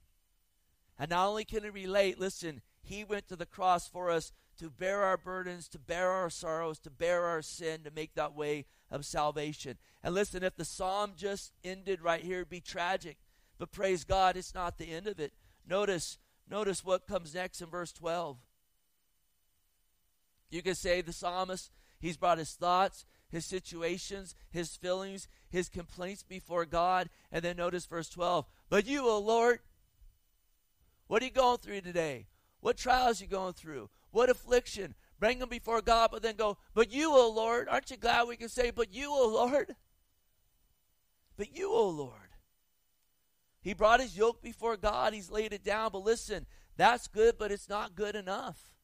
And 0.98 1.10
not 1.10 1.28
only 1.28 1.44
can 1.44 1.64
he 1.64 1.70
relate, 1.70 2.20
listen, 2.20 2.62
he 2.82 3.04
went 3.04 3.28
to 3.28 3.36
the 3.36 3.46
cross 3.46 3.88
for 3.88 4.10
us 4.10 4.32
to 4.58 4.70
bear 4.70 5.04
our 5.04 5.18
burdens, 5.18 5.68
to 5.70 5.80
bear 5.80 6.12
our 6.12 6.30
sorrows, 6.30 6.80
to 6.80 6.90
bear 6.90 7.26
our 7.26 7.42
sin, 7.42 7.82
to 7.84 7.92
make 7.92 8.16
that 8.16 8.36
way 8.36 8.66
of 8.90 9.06
salvation. 9.06 9.78
And 10.04 10.14
listen, 10.14 10.44
if 10.44 10.56
the 10.56 10.66
psalm 10.66 11.14
just 11.16 11.52
ended 11.64 12.02
right 12.02 12.22
here, 12.22 12.38
it'd 12.38 12.50
be 12.50 12.62
tragic. 12.62 13.18
But 13.58 13.72
praise 13.72 14.04
God, 14.04 14.38
it's 14.38 14.54
not 14.54 14.78
the 14.78 14.92
end 14.92 15.08
of 15.08 15.20
it. 15.20 15.34
Notice, 15.68 16.18
notice 16.50 16.84
what 16.84 17.08
comes 17.08 17.34
next 17.34 17.62
in 17.62 17.70
verse 17.70 17.92
12. 17.92 18.38
You 20.50 20.62
can 20.62 20.76
say 20.76 21.02
the 21.02 21.14
psalmist, 21.14 21.72
he's 22.00 22.18
brought 22.18 22.38
his 22.38 22.54
thoughts, 22.54 23.06
his 23.30 23.46
situations, 23.46 24.36
his 24.50 24.76
feelings, 24.76 25.28
his 25.50 25.70
complaints 25.70 26.24
before 26.24 26.66
God. 26.66 27.10
And 27.32 27.44
then 27.44 27.58
notice 27.58 27.86
verse 27.86 28.10
12. 28.10 28.46
But 28.70 28.86
you, 28.86 29.08
O 29.08 29.20
Lord, 29.20 29.60
what 31.08 31.22
are 31.22 31.26
you 31.26 31.32
going 31.32 31.58
through 31.58 31.82
today? 31.82 32.28
What 32.62 32.78
trials 32.78 33.22
are 33.22 33.26
you 33.26 33.30
going 33.30 33.54
through? 33.54 33.90
What 34.16 34.30
affliction? 34.30 34.96
Bring 35.20 35.40
them 35.40 35.50
before 35.50 35.82
God, 35.82 36.08
but 36.10 36.22
then 36.22 36.38
go, 36.38 36.58
But 36.74 36.90
you, 36.90 37.12
O 37.12 37.30
Lord, 37.30 37.68
aren't 37.68 37.92
you 37.92 37.98
glad 37.98 38.30
we 38.30 38.38
can 38.38 38.48
say, 38.48 38.72
But 38.72 38.94
you, 38.94 39.12
O 39.12 39.28
Lord? 39.28 39.76
But 41.36 41.54
you, 41.54 41.70
O 41.70 41.90
Lord. 41.90 42.30
He 43.60 43.74
brought 43.74 44.00
his 44.00 44.16
yoke 44.16 44.42
before 44.42 44.78
God, 44.78 45.14
he's 45.14 45.30
laid 45.30 45.52
it 45.52 45.66
down, 45.66 45.90
but 45.92 46.06
listen, 46.06 46.46
that's 46.78 47.10
good, 47.10 47.38
but 47.38 47.52
it's 47.52 47.68
not 47.68 47.94
good 47.94 48.16
enough. 48.16 48.75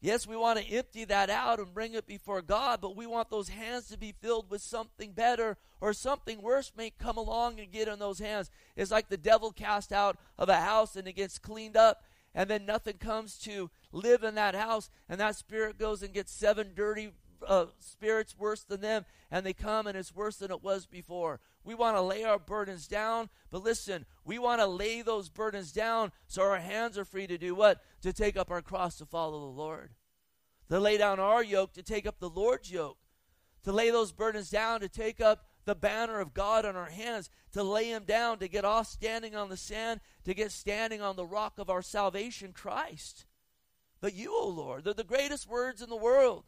Yes, 0.00 0.28
we 0.28 0.36
want 0.36 0.60
to 0.60 0.72
empty 0.72 1.04
that 1.06 1.28
out 1.28 1.58
and 1.58 1.74
bring 1.74 1.94
it 1.94 2.06
before 2.06 2.40
God, 2.40 2.80
but 2.80 2.96
we 2.96 3.04
want 3.06 3.30
those 3.30 3.48
hands 3.48 3.88
to 3.88 3.98
be 3.98 4.12
filled 4.12 4.48
with 4.48 4.62
something 4.62 5.10
better 5.10 5.56
or 5.80 5.92
something 5.92 6.40
worse 6.40 6.70
may 6.76 6.90
come 6.90 7.16
along 7.16 7.58
and 7.58 7.72
get 7.72 7.88
in 7.88 7.98
those 7.98 8.20
hands. 8.20 8.48
It's 8.76 8.92
like 8.92 9.08
the 9.08 9.16
devil 9.16 9.50
cast 9.50 9.92
out 9.92 10.16
of 10.38 10.48
a 10.48 10.56
house 10.56 10.94
and 10.94 11.08
it 11.08 11.14
gets 11.16 11.40
cleaned 11.40 11.76
up, 11.76 12.04
and 12.32 12.48
then 12.48 12.64
nothing 12.64 12.98
comes 12.98 13.38
to 13.38 13.70
live 13.90 14.22
in 14.22 14.36
that 14.36 14.54
house, 14.54 14.88
and 15.08 15.20
that 15.20 15.34
spirit 15.34 15.78
goes 15.78 16.02
and 16.02 16.14
gets 16.14 16.32
seven 16.32 16.72
dirty 16.76 17.10
uh, 17.48 17.66
spirits 17.80 18.36
worse 18.38 18.62
than 18.62 18.82
them, 18.82 19.06
and 19.30 19.44
they 19.44 19.54
come 19.54 19.86
and 19.86 19.96
it's 19.96 20.14
worse 20.14 20.36
than 20.36 20.50
it 20.50 20.62
was 20.62 20.86
before. 20.86 21.40
We 21.64 21.74
want 21.74 21.96
to 21.96 22.02
lay 22.02 22.22
our 22.22 22.38
burdens 22.38 22.86
down, 22.86 23.30
but 23.50 23.64
listen, 23.64 24.04
we 24.24 24.38
want 24.38 24.60
to 24.60 24.66
lay 24.66 25.02
those 25.02 25.30
burdens 25.30 25.72
down 25.72 26.12
so 26.26 26.42
our 26.42 26.58
hands 26.58 26.98
are 26.98 27.04
free 27.04 27.26
to 27.26 27.38
do 27.38 27.54
what? 27.54 27.82
To 28.02 28.12
take 28.12 28.36
up 28.36 28.50
our 28.50 28.62
cross 28.62 28.98
to 28.98 29.06
follow 29.06 29.40
the 29.40 29.60
Lord. 29.60 29.94
To 30.68 30.78
lay 30.78 30.98
down 30.98 31.18
our 31.18 31.42
yoke, 31.42 31.72
to 31.72 31.82
take 31.82 32.06
up 32.06 32.20
the 32.20 32.28
Lord's 32.28 32.70
yoke. 32.70 32.98
To 33.64 33.72
lay 33.72 33.90
those 33.90 34.12
burdens 34.12 34.50
down, 34.50 34.80
to 34.80 34.88
take 34.88 35.20
up 35.20 35.46
the 35.64 35.74
banner 35.74 36.20
of 36.20 36.34
God 36.34 36.64
on 36.64 36.76
our 36.76 36.86
hands, 36.86 37.28
to 37.52 37.62
lay 37.62 37.90
him 37.90 38.04
down, 38.04 38.38
to 38.38 38.48
get 38.48 38.64
off 38.64 38.86
standing 38.86 39.34
on 39.34 39.48
the 39.48 39.56
sand, 39.56 40.00
to 40.24 40.34
get 40.34 40.52
standing 40.52 41.02
on 41.02 41.16
the 41.16 41.26
rock 41.26 41.54
of 41.58 41.68
our 41.68 41.82
salvation, 41.82 42.52
Christ. 42.52 43.26
But 44.00 44.14
you, 44.14 44.32
O 44.32 44.44
oh 44.44 44.48
Lord, 44.48 44.84
they're 44.84 44.94
the 44.94 45.04
greatest 45.04 45.48
words 45.48 45.82
in 45.82 45.90
the 45.90 45.96
world. 45.96 46.44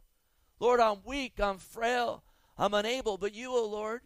Lord, 0.60 0.78
I'm 0.78 0.98
weak, 1.04 1.40
I'm 1.40 1.58
frail, 1.58 2.22
I'm 2.56 2.74
unable, 2.74 3.16
but 3.18 3.34
you, 3.34 3.50
O 3.50 3.66
Lord, 3.66 4.02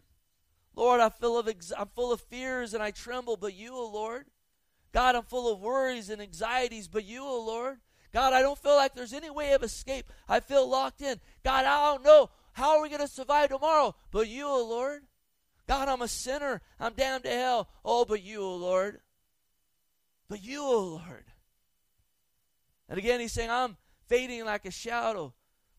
Lord, 0.75 0.99
I'm 0.99 1.11
full 1.11 1.37
of 1.37 1.47
ex- 1.47 1.71
I'm 1.77 1.89
full 1.95 2.11
of 2.11 2.21
fears 2.21 2.73
and 2.73 2.83
I 2.83 2.91
tremble, 2.91 3.37
but 3.37 3.53
you, 3.53 3.73
O 3.73 3.87
Lord. 3.87 4.25
God, 4.91 5.15
I'm 5.15 5.23
full 5.23 5.51
of 5.51 5.59
worries 5.59 6.09
and 6.09 6.21
anxieties, 6.21 6.87
but 6.87 7.05
you, 7.05 7.23
O 7.23 7.43
Lord. 7.45 7.79
God, 8.13 8.33
I 8.33 8.41
don't 8.41 8.57
feel 8.57 8.75
like 8.75 8.93
there's 8.93 9.13
any 9.13 9.29
way 9.29 9.53
of 9.53 9.63
escape. 9.63 10.11
I 10.27 10.39
feel 10.39 10.67
locked 10.67 11.01
in. 11.01 11.19
God, 11.43 11.65
I 11.65 11.93
don't 11.93 12.03
know 12.03 12.29
how 12.53 12.77
are 12.77 12.81
we 12.81 12.89
going 12.89 13.01
to 13.01 13.07
survive 13.07 13.49
tomorrow, 13.49 13.95
but 14.11 14.27
you, 14.27 14.47
O 14.47 14.65
Lord. 14.65 15.03
God, 15.67 15.89
I'm 15.89 16.01
a 16.01 16.07
sinner. 16.07 16.61
I'm 16.79 16.93
damned 16.93 17.23
to 17.23 17.29
hell. 17.29 17.69
Oh, 17.83 18.05
but 18.05 18.21
you, 18.21 18.41
O 18.41 18.55
Lord. 18.55 18.99
But 20.29 20.43
you, 20.43 20.63
O 20.63 20.79
Lord. 20.81 21.25
And 22.87 22.97
again, 22.97 23.19
he's 23.19 23.33
saying, 23.33 23.49
I'm 23.49 23.77
fading 24.07 24.45
like 24.45 24.65
a 24.65 24.71
shadow. 24.71 25.33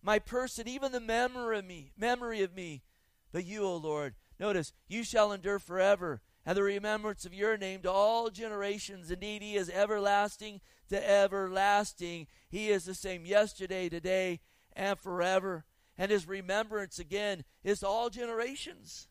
My 0.06 0.20
person, 0.20 0.68
even 0.68 0.92
the 0.92 1.00
memory 1.00 1.58
of 1.58 1.64
me, 1.64 1.90
memory 1.98 2.40
of 2.42 2.54
me. 2.54 2.80
But 3.32 3.44
you, 3.44 3.64
O 3.64 3.76
Lord, 3.76 4.14
notice, 4.38 4.72
you 4.86 5.02
shall 5.02 5.32
endure 5.32 5.58
forever, 5.58 6.22
and 6.46 6.56
the 6.56 6.62
remembrance 6.62 7.26
of 7.26 7.34
your 7.34 7.56
name 7.58 7.82
to 7.82 7.90
all 7.90 8.30
generations. 8.30 9.10
Indeed, 9.10 9.42
he 9.42 9.56
is 9.56 9.68
everlasting 9.68 10.60
to 10.90 11.10
everlasting. 11.10 12.28
He 12.48 12.68
is 12.68 12.84
the 12.84 12.94
same 12.94 13.26
yesterday, 13.26 13.88
today, 13.88 14.38
and 14.74 14.96
forever. 14.96 15.64
And 15.98 16.12
his 16.12 16.28
remembrance 16.28 17.00
again 17.00 17.42
is 17.64 17.82
all 17.82 18.08
generations. 18.08 19.08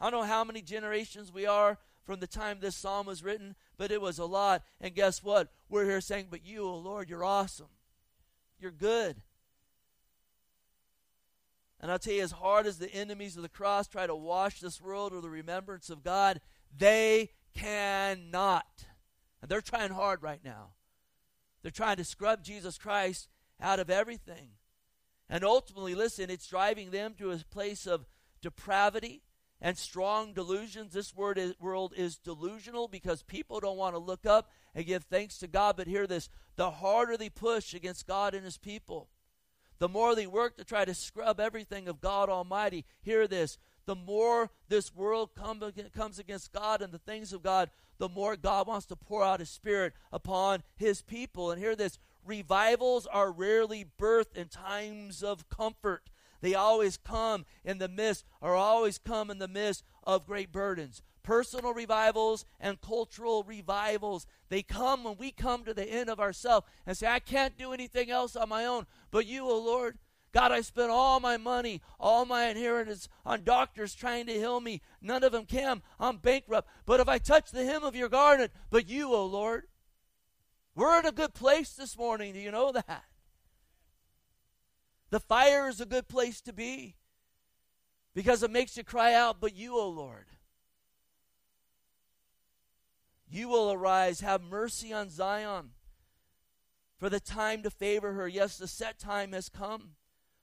I 0.00 0.10
don't 0.10 0.22
know 0.22 0.26
how 0.26 0.42
many 0.42 0.62
generations 0.62 1.32
we 1.32 1.46
are 1.46 1.78
from 2.02 2.18
the 2.18 2.26
time 2.26 2.58
this 2.58 2.74
psalm 2.74 3.06
was 3.06 3.22
written, 3.22 3.54
but 3.78 3.92
it 3.92 4.00
was 4.00 4.18
a 4.18 4.26
lot. 4.26 4.64
And 4.80 4.96
guess 4.96 5.22
what? 5.22 5.52
We're 5.68 5.84
here 5.84 6.00
saying, 6.00 6.26
But 6.28 6.44
you, 6.44 6.64
O 6.64 6.76
Lord, 6.76 7.08
you're 7.08 7.24
awesome. 7.24 7.68
You're 8.58 8.72
good. 8.72 9.22
And 11.84 11.92
I'll 11.92 11.98
tell 11.98 12.14
you, 12.14 12.22
as 12.22 12.32
hard 12.32 12.66
as 12.66 12.78
the 12.78 12.90
enemies 12.94 13.36
of 13.36 13.42
the 13.42 13.48
cross 13.50 13.86
try 13.86 14.06
to 14.06 14.14
wash 14.16 14.58
this 14.58 14.80
world 14.80 15.12
or 15.12 15.20
the 15.20 15.28
remembrance 15.28 15.90
of 15.90 16.02
God, 16.02 16.40
they 16.74 17.32
cannot. 17.54 18.86
And 19.42 19.50
they're 19.50 19.60
trying 19.60 19.90
hard 19.90 20.22
right 20.22 20.40
now. 20.42 20.68
They're 21.60 21.70
trying 21.70 21.98
to 21.98 22.04
scrub 22.04 22.42
Jesus 22.42 22.78
Christ 22.78 23.28
out 23.60 23.80
of 23.80 23.90
everything. 23.90 24.52
And 25.28 25.44
ultimately, 25.44 25.94
listen, 25.94 26.30
it's 26.30 26.46
driving 26.46 26.90
them 26.90 27.12
to 27.18 27.32
a 27.32 27.36
place 27.50 27.86
of 27.86 28.06
depravity 28.40 29.20
and 29.60 29.76
strong 29.76 30.32
delusions. 30.32 30.94
This 30.94 31.14
word 31.14 31.36
is, 31.36 31.52
world 31.60 31.92
is 31.94 32.16
delusional 32.16 32.88
because 32.88 33.22
people 33.22 33.60
don't 33.60 33.76
want 33.76 33.94
to 33.94 33.98
look 33.98 34.24
up 34.24 34.48
and 34.74 34.86
give 34.86 35.04
thanks 35.04 35.36
to 35.36 35.48
God. 35.48 35.76
But 35.76 35.88
hear 35.88 36.06
this 36.06 36.30
the 36.56 36.70
harder 36.70 37.18
they 37.18 37.28
push 37.28 37.74
against 37.74 38.06
God 38.06 38.34
and 38.34 38.42
his 38.42 38.56
people, 38.56 39.10
the 39.84 39.88
more 39.90 40.14
they 40.14 40.26
work 40.26 40.56
to 40.56 40.64
try 40.64 40.82
to 40.82 40.94
scrub 40.94 41.38
everything 41.38 41.88
of 41.88 42.00
God 42.00 42.30
Almighty. 42.30 42.86
Hear 43.02 43.28
this 43.28 43.58
the 43.84 43.94
more 43.94 44.50
this 44.70 44.94
world 44.94 45.34
come, 45.34 45.62
comes 45.94 46.18
against 46.18 46.54
God 46.54 46.80
and 46.80 46.90
the 46.90 46.98
things 46.98 47.34
of 47.34 47.42
God, 47.42 47.68
the 47.98 48.08
more 48.08 48.34
God 48.34 48.66
wants 48.66 48.86
to 48.86 48.96
pour 48.96 49.22
out 49.22 49.40
His 49.40 49.50
Spirit 49.50 49.92
upon 50.10 50.62
His 50.74 51.02
people. 51.02 51.50
And 51.50 51.60
hear 51.60 51.76
this 51.76 51.98
revivals 52.24 53.06
are 53.06 53.30
rarely 53.30 53.84
birthed 54.00 54.36
in 54.36 54.48
times 54.48 55.22
of 55.22 55.50
comfort. 55.50 56.08
They 56.40 56.54
always 56.54 56.96
come 56.96 57.44
in 57.62 57.76
the 57.76 57.86
midst, 57.86 58.24
or 58.40 58.54
always 58.54 58.96
come 58.96 59.30
in 59.30 59.38
the 59.38 59.48
midst 59.48 59.84
of 60.02 60.24
great 60.24 60.50
burdens. 60.50 61.02
Personal 61.24 61.72
revivals 61.72 62.44
and 62.60 62.80
cultural 62.80 63.42
revivals, 63.42 64.26
they 64.50 64.62
come 64.62 65.04
when 65.04 65.16
we 65.16 65.32
come 65.32 65.64
to 65.64 65.74
the 65.74 65.88
end 65.88 66.10
of 66.10 66.20
ourselves 66.20 66.66
and 66.86 66.96
say, 66.96 67.06
I 67.08 67.18
can't 67.18 67.58
do 67.58 67.72
anything 67.72 68.10
else 68.10 68.36
on 68.36 68.50
my 68.50 68.66
own, 68.66 68.86
but 69.10 69.26
you, 69.26 69.44
O 69.44 69.52
oh 69.52 69.58
Lord, 69.58 69.98
God, 70.32 70.52
I 70.52 70.60
spent 70.60 70.90
all 70.90 71.20
my 71.20 71.36
money, 71.36 71.80
all 71.98 72.26
my 72.26 72.48
inheritance 72.48 73.08
on 73.24 73.44
doctors 73.44 73.94
trying 73.94 74.26
to 74.26 74.32
heal 74.32 74.60
me. 74.60 74.82
None 75.00 75.22
of 75.22 75.32
them 75.32 75.46
can. 75.46 75.80
I'm 75.98 76.18
bankrupt. 76.18 76.68
But 76.84 77.00
if 77.00 77.08
I 77.08 77.18
touch 77.18 77.52
the 77.52 77.64
hem 77.64 77.84
of 77.84 77.94
your 77.94 78.08
garment, 78.08 78.50
but 78.68 78.88
you, 78.88 79.12
O 79.12 79.14
oh 79.14 79.26
Lord, 79.26 79.68
we're 80.74 80.98
in 80.98 81.06
a 81.06 81.12
good 81.12 81.34
place 81.34 81.74
this 81.74 81.96
morning. 81.96 82.32
Do 82.32 82.40
you 82.40 82.50
know 82.50 82.72
that? 82.72 83.04
The 85.10 85.20
fire 85.20 85.68
is 85.68 85.80
a 85.80 85.86
good 85.86 86.08
place 86.08 86.40
to 86.42 86.52
be 86.52 86.96
because 88.12 88.42
it 88.42 88.50
makes 88.50 88.76
you 88.76 88.82
cry 88.82 89.14
out, 89.14 89.40
but 89.40 89.54
you, 89.54 89.76
O 89.76 89.82
oh 89.82 89.88
Lord. 89.88 90.26
You 93.34 93.48
will 93.48 93.72
arise, 93.72 94.20
have 94.20 94.44
mercy 94.44 94.92
on 94.92 95.10
Zion, 95.10 95.70
for 97.00 97.10
the 97.10 97.18
time 97.18 97.64
to 97.64 97.70
favor 97.70 98.12
her. 98.12 98.28
Yes, 98.28 98.56
the 98.56 98.68
set 98.68 98.96
time 98.96 99.32
has 99.32 99.48
come. 99.48 99.96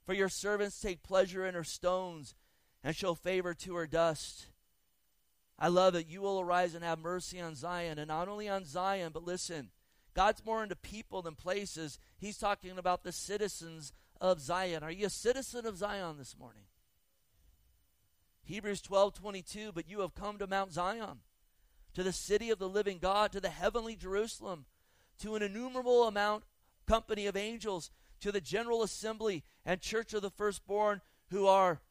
For 0.06 0.14
your 0.14 0.28
servants 0.28 0.78
take 0.78 1.02
pleasure 1.02 1.46
in 1.46 1.56
her 1.56 1.64
stones 1.64 2.36
and 2.84 2.94
show 2.94 3.16
favor 3.16 3.54
to 3.54 3.76
her 3.76 3.88
dust. 3.88 4.48
I 5.58 5.70
love 5.70 5.96
it. 5.96 6.10
You 6.10 6.20
will 6.20 6.42
arise 6.42 6.76
and 6.76 6.84
have 6.84 7.00
mercy 7.00 7.40
on 7.40 7.56
Zion, 7.56 7.98
and 7.98 8.10
not 8.10 8.28
only 8.28 8.50
on 8.50 8.66
Zion, 8.66 9.12
but 9.14 9.24
listen, 9.24 9.70
God's 10.14 10.44
more 10.44 10.62
into 10.62 10.76
people 10.76 11.22
than 11.22 11.36
places. 11.36 11.98
He's 12.18 12.38
talking 12.38 12.78
about 12.78 13.04
the 13.04 13.14
citizens 13.14 13.94
of 14.20 14.42
Zion. 14.42 14.84
Are 14.84 14.92
you 14.92 15.06
a 15.06 15.10
citizen 15.10 15.66
of 15.66 15.78
Zion 15.78 16.18
this 16.18 16.38
morning? 16.38 16.64
Hebrews 18.44 18.82
12 18.82 19.14
22, 19.14 19.72
but 19.72 19.88
you 19.88 20.02
have 20.02 20.14
come 20.14 20.38
to 20.40 20.46
Mount 20.46 20.74
Zion, 20.74 21.20
to 21.94 22.04
the 22.04 22.14
city 22.14 22.50
of 22.50 22.60
the 22.60 22.70
living 22.70 23.00
God, 23.00 23.32
to 23.32 23.40
the 23.40 23.50
heavenly 23.50 23.96
Jerusalem, 23.96 24.66
to 25.20 25.36
an 25.36 25.44
innumerable 25.44 26.08
amount 26.08 26.44
company 26.88 27.28
of 27.28 27.38
angels 27.38 27.92
to 28.22 28.32
the 28.32 28.42
general 28.42 28.84
assembly 28.84 29.44
and 29.66 29.82
church 29.82 30.14
of 30.14 30.22
the 30.22 30.30
firstborn 30.30 31.02
who 31.30 31.48
are 31.48 31.82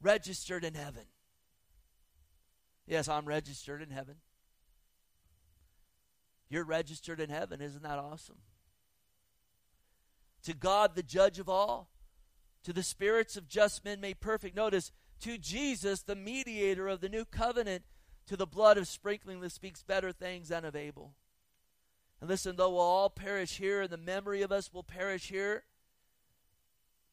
registered 0.00 0.64
in 0.64 0.74
heaven. 0.74 1.04
Yes, 2.86 3.08
I'm 3.08 3.26
registered 3.26 3.82
in 3.82 3.90
heaven. 3.90 4.16
You're 6.48 6.64
registered 6.64 7.20
in 7.20 7.30
heaven. 7.30 7.60
Isn't 7.60 7.82
that 7.82 7.98
awesome? 7.98 8.38
To 10.44 10.54
God, 10.54 10.94
the 10.94 11.02
judge 11.02 11.38
of 11.38 11.48
all, 11.48 11.88
to 12.64 12.72
the 12.72 12.82
spirits 12.82 13.36
of 13.36 13.48
just 13.48 13.84
men 13.84 14.00
made 14.00 14.20
perfect. 14.20 14.54
Notice, 14.54 14.92
to 15.20 15.38
Jesus, 15.38 16.02
the 16.02 16.14
mediator 16.14 16.86
of 16.86 17.00
the 17.00 17.08
new 17.08 17.24
covenant, 17.24 17.82
to 18.26 18.36
the 18.36 18.46
blood 18.46 18.78
of 18.78 18.88
sprinkling 18.88 19.40
that 19.40 19.52
speaks 19.52 19.82
better 19.82 20.12
things 20.12 20.48
than 20.48 20.64
of 20.64 20.76
Abel. 20.76 21.12
And 22.20 22.30
listen, 22.30 22.56
though 22.56 22.70
we'll 22.70 22.80
all 22.80 23.10
perish 23.10 23.58
here, 23.58 23.82
and 23.82 23.90
the 23.90 23.96
memory 23.96 24.42
of 24.42 24.52
us 24.52 24.72
will 24.72 24.82
perish 24.82 25.28
here, 25.28 25.64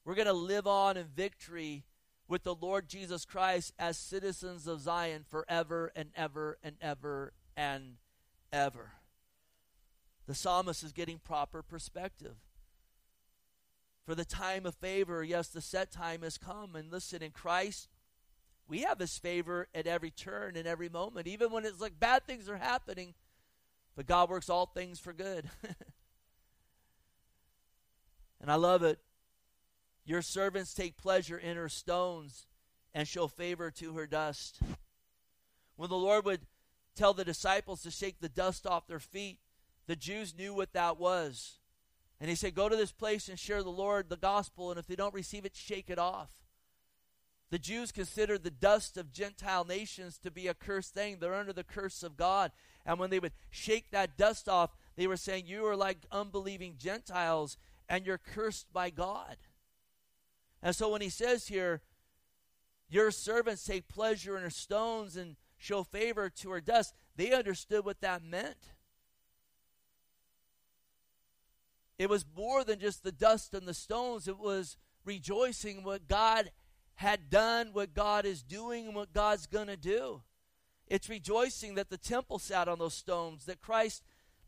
we're 0.06 0.16
going 0.16 0.28
to 0.28 0.34
live 0.34 0.68
on 0.68 0.98
in 0.98 1.08
victory 1.08 1.84
with 2.28 2.44
the 2.44 2.56
Lord 2.56 2.88
Jesus 2.88 3.26
Christ 3.26 3.74
as 3.78 3.98
citizens 3.98 4.68
of 4.68 4.80
Zion 4.80 5.26
forever 5.28 5.92
and 5.96 6.10
ever 6.16 6.58
and 6.64 6.78
ever 6.82 7.34
and 7.58 7.98
ever. 8.54 8.94
The 10.28 10.36
psalmist 10.36 10.84
is 10.84 10.94
getting 10.94 11.20
proper 11.20 11.62
perspective. 11.62 12.38
For 14.06 14.16
the 14.16 14.26
time 14.26 14.66
of 14.66 14.76
favor, 14.76 15.24
yes, 15.24 15.50
the 15.50 15.62
set 15.62 15.92
time 15.92 16.22
has 16.22 16.38
come. 16.38 16.76
And 16.76 16.92
listen, 16.92 17.22
in 17.22 17.32
Christ, 17.32 17.90
we 18.72 18.84
have 18.84 19.00
his 19.00 19.18
favor 19.18 19.68
at 19.76 19.86
every 19.86 20.12
turn 20.12 20.56
and 20.56 20.66
every 20.66 20.88
moment, 20.88 21.28
even 21.28 21.52
when 21.52 21.66
it's 21.66 21.82
like 21.82 22.00
bad 22.00 22.26
things 22.26 22.48
are 22.48 22.56
happening. 22.56 23.14
But 23.98 24.08
God 24.08 24.30
works 24.30 24.50
all 24.50 24.66
things 24.66 24.98
for 24.98 25.12
good. 25.12 25.50
and 28.40 28.50
I 28.50 28.56
love 28.56 28.82
it. 28.82 29.00
Your 30.06 30.22
servants 30.22 30.74
take 30.74 30.96
pleasure 30.96 31.38
in 31.38 31.58
her 31.58 31.68
stones 31.68 32.48
and 32.94 33.06
show 33.06 33.28
favor 33.28 33.72
to 33.72 33.94
her 33.96 34.08
dust. 34.08 34.62
When 35.76 35.90
the 35.90 35.98
Lord 35.98 36.24
would 36.24 36.48
tell 36.96 37.14
the 37.14 37.26
disciples 37.26 37.82
to 37.82 37.92
shake 37.92 38.22
the 38.22 38.30
dust 38.30 38.66
off 38.66 38.88
their 38.88 39.00
feet, 39.02 39.40
the 39.86 39.98
Jews 39.98 40.34
knew 40.38 40.54
what 40.54 40.72
that 40.72 40.98
was. 40.98 41.60
And 42.22 42.30
he 42.30 42.38
said, 42.38 42.56
Go 42.56 42.70
to 42.70 42.78
this 42.78 42.94
place 42.94 43.28
and 43.28 43.38
share 43.38 43.64
the 43.64 43.70
Lord 43.70 44.08
the 44.08 44.16
gospel, 44.16 44.70
and 44.70 44.80
if 44.80 44.88
they 44.88 44.96
don't 44.96 45.14
receive 45.14 45.44
it, 45.44 45.58
shake 45.58 45.90
it 45.90 46.00
off. 46.00 46.41
The 47.52 47.60
Jews 47.60 47.92
considered 47.92 48.44
the 48.44 48.50
dust 48.50 48.96
of 48.96 49.12
Gentile 49.12 49.66
nations 49.66 50.18
to 50.20 50.32
be 50.32 50.48
a 50.48 50.54
cursed 50.54 50.94
thing. 50.94 51.18
They're 51.20 51.36
under 51.36 51.52
the 51.52 51.66
curse 51.66 52.02
of 52.02 52.16
God. 52.16 52.52
And 52.86 52.98
when 52.98 53.10
they 53.10 53.20
would 53.20 53.34
shake 53.50 53.92
that 53.92 54.18
dust 54.18 54.48
off, 54.48 54.72
they 54.96 55.06
were 55.06 55.18
saying, 55.18 55.48
You 55.48 55.66
are 55.66 55.76
like 55.76 56.06
unbelieving 56.12 56.76
Gentiles, 56.78 57.58
and 57.90 58.06
you're 58.06 58.18
cursed 58.18 58.72
by 58.72 58.90
God. 58.90 59.36
And 60.64 60.74
so 60.74 60.90
when 60.90 61.02
he 61.02 61.10
says 61.10 61.48
here, 61.48 61.82
your 62.90 63.12
servants 63.12 63.66
take 63.66 63.90
pleasure 63.90 64.38
in 64.38 64.44
her 64.44 64.50
stones 64.50 65.18
and 65.18 65.36
show 65.58 65.84
favor 65.84 66.30
to 66.30 66.52
her 66.52 66.62
dust, 66.62 66.94
they 67.18 67.34
understood 67.34 67.84
what 67.84 68.00
that 68.02 68.24
meant. 68.24 68.58
It 72.00 72.10
was 72.10 72.26
more 72.36 72.64
than 72.64 72.80
just 72.80 73.04
the 73.04 73.12
dust 73.12 73.54
and 73.54 73.68
the 73.68 73.74
stones, 73.74 74.28
it 74.28 74.40
was 74.40 74.78
rejoicing 75.04 75.84
what 75.84 76.08
God 76.08 76.50
had 76.96 77.30
done, 77.30 77.70
what 77.74 77.94
God 77.94 78.26
is 78.26 78.44
doing, 78.44 78.88
and 78.88 78.96
what 78.96 79.14
God's 79.14 79.48
going 79.48 79.68
to 79.68 79.78
do. 79.78 80.22
It's 80.88 81.10
rejoicing 81.10 81.76
that 81.76 81.90
the 81.90 81.98
temple 81.98 82.40
sat 82.40 82.68
on 82.68 82.80
those 82.80 82.94
stones, 82.94 83.46
that 83.46 83.62
Christ 83.62 84.04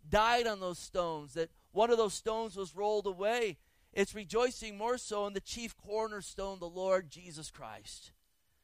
died 0.08 0.46
on 0.46 0.60
those 0.60 0.80
stones, 0.80 1.34
that 1.34 1.50
one 1.72 1.90
of 1.90 1.98
those 1.98 2.14
stones 2.14 2.56
was 2.56 2.76
rolled 2.76 3.08
away, 3.08 3.58
it's 3.94 4.16
rejoicing 4.16 4.78
more 4.78 4.98
so 4.98 5.28
in 5.28 5.34
the 5.34 5.40
chief 5.40 5.78
cornerstone, 5.78 6.60
the 6.60 6.68
Lord 6.68 7.10
Jesus 7.10 7.52
Christ. 7.52 8.12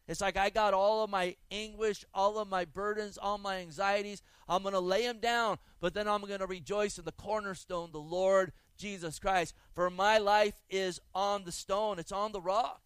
It's 0.07 0.21
like 0.21 0.37
I 0.37 0.49
got 0.49 0.73
all 0.73 1.03
of 1.03 1.11
my 1.11 1.35
anguish, 1.51 2.03
all 2.15 2.39
of 2.39 2.47
my 2.47 2.65
burdens, 2.65 3.19
all 3.19 3.37
my 3.37 3.57
anxieties. 3.57 4.23
I'm 4.47 4.63
going 4.63 4.73
to 4.73 4.79
lay 4.79 5.03
them 5.03 5.19
down, 5.19 5.59
but 5.79 5.93
then 5.93 6.07
I'm 6.07 6.21
going 6.21 6.39
to 6.39 6.47
rejoice 6.47 6.97
in 6.97 7.05
the 7.05 7.11
cornerstone, 7.11 7.91
the 7.91 7.99
Lord 7.99 8.51
Jesus 8.75 9.19
Christ. 9.19 9.53
For 9.75 9.91
my 9.91 10.17
life 10.17 10.63
is 10.67 10.99
on 11.13 11.43
the 11.43 11.51
stone, 11.51 11.99
it's 11.99 12.11
on 12.11 12.31
the 12.31 12.41
rock. 12.41 12.81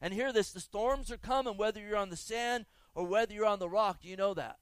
And 0.00 0.12
hear 0.12 0.32
this 0.32 0.52
the 0.52 0.60
storms 0.60 1.10
are 1.10 1.16
coming, 1.16 1.56
whether 1.56 1.80
you're 1.80 1.96
on 1.96 2.10
the 2.10 2.16
sand 2.16 2.66
or 2.94 3.06
whether 3.06 3.32
you're 3.32 3.46
on 3.46 3.58
the 3.58 3.68
rock. 3.68 4.00
Do 4.02 4.08
you 4.08 4.16
know 4.16 4.34
that? 4.34 4.58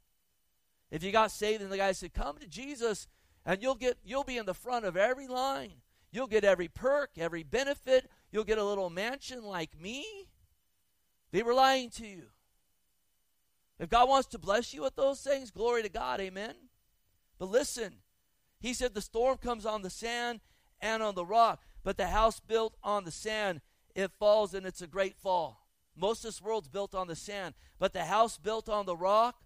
If 0.91 1.03
you 1.03 1.11
got 1.11 1.31
saved 1.31 1.63
and 1.63 1.73
the 1.73 1.77
guy 1.77 1.93
said, 1.93 2.15
Come 2.15 2.39
to 2.39 2.47
Jesus, 2.47 3.09
and 3.45 3.61
you'll 3.63 3.75
get 3.75 3.99
you'll 4.05 4.25
be 4.25 4.39
in 4.39 4.47
the 4.47 4.55
front 4.55 4.85
of 4.85 4.97
every 4.97 5.27
line. 5.27 5.83
You'll 6.13 6.29
get 6.29 6.45
every 6.45 6.69
perk, 6.69 7.11
every 7.17 7.43
benefit. 7.43 8.09
you'll 8.31 8.45
get 8.45 8.59
a 8.59 8.65
little 8.65 8.91
mansion 8.91 9.43
like 9.43 9.81
me. 9.81 10.07
They 11.33 11.43
were 11.43 11.55
lying 11.55 11.91
to 11.91 12.07
you. 12.07 12.27
If 13.81 13.91
God 13.91 14.09
wants 14.09 14.29
to 14.29 14.39
bless 14.39 14.73
you 14.73 14.83
with 14.83 14.95
those 14.95 15.21
things, 15.21 15.51
glory 15.51 15.83
to 15.83 15.89
God, 15.89 16.21
amen. 16.21 16.55
But 17.39 17.51
listen, 17.51 17.95
he 18.61 18.73
said 18.73 18.95
the 18.95 19.01
storm 19.01 19.39
comes 19.39 19.67
on 19.67 19.83
the 19.83 19.91
sand 19.91 20.41
and 20.81 21.03
on 21.03 21.17
the 21.17 21.27
rock, 21.27 21.63
but 21.83 21.97
the 21.97 22.07
house 22.07 22.39
built 22.39 22.77
on 22.85 23.05
the 23.05 23.11
sand, 23.11 23.61
it 23.95 24.11
falls 24.19 24.55
and 24.55 24.67
it's 24.67 24.83
a 24.83 24.87
great 24.87 25.17
fall. 25.17 25.67
Most 25.97 26.25
of 26.25 26.29
this 26.29 26.43
world's 26.43 26.69
built 26.69 26.95
on 26.95 27.07
the 27.07 27.17
sand, 27.17 27.55
but 27.79 27.93
the 27.93 28.05
house 28.05 28.37
built 28.37 28.69
on 28.69 28.87
the 28.87 28.97
rock, 28.97 29.37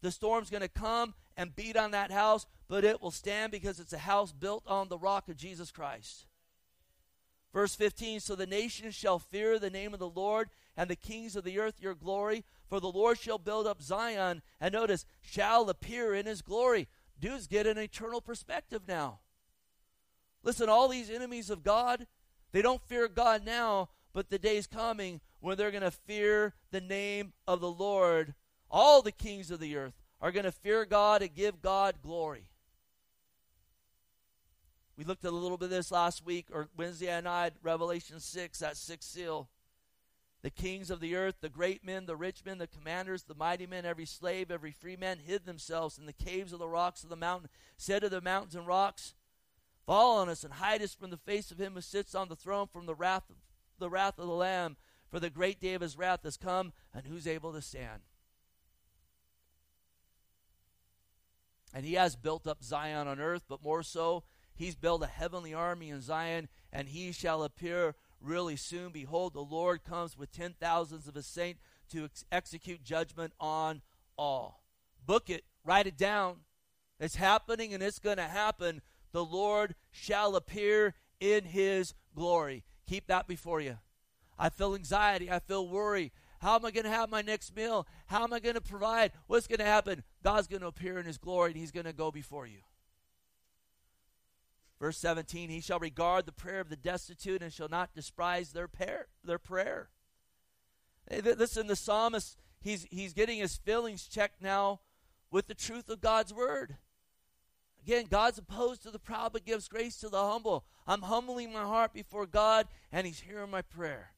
the 0.00 0.12
storm's 0.12 0.50
going 0.50 0.62
to 0.62 0.68
come 0.68 1.14
and 1.36 1.56
beat 1.56 1.76
on 1.76 1.90
that 1.90 2.12
house, 2.12 2.46
but 2.68 2.84
it 2.84 3.02
will 3.02 3.10
stand 3.10 3.50
because 3.50 3.80
it's 3.80 3.92
a 3.92 3.98
house 3.98 4.32
built 4.32 4.64
on 4.66 4.88
the 4.88 4.98
rock 4.98 5.28
of 5.28 5.36
Jesus 5.36 5.70
Christ. 5.70 6.26
Verse 7.52 7.74
15 7.74 8.20
So 8.20 8.34
the 8.34 8.46
nations 8.46 8.94
shall 8.94 9.18
fear 9.18 9.58
the 9.58 9.70
name 9.70 9.92
of 9.92 10.00
the 10.00 10.08
Lord, 10.08 10.48
and 10.76 10.88
the 10.88 10.96
kings 10.96 11.34
of 11.34 11.44
the 11.44 11.58
earth 11.58 11.80
your 11.80 11.94
glory. 11.94 12.44
For 12.68 12.80
the 12.80 12.92
Lord 12.92 13.18
shall 13.18 13.38
build 13.38 13.66
up 13.66 13.82
Zion, 13.82 14.42
and 14.60 14.72
notice, 14.72 15.06
shall 15.22 15.70
appear 15.70 16.14
in 16.14 16.26
his 16.26 16.42
glory. 16.42 16.86
Dudes 17.18 17.46
get 17.46 17.66
an 17.66 17.78
eternal 17.78 18.20
perspective 18.20 18.82
now. 18.86 19.20
Listen, 20.42 20.68
all 20.68 20.88
these 20.88 21.10
enemies 21.10 21.50
of 21.50 21.62
God, 21.64 22.06
they 22.52 22.62
don't 22.62 22.82
fear 22.82 23.08
God 23.08 23.44
now, 23.44 23.90
but 24.12 24.30
the 24.30 24.38
day's 24.38 24.66
coming 24.66 25.20
when 25.40 25.56
they're 25.56 25.70
going 25.70 25.82
to 25.82 25.90
fear 25.90 26.54
the 26.70 26.80
name 26.80 27.32
of 27.46 27.60
the 27.60 27.70
Lord. 27.70 28.34
All 28.70 29.02
the 29.02 29.12
kings 29.12 29.50
of 29.50 29.60
the 29.60 29.76
earth 29.76 29.94
are 30.20 30.32
going 30.32 30.44
to 30.44 30.52
fear 30.52 30.84
God 30.84 31.22
and 31.22 31.34
give 31.34 31.62
God 31.62 31.96
glory. 32.02 32.50
We 34.96 35.04
looked 35.04 35.24
at 35.24 35.32
a 35.32 35.36
little 35.36 35.56
bit 35.56 35.66
of 35.66 35.70
this 35.70 35.92
last 35.92 36.26
week 36.26 36.48
or 36.52 36.68
Wednesday 36.76 37.20
night, 37.20 37.52
Revelation 37.62 38.18
6, 38.18 38.58
that 38.58 38.76
sixth 38.76 39.08
seal. 39.08 39.48
The 40.42 40.50
kings 40.50 40.90
of 40.90 41.00
the 41.00 41.14
earth, 41.14 41.36
the 41.40 41.48
great 41.48 41.84
men, 41.84 42.06
the 42.06 42.16
rich 42.16 42.44
men, 42.44 42.58
the 42.58 42.66
commanders, 42.66 43.24
the 43.24 43.34
mighty 43.34 43.66
men, 43.66 43.84
every 43.84 44.06
slave, 44.06 44.50
every 44.50 44.72
free 44.72 44.96
man 44.96 45.18
hid 45.24 45.46
themselves 45.46 45.98
in 45.98 46.06
the 46.06 46.12
caves 46.12 46.52
of 46.52 46.58
the 46.58 46.68
rocks 46.68 47.02
of 47.04 47.10
the 47.10 47.16
mountain, 47.16 47.48
said 47.76 48.02
to 48.02 48.08
the 48.08 48.20
mountains 48.20 48.54
and 48.54 48.66
rocks, 48.66 49.14
Fall 49.88 50.18
on 50.18 50.28
us 50.28 50.44
and 50.44 50.52
hide 50.52 50.82
us 50.82 50.94
from 50.94 51.08
the 51.08 51.16
face 51.16 51.50
of 51.50 51.58
him 51.58 51.72
who 51.72 51.80
sits 51.80 52.14
on 52.14 52.28
the 52.28 52.36
throne, 52.36 52.66
from 52.70 52.84
the 52.84 52.94
wrath 52.94 53.30
of 53.30 53.36
the 53.78 53.88
wrath 53.88 54.18
of 54.18 54.26
the 54.26 54.34
Lamb, 54.34 54.76
for 55.10 55.18
the 55.18 55.30
great 55.30 55.60
day 55.60 55.72
of 55.72 55.80
his 55.80 55.96
wrath 55.96 56.24
has 56.24 56.36
come, 56.36 56.74
and 56.92 57.06
who's 57.06 57.26
able 57.26 57.54
to 57.54 57.62
stand? 57.62 58.02
And 61.72 61.86
he 61.86 61.94
has 61.94 62.16
built 62.16 62.46
up 62.46 62.62
Zion 62.62 63.08
on 63.08 63.18
earth, 63.18 63.44
but 63.48 63.64
more 63.64 63.82
so, 63.82 64.24
he's 64.54 64.74
built 64.74 65.02
a 65.02 65.06
heavenly 65.06 65.54
army 65.54 65.88
in 65.88 66.02
Zion, 66.02 66.50
and 66.70 66.90
he 66.90 67.10
shall 67.10 67.42
appear 67.42 67.94
really 68.20 68.56
soon. 68.56 68.92
Behold, 68.92 69.32
the 69.32 69.40
Lord 69.40 69.84
comes 69.84 70.18
with 70.18 70.30
ten 70.30 70.54
thousands 70.60 71.08
of 71.08 71.14
his 71.14 71.26
saints 71.26 71.62
to 71.92 72.04
ex- 72.04 72.26
execute 72.30 72.84
judgment 72.84 73.32
on 73.40 73.80
all. 74.18 74.64
Book 75.06 75.30
it, 75.30 75.44
write 75.64 75.86
it 75.86 75.96
down. 75.96 76.40
It's 77.00 77.16
happening 77.16 77.72
and 77.72 77.82
it's 77.82 78.00
going 78.00 78.18
to 78.18 78.24
happen. 78.24 78.82
The 79.12 79.24
Lord 79.24 79.74
shall 79.90 80.36
appear 80.36 80.94
in 81.20 81.44
his 81.44 81.94
glory. 82.14 82.64
Keep 82.86 83.06
that 83.08 83.26
before 83.26 83.60
you. 83.60 83.78
I 84.38 84.50
feel 84.50 84.74
anxiety. 84.74 85.30
I 85.30 85.40
feel 85.40 85.68
worry. 85.68 86.12
How 86.40 86.54
am 86.54 86.64
I 86.64 86.70
going 86.70 86.84
to 86.84 86.90
have 86.90 87.10
my 87.10 87.22
next 87.22 87.54
meal? 87.54 87.86
How 88.06 88.22
am 88.22 88.32
I 88.32 88.38
going 88.38 88.54
to 88.54 88.60
provide? 88.60 89.12
What's 89.26 89.46
going 89.46 89.58
to 89.58 89.64
happen? 89.64 90.04
God's 90.22 90.46
going 90.46 90.60
to 90.60 90.68
appear 90.68 90.98
in 90.98 91.06
his 91.06 91.18
glory 91.18 91.50
and 91.50 91.60
he's 91.60 91.72
going 91.72 91.86
to 91.86 91.92
go 91.92 92.10
before 92.10 92.46
you. 92.46 92.58
Verse 94.78 94.96
17, 94.98 95.50
he 95.50 95.60
shall 95.60 95.80
regard 95.80 96.24
the 96.24 96.32
prayer 96.32 96.60
of 96.60 96.68
the 96.68 96.76
destitute 96.76 97.42
and 97.42 97.52
shall 97.52 97.68
not 97.68 97.94
despise 97.94 98.52
their, 98.52 98.68
prayer, 98.68 99.08
their 99.24 99.38
prayer. 99.38 99.88
Listen, 101.10 101.66
the 101.66 101.74
psalmist, 101.74 102.36
he's, 102.60 102.86
he's 102.90 103.12
getting 103.12 103.38
his 103.38 103.56
feelings 103.56 104.06
checked 104.06 104.40
now 104.40 104.80
with 105.32 105.48
the 105.48 105.54
truth 105.54 105.88
of 105.88 106.00
God's 106.00 106.32
word. 106.32 106.76
Again, 107.82 108.06
God's 108.10 108.38
opposed 108.38 108.82
to 108.82 108.90
the 108.90 108.98
proud 108.98 109.32
but 109.32 109.46
gives 109.46 109.68
grace 109.68 109.96
to 109.98 110.08
the 110.08 110.22
humble. 110.22 110.64
I'm 110.86 111.02
humbling 111.02 111.52
my 111.52 111.62
heart 111.62 111.92
before 111.92 112.26
God, 112.26 112.66
and 112.92 113.06
he's 113.06 113.20
hearing 113.20 113.50
my 113.50 113.62
prayer. 113.62 114.12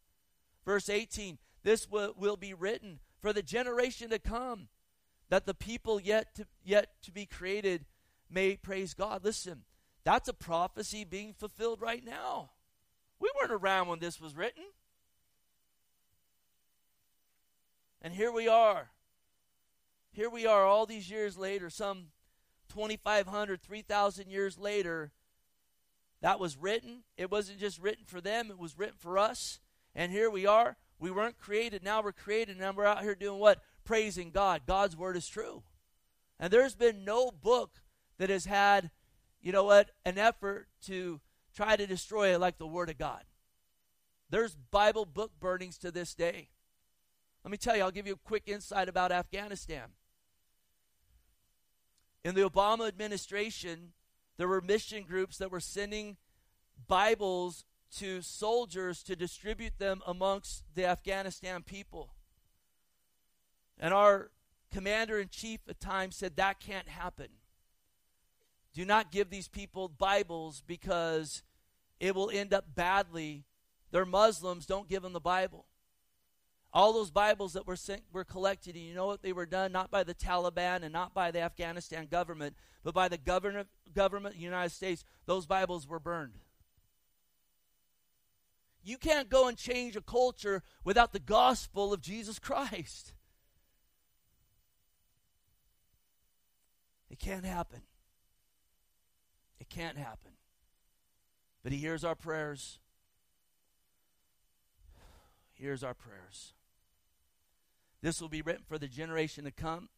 Verse 0.65 0.89
18, 0.89 1.39
this 1.63 1.89
will, 1.91 2.15
will 2.17 2.37
be 2.37 2.55
written 2.55 3.01
for 3.21 3.33
the 3.33 3.43
generation 3.43 4.11
to 4.11 4.19
come, 4.19 4.69
that 5.29 5.47
the 5.47 5.55
people 5.55 6.01
yet 6.01 6.35
to, 6.37 6.47
yet 6.65 7.03
to 7.03 7.13
be 7.13 7.27
created 7.27 7.85
may 8.31 8.57
praise 8.57 8.95
God. 8.95 9.25
Listen, 9.25 9.63
that's 10.05 10.29
a 10.29 10.33
prophecy 10.33 11.05
being 11.05 11.35
fulfilled 11.35 11.81
right 11.81 12.05
now. 12.05 12.51
We 13.21 13.31
weren't 13.39 13.53
around 13.53 13.89
when 13.89 13.99
this 13.99 14.21
was 14.21 14.35
written. 14.35 14.65
And 18.03 18.15
here 18.15 18.33
we 18.33 18.49
are. 18.49 18.91
Here 20.13 20.31
we 20.31 20.47
are 20.47 20.65
all 20.65 20.87
these 20.87 21.11
years 21.11 21.37
later, 21.37 21.71
some 21.71 22.07
2,500, 22.73 23.63
3,000 23.63 24.31
years 24.31 24.59
later. 24.59 25.13
That 26.23 26.41
was 26.41 26.57
written. 26.57 27.03
It 27.17 27.31
wasn't 27.31 27.59
just 27.59 27.81
written 27.81 28.05
for 28.05 28.21
them, 28.21 28.51
it 28.51 28.59
was 28.59 28.79
written 28.79 28.97
for 28.99 29.19
us. 29.19 29.61
And 29.95 30.13
here 30.13 30.31
we 30.31 30.47
are. 30.47 30.77
We 30.99 31.11
weren't 31.11 31.39
created. 31.39 31.83
Now 31.83 32.03
we're 32.03 32.13
created. 32.13 32.59
Now 32.59 32.73
we're 32.73 32.85
out 32.85 33.03
here 33.03 33.15
doing 33.15 33.41
what? 33.41 33.63
Praising 33.85 34.31
God. 34.31 34.63
God's 34.67 34.97
word 34.97 35.17
is 35.17 35.27
true. 35.27 35.63
And 36.39 36.53
there's 36.53 36.75
been 36.75 37.05
no 37.05 37.31
book 37.31 37.81
that 38.19 38.31
has 38.31 38.45
had 38.45 38.91
you 39.43 39.53
know 39.53 39.65
what, 39.65 39.91
an 40.05 40.19
effort 40.19 40.69
to 40.87 41.21
try 41.55 41.77
to 41.77 41.87
destroy 41.87 42.35
it 42.35 42.41
like 42.41 42.59
the 42.59 42.67
Word 42.67 42.91
of 42.91 42.99
God. 42.99 43.25
There's 44.29 44.55
Bible 44.55 45.05
book 45.05 45.33
burnings 45.41 45.79
to 45.79 45.91
this 45.91 46.15
day. 46.15 46.51
Let 47.45 47.51
me 47.51 47.57
tell 47.57 47.77
you, 47.77 47.83
I'll 47.83 47.91
give 47.91 48.07
you 48.07 48.15
a 48.15 48.29
quick 48.29 48.45
insight 48.47 48.89
about 48.89 49.13
Afghanistan. 49.13 49.89
In 52.25 52.35
the 52.35 52.49
Obama 52.49 52.87
administration, 52.87 53.93
there 54.37 54.49
were 54.49 54.61
mission 54.61 55.05
groups 55.05 55.39
that 55.39 55.51
were 55.51 55.61
sending 55.61 56.17
Bibles 56.87 57.65
to 57.97 58.23
soldiers 58.23 59.03
to 59.05 59.17
distribute 59.17 59.79
them 59.79 60.03
amongst 60.07 60.65
the 60.75 60.85
Afghanistan 60.85 61.63
people. 61.63 62.15
And 63.79 63.95
our 63.95 64.31
commander 64.71 65.19
in 65.19 65.29
chief 65.29 65.61
at 65.69 65.81
times 65.81 66.17
said 66.17 66.37
that 66.37 66.61
can't 66.61 66.89
happen. 66.89 67.29
Do 68.73 68.85
not 68.85 69.11
give 69.11 69.31
these 69.31 69.49
people 69.49 69.89
Bibles 69.89 70.63
because 70.65 71.43
it 71.99 72.15
will 72.15 72.31
end 72.31 72.55
up 72.55 72.75
badly. 72.75 73.45
They're 73.91 74.07
Muslims, 74.07 74.67
don't 74.67 74.89
give 74.89 75.03
them 75.03 75.13
the 75.13 75.21
Bible. 75.21 75.67
All 76.73 76.93
those 76.93 77.11
Bibles 77.11 77.55
that 77.55 77.67
were 77.67 77.77
sent 77.77 78.03
were 78.13 78.23
collected, 78.25 78.77
and 78.77 78.85
you 78.85 78.95
know 78.95 79.07
what 79.07 79.23
they 79.23 79.33
were 79.33 79.47
done? 79.47 79.73
Not 79.73 79.91
by 79.91 80.05
the 80.05 80.15
Taliban 80.15 80.83
and 80.83 80.93
not 80.93 81.13
by 81.13 81.33
the 81.33 81.41
Afghanistan 81.41 82.07
government, 82.07 82.55
but 82.85 82.95
by 82.95 83.09
the 83.09 83.19
government 83.19 83.69
government 83.93 84.35
of 84.35 84.39
the 84.39 84.45
United 84.45 84.71
States. 84.71 85.05
Those 85.27 85.47
Bibles 85.47 85.89
were 85.89 85.99
burned. 85.99 86.39
You 88.83 88.99
can't 88.99 89.29
go 89.29 89.49
and 89.49 89.59
change 89.59 89.97
a 89.97 90.01
culture 90.01 90.63
without 90.85 91.13
the 91.13 91.19
gospel 91.19 91.93
of 91.93 92.01
Jesus 92.01 92.39
Christ. 92.39 93.15
It 97.11 97.19
can't 97.19 97.45
happen. 97.45 97.83
It 99.59 99.69
can't 99.69 99.99
happen. 99.99 100.31
But 101.65 101.73
He 101.73 101.79
hears 101.79 102.05
our 102.05 102.15
prayers. 102.15 102.79
He 105.55 105.65
hears 105.65 105.83
our 105.83 105.95
prayers. 105.95 106.55
This 108.03 108.21
will 108.21 108.29
be 108.29 108.43
written 108.43 108.65
for 108.67 108.79
the 108.79 108.89
generation 108.89 109.45
to 109.45 109.51
come, 109.51 109.89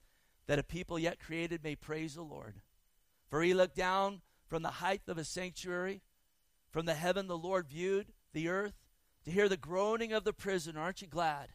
that 0.46 0.58
a 0.58 0.64
people 0.64 0.98
yet 0.98 1.20
created 1.20 1.62
may 1.62 1.76
praise 1.76 2.14
the 2.14 2.22
Lord. 2.22 2.60
For 3.28 3.42
He 3.42 3.54
looked 3.54 3.76
down 3.76 4.22
from 4.46 4.62
the 4.62 4.70
height 4.70 5.02
of 5.08 5.16
His 5.16 5.28
sanctuary, 5.28 6.02
from 6.70 6.86
the 6.86 6.94
heaven 6.94 7.26
the 7.26 7.38
Lord 7.38 7.68
viewed 7.68 8.12
the 8.32 8.48
earth, 8.48 8.74
to 9.24 9.30
hear 9.30 9.48
the 9.48 9.56
groaning 9.56 10.12
of 10.12 10.24
the 10.24 10.32
prisoner. 10.32 10.80
Aren't 10.80 11.02
you 11.02 11.08
glad? 11.08 11.50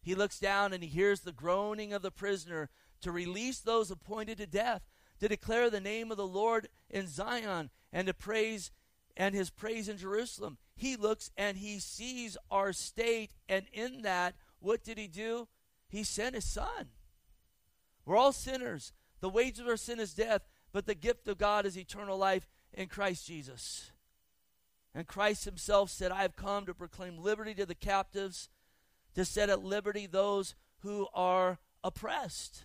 He 0.00 0.14
looks 0.14 0.38
down 0.38 0.72
and 0.72 0.82
he 0.82 0.88
hears 0.88 1.20
the 1.20 1.32
groaning 1.32 1.92
of 1.92 2.02
the 2.02 2.12
prisoner 2.12 2.70
to 3.00 3.10
release 3.10 3.58
those 3.58 3.90
appointed 3.90 4.38
to 4.38 4.46
death 4.46 4.82
to 5.20 5.28
declare 5.28 5.68
the 5.70 5.80
name 5.80 6.10
of 6.10 6.16
the 6.16 6.26
Lord 6.26 6.68
in 6.88 7.08
Zion 7.08 7.70
and 7.92 8.06
to 8.06 8.14
praise 8.14 8.70
and 9.16 9.34
his 9.34 9.50
praise 9.50 9.88
in 9.88 9.96
Jerusalem. 9.96 10.58
He 10.76 10.96
looks 10.96 11.30
and 11.36 11.56
he 11.56 11.80
sees 11.80 12.36
our 12.50 12.72
state, 12.72 13.32
and 13.48 13.64
in 13.72 14.02
that, 14.02 14.36
what 14.60 14.84
did 14.84 14.96
he 14.96 15.08
do? 15.08 15.48
He 15.88 16.04
sent 16.04 16.34
his 16.34 16.44
son. 16.44 16.88
We're 18.04 18.16
all 18.16 18.32
sinners. 18.32 18.92
The 19.20 19.28
wages 19.28 19.60
of 19.60 19.68
our 19.68 19.76
sin 19.76 20.00
is 20.00 20.14
death, 20.14 20.42
but 20.72 20.86
the 20.86 20.94
gift 20.94 21.28
of 21.28 21.38
God 21.38 21.66
is 21.66 21.76
eternal 21.76 22.16
life 22.16 22.46
in 22.72 22.88
Christ 22.88 23.26
Jesus. 23.26 23.90
And 24.94 25.06
Christ 25.06 25.44
himself 25.44 25.90
said, 25.90 26.12
I 26.12 26.22
have 26.22 26.36
come 26.36 26.66
to 26.66 26.74
proclaim 26.74 27.18
liberty 27.18 27.54
to 27.54 27.66
the 27.66 27.74
captives, 27.74 28.48
to 29.14 29.24
set 29.24 29.50
at 29.50 29.64
liberty 29.64 30.06
those 30.06 30.54
who 30.80 31.08
are 31.14 31.58
oppressed. 31.82 32.64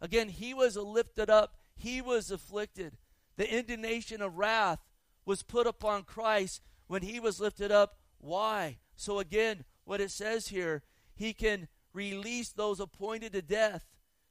Again, 0.00 0.28
he 0.28 0.54
was 0.54 0.76
lifted 0.76 1.28
up, 1.28 1.56
he 1.74 2.00
was 2.00 2.30
afflicted. 2.30 2.96
The 3.36 3.52
indignation 3.52 4.20
of 4.20 4.36
wrath 4.36 4.80
was 5.24 5.42
put 5.42 5.66
upon 5.66 6.04
Christ 6.04 6.62
when 6.86 7.02
he 7.02 7.20
was 7.20 7.40
lifted 7.40 7.70
up. 7.70 7.98
Why? 8.18 8.78
So 8.96 9.18
again, 9.18 9.64
what 9.84 10.00
it 10.00 10.10
says 10.10 10.48
here, 10.48 10.82
he 11.14 11.32
can 11.32 11.68
release 11.92 12.50
those 12.50 12.80
appointed 12.80 13.32
to 13.32 13.42
death 13.42 13.84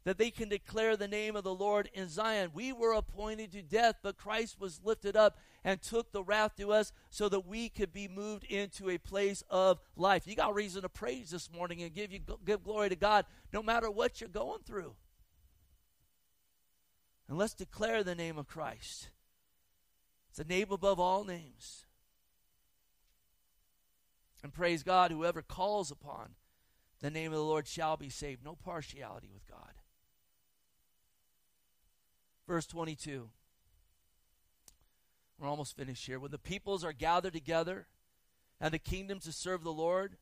that 0.08 0.18
they 0.18 0.32
can 0.32 0.48
declare 0.48 0.96
the 0.96 1.08
name 1.08 1.36
of 1.36 1.44
the 1.44 1.54
Lord 1.54 1.90
in 1.94 2.08
Zion. 2.08 2.52
We 2.54 2.72
were 2.72 2.94
appointed 2.94 3.52
to 3.52 3.62
death, 3.62 3.96
but 4.02 4.16
Christ 4.16 4.58
was 4.58 4.80
lifted 4.82 5.18
up 5.18 5.38
and 5.66 5.82
took 5.82 6.14
the 6.14 6.24
wrath 6.24 6.56
to 6.56 6.72
us 6.72 6.94
so 7.10 7.28
that 7.28 7.46
we 7.46 7.68
could 7.68 7.92
be 7.92 8.08
moved 8.08 8.46
into 8.46 8.90
a 8.90 8.98
place 8.98 9.44
of 9.50 9.82
life. 9.98 10.26
You 10.26 10.34
got 10.34 10.56
reason 10.56 10.84
to 10.84 10.88
praise 10.90 11.32
this 11.32 11.52
morning 11.52 11.82
and 11.82 11.94
give 11.94 12.14
you 12.14 12.22
give 12.46 12.64
glory 12.64 12.88
to 12.88 12.96
God 12.96 13.26
no 13.52 13.62
matter 13.62 13.92
what 13.92 14.22
you're 14.22 14.30
going 14.30 14.62
through. 14.66 14.96
And 17.28 17.38
let's 17.38 17.54
declare 17.54 18.02
the 18.02 18.16
name 18.16 18.38
of 18.38 18.48
Christ. 18.48 19.10
It's 20.30 20.40
a 20.40 20.46
name 20.46 20.72
above 20.72 21.02
all 21.02 21.26
names. 21.26 21.86
And 24.42 24.54
praise 24.54 24.84
God, 24.84 25.12
whoever 25.12 25.42
calls 25.42 25.92
upon 25.92 26.36
the 27.02 27.12
name 27.12 27.32
of 27.32 27.38
the 27.38 27.44
Lord 27.44 27.68
shall 27.68 27.98
be 27.98 28.10
saved. 28.10 28.44
No 28.44 28.56
partiality 28.56 29.30
with 29.32 29.48
God. 29.48 29.74
Verse 32.48 32.66
22. 32.66 33.30
We're 35.40 35.48
almost 35.48 35.78
finished 35.78 36.06
here. 36.06 36.20
When 36.20 36.32
the 36.32 36.40
peoples 36.40 36.84
are 36.84 36.94
gathered 36.94 37.34
together 37.34 37.88
and 38.60 38.74
the 38.74 38.80
kingdoms 38.80 39.26
to 39.26 39.32
serve 39.32 39.64
the 39.64 39.72
Lord, 39.72 40.18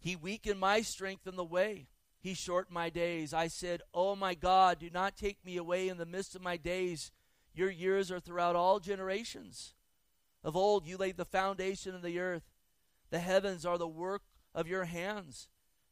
he 0.00 0.16
weakened 0.16 0.58
my 0.58 0.80
strength 0.82 1.26
in 1.26 1.36
the 1.36 1.44
way. 1.44 1.86
He 2.18 2.34
shortened 2.34 2.74
my 2.74 2.90
days. 2.90 3.32
I 3.32 3.48
said, 3.48 3.82
Oh 3.94 4.16
my 4.16 4.34
God, 4.34 4.80
do 4.80 4.90
not 4.90 5.16
take 5.16 5.44
me 5.44 5.56
away 5.56 5.88
in 5.88 5.98
the 5.98 6.06
midst 6.06 6.34
of 6.34 6.42
my 6.42 6.56
days. 6.56 7.12
Your 7.54 7.70
years 7.70 8.10
are 8.10 8.20
throughout 8.20 8.56
all 8.56 8.80
generations. 8.80 9.74
Of 10.42 10.56
old 10.56 10.86
you 10.86 10.96
laid 10.96 11.16
the 11.16 11.24
foundation 11.24 11.94
of 11.94 12.02
the 12.02 12.18
earth. 12.18 12.42
The 13.10 13.20
heavens 13.20 13.64
are 13.64 13.78
the 13.78 13.86
work 13.86 14.22
of 14.54 14.68
your 14.68 14.84
hands. 14.84 15.48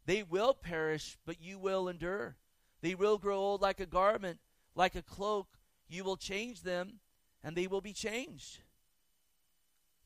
They 0.06 0.22
will 0.22 0.54
perish, 0.54 1.18
but 1.24 1.40
you 1.40 1.58
will 1.58 1.88
endure. 1.88 2.36
They 2.80 2.94
will 2.94 3.18
grow 3.18 3.38
old 3.38 3.60
like 3.60 3.80
a 3.80 3.86
garment, 3.86 4.38
like 4.74 4.94
a 4.94 5.02
cloak. 5.02 5.48
You 5.88 6.04
will 6.04 6.16
change 6.16 6.62
them, 6.62 7.00
and 7.42 7.56
they 7.56 7.66
will 7.66 7.80
be 7.80 7.92
changed. 7.92 8.60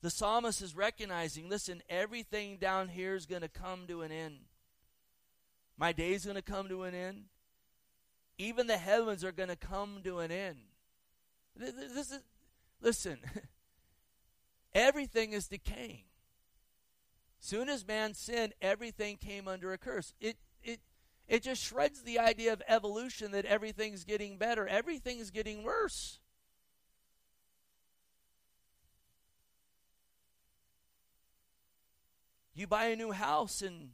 The 0.01 0.09
psalmist 0.09 0.61
is 0.61 0.75
recognizing 0.75 1.49
listen, 1.49 1.81
everything 1.89 2.57
down 2.57 2.89
here 2.89 3.15
is 3.15 3.25
going 3.25 3.41
to 3.41 3.47
come 3.47 3.87
to 3.87 4.01
an 4.01 4.11
end. 4.11 4.39
My 5.77 5.91
day 5.91 6.13
is 6.13 6.25
going 6.25 6.35
to 6.35 6.41
come 6.41 6.69
to 6.69 6.83
an 6.83 6.93
end. 6.93 7.23
Even 8.37 8.67
the 8.67 8.77
heavens 8.77 9.23
are 9.23 9.31
going 9.31 9.49
to 9.49 9.55
come 9.55 10.01
to 10.03 10.19
an 10.19 10.31
end. 10.31 10.57
This 11.55 12.11
is, 12.11 12.19
listen, 12.81 13.17
everything 14.75 15.31
is 15.31 15.47
decaying. 15.47 16.03
Soon 17.45 17.69
as 17.69 17.85
man 17.85 18.15
sinned, 18.15 18.53
everything 18.59 19.17
came 19.17 19.47
under 19.47 19.71
a 19.71 19.77
curse. 19.77 20.15
It, 20.19 20.37
it, 20.63 20.79
it 21.27 21.43
just 21.43 21.63
shreds 21.63 22.01
the 22.01 22.17
idea 22.17 22.51
of 22.51 22.63
evolution 22.67 23.33
that 23.33 23.45
everything's 23.45 24.03
getting 24.03 24.39
better. 24.39 24.67
Everything's 24.67 25.29
getting 25.29 25.61
worse. 25.61 26.17
You 32.55 32.65
buy 32.65 32.85
a 32.85 32.95
new 32.95 33.11
house 33.11 33.61
and 33.61 33.89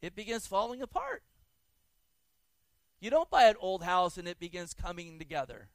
it 0.00 0.14
begins 0.14 0.46
falling 0.46 0.80
apart. 0.80 1.24
You 3.00 3.10
don't 3.10 3.28
buy 3.28 3.46
an 3.46 3.56
old 3.58 3.82
house 3.82 4.16
and 4.16 4.28
it 4.28 4.38
begins 4.38 4.74
coming 4.74 5.18
together. 5.18 5.70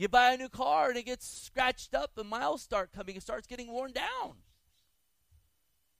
You 0.00 0.08
buy 0.08 0.32
a 0.32 0.38
new 0.38 0.48
car 0.48 0.88
and 0.88 0.96
it 0.96 1.04
gets 1.04 1.26
scratched 1.26 1.94
up 1.94 2.16
and 2.16 2.26
miles 2.26 2.62
start 2.62 2.90
coming. 2.90 3.16
It 3.16 3.22
starts 3.22 3.46
getting 3.46 3.70
worn 3.70 3.92
down. 3.92 4.36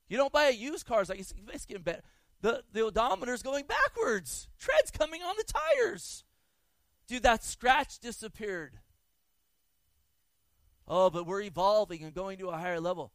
You 0.09 0.17
don't 0.17 0.33
buy 0.33 0.45
a 0.45 0.53
used 0.53 0.87
car. 0.87 1.03
It's 1.03 1.11
like 1.11 1.19
it's, 1.19 1.67
getting 1.67 1.83
better. 1.83 2.01
The, 2.41 2.63
the 2.73 2.81
odometer's 2.81 3.43
going 3.43 3.67
backwards. 3.67 4.49
Tread's 4.59 4.91
coming 4.91 5.21
on 5.21 5.35
the 5.37 5.45
tires. 5.45 6.25
Dude, 7.09 7.25
that 7.25 7.45
scratch 7.45 7.99
disappeared. 7.99 8.79
Oh, 10.89 11.11
but 11.11 11.27
we're 11.27 11.43
evolving 11.43 12.03
and 12.03 12.15
going 12.15 12.39
to 12.39 12.49
a 12.49 12.57
higher 12.57 12.81
level. 12.81 13.13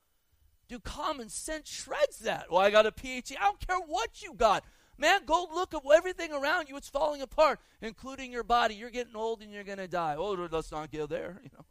Dude, 0.68 0.84
common 0.84 1.30
sense 1.30 1.68
shreds 1.68 2.20
that. 2.20 2.52
Well, 2.52 2.62
I 2.62 2.70
got 2.70 2.86
a 2.86 2.92
PhD. 2.92 3.38
I 3.40 3.46
don't 3.46 3.68
care 3.68 3.80
what 3.80 4.22
you 4.22 4.36
got. 4.36 4.64
Man, 4.98 5.22
go 5.26 5.48
look 5.54 5.74
at 5.74 5.82
everything 5.94 6.32
around 6.32 6.70
you. 6.70 6.78
It's 6.78 6.90
falling 6.90 7.22
apart, 7.22 7.60
including 7.82 8.32
your 8.32 8.44
body. 8.44 8.76
You're 8.76 8.90
getting 8.90 9.16
old 9.16 9.42
and 9.42 9.52
you're 9.52 9.64
going 9.64 9.78
to 9.78 9.88
die. 9.88 10.16
Oh, 10.18 10.32
let's 10.50 10.72
not 10.72 10.92
go 10.92 11.06
there, 11.06 11.42
you 11.44 11.50
know. 11.58 11.66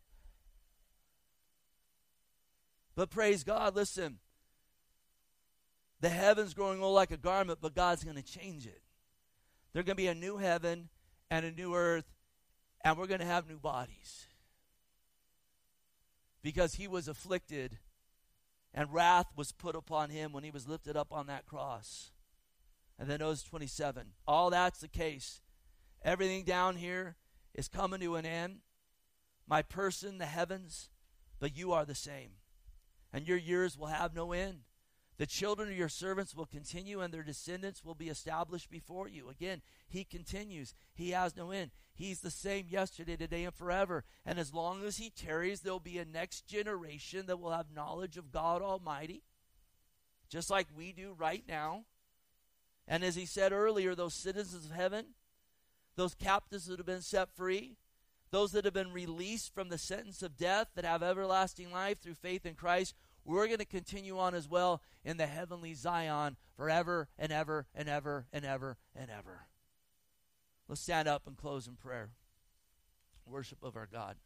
But 2.94 3.10
praise 3.10 3.42
God, 3.42 3.74
listen. 3.74 4.18
The 6.00 6.10
heaven's 6.10 6.54
growing 6.54 6.82
old 6.82 6.94
like 6.94 7.10
a 7.10 7.16
garment, 7.16 7.60
but 7.62 7.74
God's 7.74 8.04
going 8.04 8.16
to 8.16 8.22
change 8.22 8.66
it. 8.66 8.82
There's 9.72 9.86
going 9.86 9.96
to 9.96 10.02
be 10.02 10.06
a 10.08 10.14
new 10.14 10.36
heaven 10.36 10.90
and 11.30 11.46
a 11.46 11.50
new 11.50 11.74
earth, 11.74 12.04
and 12.84 12.98
we're 12.98 13.06
going 13.06 13.20
to 13.20 13.26
have 13.26 13.48
new 13.48 13.58
bodies. 13.58 14.26
Because 16.42 16.74
he 16.74 16.86
was 16.86 17.08
afflicted 17.08 17.78
and 18.74 18.92
wrath 18.92 19.26
was 19.34 19.52
put 19.52 19.76
upon 19.76 20.10
him 20.10 20.32
when 20.32 20.44
he 20.44 20.50
was 20.50 20.68
lifted 20.68 20.96
up 20.96 21.12
on 21.12 21.26
that 21.28 21.46
cross. 21.46 22.10
And 22.98 23.08
then 23.08 23.20
notice 23.20 23.42
27. 23.42 24.08
All 24.26 24.50
that's 24.50 24.80
the 24.80 24.88
case. 24.88 25.40
Everything 26.02 26.44
down 26.44 26.76
here 26.76 27.16
is 27.54 27.68
coming 27.68 28.00
to 28.00 28.16
an 28.16 28.26
end. 28.26 28.58
My 29.46 29.62
person, 29.62 30.18
the 30.18 30.26
heavens, 30.26 30.90
but 31.38 31.56
you 31.56 31.72
are 31.72 31.84
the 31.84 31.94
same. 31.94 32.30
And 33.12 33.26
your 33.28 33.36
years 33.36 33.76
will 33.76 33.88
have 33.88 34.14
no 34.14 34.32
end. 34.32 34.60
The 35.16 35.26
children 35.26 35.68
of 35.68 35.76
your 35.76 35.88
servants 35.88 36.34
will 36.34 36.46
continue, 36.46 37.00
and 37.00 37.14
their 37.14 37.22
descendants 37.22 37.84
will 37.84 37.94
be 37.94 38.08
established 38.08 38.68
before 38.68 39.08
you. 39.08 39.28
Again, 39.28 39.62
he 39.88 40.02
continues. 40.02 40.74
He 40.92 41.10
has 41.10 41.36
no 41.36 41.52
end. 41.52 41.70
He's 41.94 42.20
the 42.20 42.30
same 42.30 42.66
yesterday, 42.68 43.16
today, 43.16 43.44
and 43.44 43.54
forever. 43.54 44.04
And 44.26 44.40
as 44.40 44.52
long 44.52 44.84
as 44.84 44.96
he 44.96 45.10
tarries, 45.10 45.60
there'll 45.60 45.78
be 45.78 45.98
a 45.98 46.04
next 46.04 46.48
generation 46.48 47.26
that 47.26 47.38
will 47.38 47.52
have 47.52 47.66
knowledge 47.72 48.16
of 48.16 48.32
God 48.32 48.60
Almighty, 48.60 49.22
just 50.28 50.50
like 50.50 50.66
we 50.76 50.92
do 50.92 51.14
right 51.16 51.44
now. 51.46 51.84
And 52.86 53.02
as 53.02 53.14
he 53.14 53.26
said 53.26 53.52
earlier, 53.52 53.94
those 53.94 54.14
citizens 54.14 54.66
of 54.66 54.72
heaven, 54.72 55.06
those 55.96 56.14
captives 56.14 56.66
that 56.66 56.78
have 56.78 56.86
been 56.86 57.02
set 57.02 57.34
free, 57.34 57.76
those 58.30 58.52
that 58.52 58.64
have 58.64 58.74
been 58.74 58.92
released 58.92 59.54
from 59.54 59.68
the 59.68 59.78
sentence 59.78 60.22
of 60.22 60.36
death 60.36 60.68
that 60.74 60.84
have 60.84 61.02
everlasting 61.02 61.70
life 61.70 62.00
through 62.00 62.14
faith 62.14 62.44
in 62.44 62.54
Christ, 62.54 62.94
we're 63.24 63.46
going 63.46 63.58
to 63.58 63.64
continue 63.64 64.18
on 64.18 64.34
as 64.34 64.48
well 64.48 64.82
in 65.04 65.16
the 65.16 65.26
heavenly 65.26 65.72
Zion 65.74 66.36
forever 66.56 67.08
and 67.18 67.32
ever 67.32 67.66
and 67.74 67.88
ever 67.88 68.26
and 68.32 68.44
ever 68.44 68.76
and 68.94 69.10
ever. 69.10 69.46
Let's 70.68 70.80
stand 70.80 71.08
up 71.08 71.26
and 71.26 71.36
close 71.36 71.66
in 71.66 71.76
prayer. 71.76 72.10
Worship 73.26 73.62
of 73.62 73.76
our 73.76 73.88
God. 73.90 74.16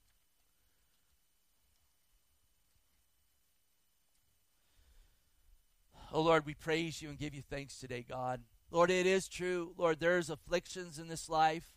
Oh 6.13 6.23
Lord, 6.23 6.47
we 6.47 6.55
praise 6.55 7.03
you 7.03 7.11
and 7.11 7.19
give 7.19 7.35
you 7.35 7.43
thanks 7.43 7.79
today, 7.79 8.05
God. 8.09 8.41
Lord, 8.71 8.91
it 8.91 9.07
is 9.07 9.29
true. 9.29 9.75
Lord, 9.77 10.01
there's 10.01 10.31
afflictions 10.31 10.99
in 10.99 11.09
this 11.09 11.29
life. 11.29 11.75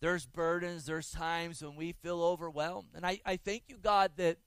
There's 0.00 0.26
burdens. 0.26 0.86
There's 0.86 1.10
times 1.10 1.62
when 1.62 1.76
we 1.76 1.92
feel 1.92 2.22
overwhelmed. 2.22 2.88
And 2.94 3.06
I, 3.06 3.20
I 3.24 3.36
thank 3.36 3.64
you, 3.68 3.76
God, 3.76 4.12
that 4.16 4.38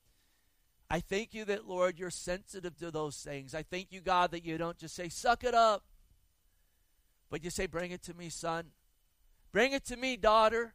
I 0.90 1.00
thank 1.00 1.34
you 1.34 1.46
that, 1.46 1.68
Lord, 1.68 1.98
you're 1.98 2.10
sensitive 2.10 2.78
to 2.80 2.92
those 2.92 3.18
things. 3.18 3.56
I 3.56 3.64
thank 3.64 3.92
you, 3.92 4.02
God, 4.02 4.32
that 4.32 4.44
you 4.44 4.58
don't 4.58 4.78
just 4.78 4.96
say, 4.96 5.08
suck 5.08 5.44
it 5.46 5.54
up, 5.54 5.84
but 7.30 7.46
you 7.46 7.50
say, 7.50 7.66
bring 7.66 7.92
it 7.92 8.04
to 8.04 8.14
me, 8.14 8.28
son. 8.28 8.72
Bring 9.54 9.72
it 9.72 9.86
to 9.86 9.96
me, 9.96 10.18
daughter. 10.18 10.74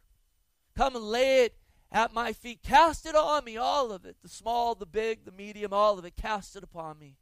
Come 0.75 0.95
and 0.95 1.05
lay 1.05 1.45
it 1.45 1.55
at 1.91 2.13
my 2.13 2.33
feet. 2.33 2.63
Cast 2.63 3.05
it 3.05 3.15
on 3.15 3.45
me, 3.45 3.57
all 3.57 3.91
of 3.91 4.05
it 4.05 4.17
the 4.23 4.29
small, 4.29 4.73
the 4.73 4.87
big, 4.87 5.25
the 5.25 5.31
medium, 5.31 5.71
all 5.71 5.99
of 5.99 6.05
it. 6.05 6.15
Cast 6.15 6.55
it 6.55 6.63
upon 6.63 6.97
me. 6.97 7.15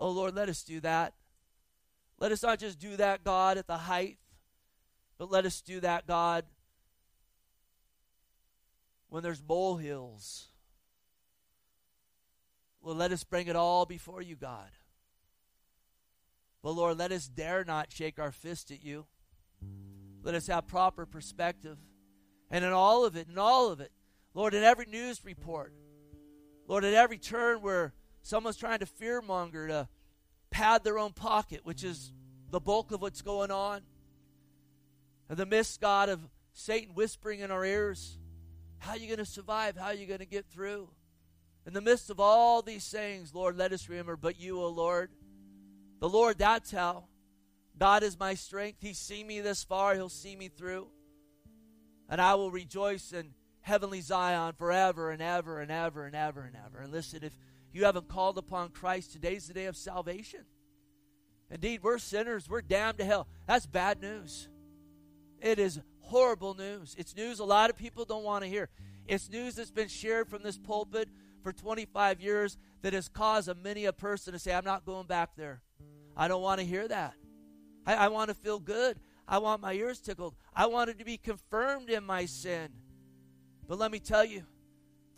Oh, 0.00 0.10
Lord, 0.10 0.34
let 0.34 0.48
us 0.48 0.64
do 0.64 0.80
that. 0.80 1.14
Let 2.18 2.32
us 2.32 2.42
not 2.42 2.58
just 2.58 2.80
do 2.80 2.96
that, 2.96 3.22
God, 3.22 3.58
at 3.58 3.68
the 3.68 3.76
height, 3.76 4.18
but 5.18 5.30
let 5.30 5.46
us 5.46 5.60
do 5.60 5.78
that, 5.80 6.06
God, 6.06 6.44
when 9.08 9.22
there's 9.22 9.42
molehills 9.46 10.50
well, 12.82 12.94
let 12.94 13.12
us 13.12 13.24
bring 13.24 13.46
it 13.46 13.56
all 13.56 13.84
before 13.84 14.22
you, 14.22 14.36
God. 14.36 14.70
But 16.62 16.72
Lord, 16.72 16.98
let 16.98 17.12
us 17.12 17.28
dare 17.28 17.64
not 17.64 17.92
shake 17.92 18.18
our 18.18 18.32
fist 18.32 18.70
at 18.70 18.82
you. 18.82 19.06
Let 20.22 20.34
us 20.34 20.46
have 20.46 20.66
proper 20.66 21.06
perspective. 21.06 21.78
And 22.50 22.64
in 22.64 22.72
all 22.72 23.04
of 23.04 23.16
it, 23.16 23.28
in 23.28 23.38
all 23.38 23.70
of 23.70 23.80
it, 23.80 23.92
Lord, 24.34 24.54
in 24.54 24.62
every 24.62 24.86
news 24.86 25.24
report, 25.24 25.72
Lord, 26.66 26.84
at 26.84 26.94
every 26.94 27.18
turn 27.18 27.62
where 27.62 27.92
someone's 28.22 28.56
trying 28.56 28.80
to 28.80 28.86
fearmonger 28.86 29.68
to 29.68 29.88
pad 30.50 30.84
their 30.84 30.98
own 30.98 31.12
pocket, 31.12 31.60
which 31.64 31.84
is 31.84 32.12
the 32.50 32.60
bulk 32.60 32.92
of 32.92 33.00
what's 33.00 33.22
going 33.22 33.50
on, 33.50 33.82
and 35.28 35.38
the 35.38 35.46
midst, 35.46 35.80
God, 35.80 36.08
of 36.08 36.20
Satan 36.52 36.94
whispering 36.94 37.40
in 37.40 37.50
our 37.50 37.64
ears, 37.64 38.18
How 38.78 38.92
are 38.92 38.96
you 38.96 39.06
going 39.06 39.18
to 39.18 39.24
survive? 39.24 39.76
How 39.76 39.86
are 39.86 39.94
you 39.94 40.06
going 40.06 40.18
to 40.20 40.26
get 40.26 40.46
through? 40.46 40.88
In 41.66 41.74
the 41.74 41.80
midst 41.80 42.10
of 42.10 42.18
all 42.18 42.62
these 42.62 42.82
sayings, 42.82 43.34
Lord, 43.34 43.56
let 43.56 43.72
us 43.72 43.88
remember, 43.88 44.16
but 44.16 44.40
you, 44.40 44.60
O 44.60 44.68
Lord. 44.68 45.10
The 46.00 46.08
Lord, 46.08 46.38
that's 46.38 46.70
how. 46.70 47.04
God 47.78 48.02
is 48.02 48.18
my 48.18 48.34
strength. 48.34 48.78
He's 48.80 48.98
seen 48.98 49.26
me 49.26 49.40
this 49.40 49.62
far, 49.62 49.94
He'll 49.94 50.08
see 50.08 50.34
me 50.34 50.48
through. 50.48 50.88
And 52.08 52.20
I 52.20 52.34
will 52.34 52.50
rejoice 52.50 53.12
in 53.12 53.34
heavenly 53.60 54.00
Zion 54.00 54.54
forever 54.58 55.10
and 55.10 55.22
ever 55.22 55.60
and 55.60 55.70
ever 55.70 56.06
and 56.06 56.16
ever 56.16 56.42
and 56.42 56.56
ever. 56.56 56.80
And 56.80 56.90
listen, 56.90 57.22
if 57.22 57.38
you 57.72 57.84
haven't 57.84 58.08
called 58.08 58.38
upon 58.38 58.70
Christ, 58.70 59.12
today's 59.12 59.46
the 59.46 59.54
day 59.54 59.66
of 59.66 59.76
salvation. 59.76 60.40
Indeed, 61.50 61.82
we're 61.82 61.98
sinners. 61.98 62.48
We're 62.48 62.62
damned 62.62 62.98
to 62.98 63.04
hell. 63.04 63.26
That's 63.46 63.66
bad 63.66 64.00
news. 64.00 64.48
It 65.40 65.58
is 65.58 65.80
horrible 66.00 66.54
news. 66.54 66.94
It's 66.98 67.16
news 67.16 67.40
a 67.40 67.44
lot 67.44 67.70
of 67.70 67.76
people 67.76 68.04
don't 68.04 68.24
want 68.24 68.44
to 68.44 68.50
hear. 68.50 68.68
It's 69.06 69.30
news 69.30 69.56
that's 69.56 69.70
been 69.70 69.88
shared 69.88 70.28
from 70.28 70.42
this 70.42 70.58
pulpit 70.58 71.08
for 71.42 71.52
25 71.52 72.20
years 72.20 72.58
that 72.82 72.92
has 72.92 73.08
caused 73.08 73.48
a 73.48 73.54
many 73.54 73.86
a 73.86 73.92
person 73.92 74.32
to 74.32 74.38
say, 74.38 74.54
I'm 74.54 74.64
not 74.64 74.84
going 74.84 75.06
back 75.06 75.30
there. 75.36 75.62
I 76.16 76.28
don't 76.28 76.42
want 76.42 76.60
to 76.60 76.66
hear 76.66 76.86
that. 76.86 77.14
I, 77.86 77.94
I 77.94 78.08
want 78.08 78.28
to 78.28 78.34
feel 78.34 78.60
good. 78.60 79.00
I 79.26 79.38
want 79.38 79.62
my 79.62 79.72
ears 79.72 80.00
tickled. 80.00 80.34
I 80.54 80.66
wanted 80.66 80.98
to 80.98 81.04
be 81.04 81.16
confirmed 81.16 81.88
in 81.88 82.04
my 82.04 82.26
sin. 82.26 82.68
But 83.66 83.78
let 83.78 83.90
me 83.90 84.00
tell 84.00 84.24
you, 84.24 84.42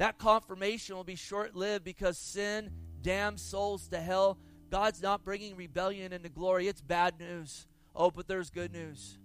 that 0.02 0.18
confirmation 0.18 0.96
will 0.96 1.04
be 1.04 1.14
short 1.14 1.54
lived 1.54 1.84
because 1.84 2.18
sin 2.18 2.72
damns 3.02 3.40
souls 3.40 3.86
to 3.86 4.00
hell. 4.00 4.36
God's 4.68 5.00
not 5.00 5.24
bringing 5.24 5.54
rebellion 5.54 6.12
into 6.12 6.28
glory. 6.28 6.66
It's 6.66 6.80
bad 6.80 7.20
news. 7.20 7.68
Oh, 7.94 8.10
but 8.10 8.26
there's 8.26 8.50
good 8.50 8.72
news. 8.72 9.20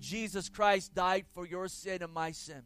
Jesus 0.00 0.48
Christ 0.48 0.92
died 0.92 1.26
for 1.32 1.46
your 1.46 1.68
sin 1.68 2.02
and 2.02 2.12
my 2.12 2.32
sin. 2.32 2.62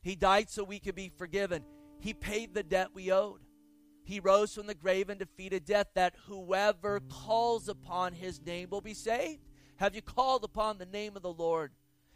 He 0.00 0.16
died 0.16 0.48
so 0.48 0.64
we 0.64 0.78
could 0.78 0.94
be 0.94 1.12
forgiven. 1.18 1.62
He 2.00 2.14
paid 2.14 2.54
the 2.54 2.62
debt 2.62 2.94
we 2.94 3.12
owed. 3.12 3.42
He 4.02 4.18
rose 4.18 4.54
from 4.54 4.68
the 4.68 4.74
grave 4.74 5.10
and 5.10 5.18
defeated 5.18 5.66
death 5.66 5.88
that 5.96 6.14
whoever 6.28 7.00
calls 7.10 7.68
upon 7.68 8.14
his 8.14 8.40
name 8.40 8.70
will 8.70 8.80
be 8.80 8.94
saved. 8.94 9.42
Have 9.76 9.94
you 9.94 10.00
called 10.00 10.44
upon 10.44 10.78
the 10.78 10.86
name 10.86 11.14
of 11.14 11.22
the 11.22 11.30
Lord? 11.30 11.72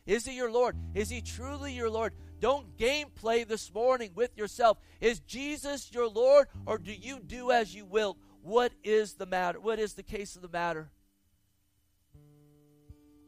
Is 0.07 0.25
he 0.25 0.35
your 0.35 0.51
Lord? 0.51 0.75
Is 0.95 1.11
he 1.11 1.21
truly 1.21 1.75
your 1.75 1.91
Lord? 1.91 2.15
Don't 2.41 2.77
game 2.79 3.09
play 3.15 3.45
this 3.45 3.73
morning 3.73 4.13
with 4.15 4.37
yourself. 4.37 4.79
Is 5.01 5.21
Jesus 5.21 5.91
your 5.93 6.09
Lord 6.09 6.49
or 6.67 6.79
do 6.79 6.93
you 6.93 7.21
do 7.21 7.51
as 7.51 7.75
you 7.75 7.85
will? 7.85 8.17
What 8.43 8.73
is 8.83 9.15
the 9.15 9.27
matter? 9.27 9.61
What 9.61 9.79
is 9.79 9.93
the 9.93 10.03
case 10.03 10.37
of 10.37 10.43
the 10.43 10.49
matter? 10.49 10.91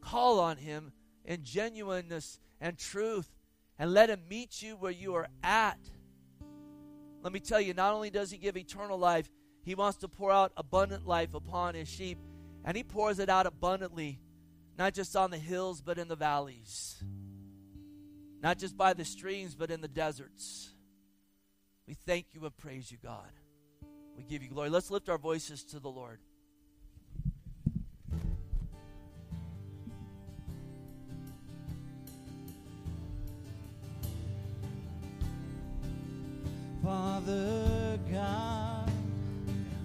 Call 0.00 0.40
on 0.40 0.56
him 0.56 0.92
in 1.24 1.44
genuineness 1.44 2.40
and 2.60 2.78
truth 2.78 3.30
and 3.78 3.92
let 3.92 4.08
him 4.08 4.22
meet 4.28 4.62
you 4.62 4.76
where 4.76 4.90
you 4.90 5.14
are 5.14 5.28
at. 5.42 5.78
Let 7.22 7.32
me 7.32 7.40
tell 7.40 7.60
you, 7.60 7.74
not 7.74 7.94
only 7.94 8.10
does 8.10 8.30
he 8.30 8.38
give 8.38 8.56
eternal 8.56 8.98
life, 8.98 9.30
he 9.62 9.74
wants 9.74 9.98
to 9.98 10.08
pour 10.08 10.32
out 10.32 10.52
abundant 10.56 11.06
life 11.06 11.34
upon 11.34 11.74
his 11.74 11.88
sheep, 11.88 12.18
and 12.64 12.76
he 12.76 12.82
pours 12.82 13.20
it 13.20 13.28
out 13.28 13.46
abundantly, 13.46 14.20
not 14.76 14.92
just 14.92 15.14
on 15.14 15.30
the 15.30 15.38
hills, 15.38 15.80
but 15.80 15.98
in 15.98 16.08
the 16.08 16.16
valleys, 16.16 17.02
not 18.42 18.58
just 18.58 18.76
by 18.76 18.92
the 18.92 19.04
streams, 19.04 19.54
but 19.54 19.70
in 19.70 19.80
the 19.80 19.88
deserts. 19.88 20.72
We 21.86 21.94
thank 21.94 22.26
you 22.32 22.44
and 22.44 22.56
praise 22.56 22.90
you, 22.90 22.98
God. 23.02 23.30
We 24.16 24.24
give 24.24 24.42
you 24.42 24.48
glory. 24.48 24.68
Let's 24.68 24.90
lift 24.90 25.08
our 25.08 25.18
voices 25.18 25.62
to 25.66 25.78
the 25.78 25.88
Lord. 25.88 26.18
Father 36.82 37.96
God, 38.10 38.90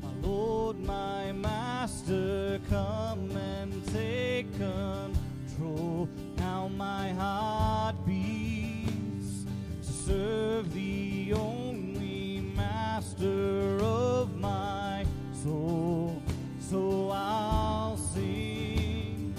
my 0.02 0.28
Lord, 0.28 0.80
my 0.80 1.32
Master, 1.32 2.60
come 2.70 3.30
and 3.38 3.86
take 3.94 4.52
control. 4.54 5.27
Now 5.60 6.68
my 6.68 7.10
heart 7.14 7.96
beats 8.06 9.46
to 9.82 9.92
serve 9.92 10.72
the 10.74 11.34
only 11.34 12.42
Master 12.56 13.80
of 13.82 14.36
my 14.36 15.06
soul. 15.44 16.22
So 16.60 17.10
I'll 17.12 17.98
sing 17.98 19.34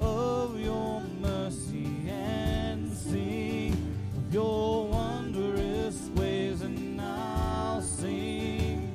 of 0.00 0.58
your 0.58 1.00
mercy 1.20 2.08
and 2.08 2.92
sing 2.92 3.72
of 4.16 4.34
your 4.34 4.88
wondrous 4.88 6.08
ways, 6.16 6.62
and 6.62 7.00
I'll 7.00 7.82
sing 7.82 8.92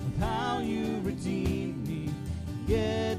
of 0.00 0.16
how 0.22 0.58
you 0.58 1.00
redeemed 1.02 1.86
me. 1.86 2.10
Yet 2.66 3.18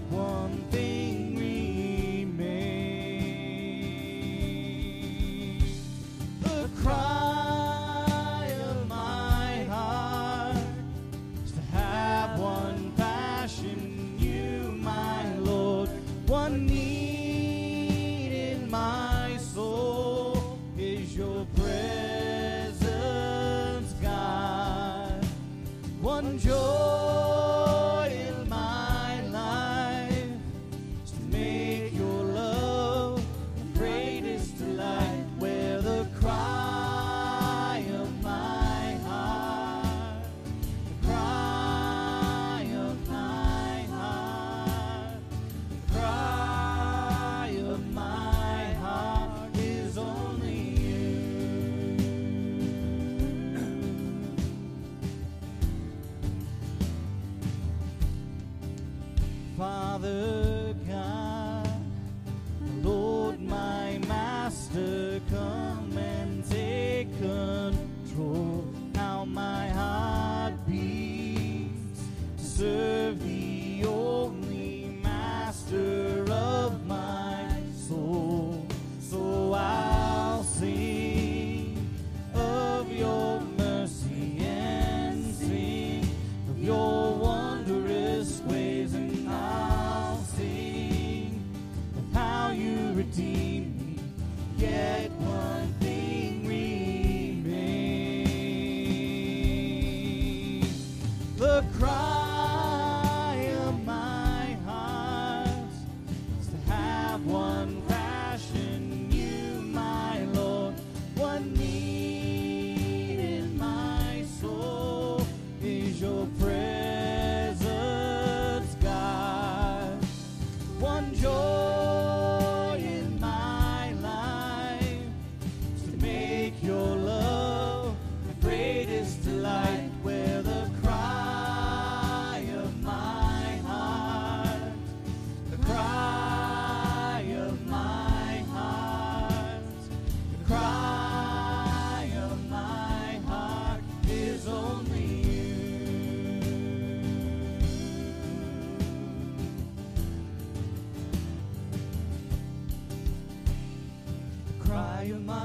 Are 155.04 155.06
you 155.06 155.16
mine? 155.16 155.43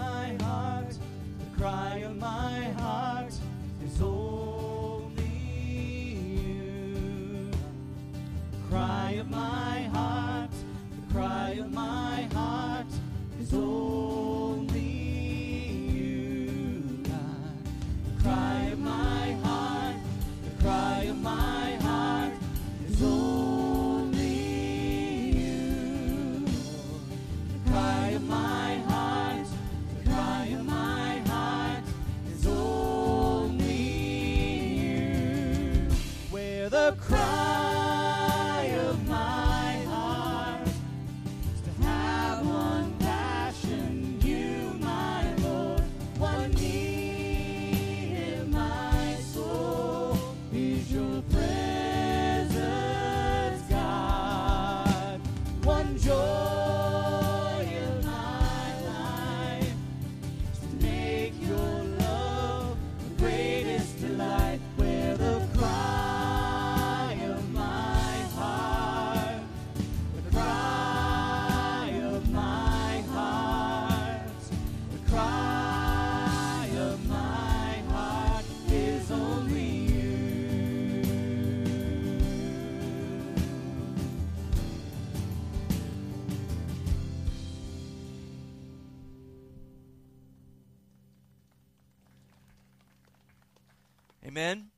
Amen. 94.38 94.68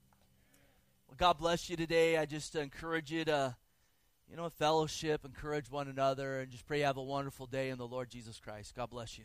Well, 1.06 1.16
God 1.18 1.36
bless 1.36 1.68
you 1.68 1.76
today. 1.76 2.16
I 2.16 2.24
just 2.24 2.56
encourage 2.56 3.12
you 3.12 3.26
to, 3.26 3.54
you 4.26 4.34
know, 4.34 4.48
fellowship, 4.48 5.22
encourage 5.22 5.70
one 5.70 5.86
another, 5.86 6.40
and 6.40 6.50
just 6.50 6.66
pray 6.66 6.78
you 6.78 6.86
have 6.86 6.96
a 6.96 7.02
wonderful 7.02 7.44
day 7.44 7.68
in 7.68 7.76
the 7.76 7.86
Lord 7.86 8.08
Jesus 8.08 8.40
Christ. 8.40 8.74
God 8.74 8.88
bless 8.88 9.18
you. 9.18 9.24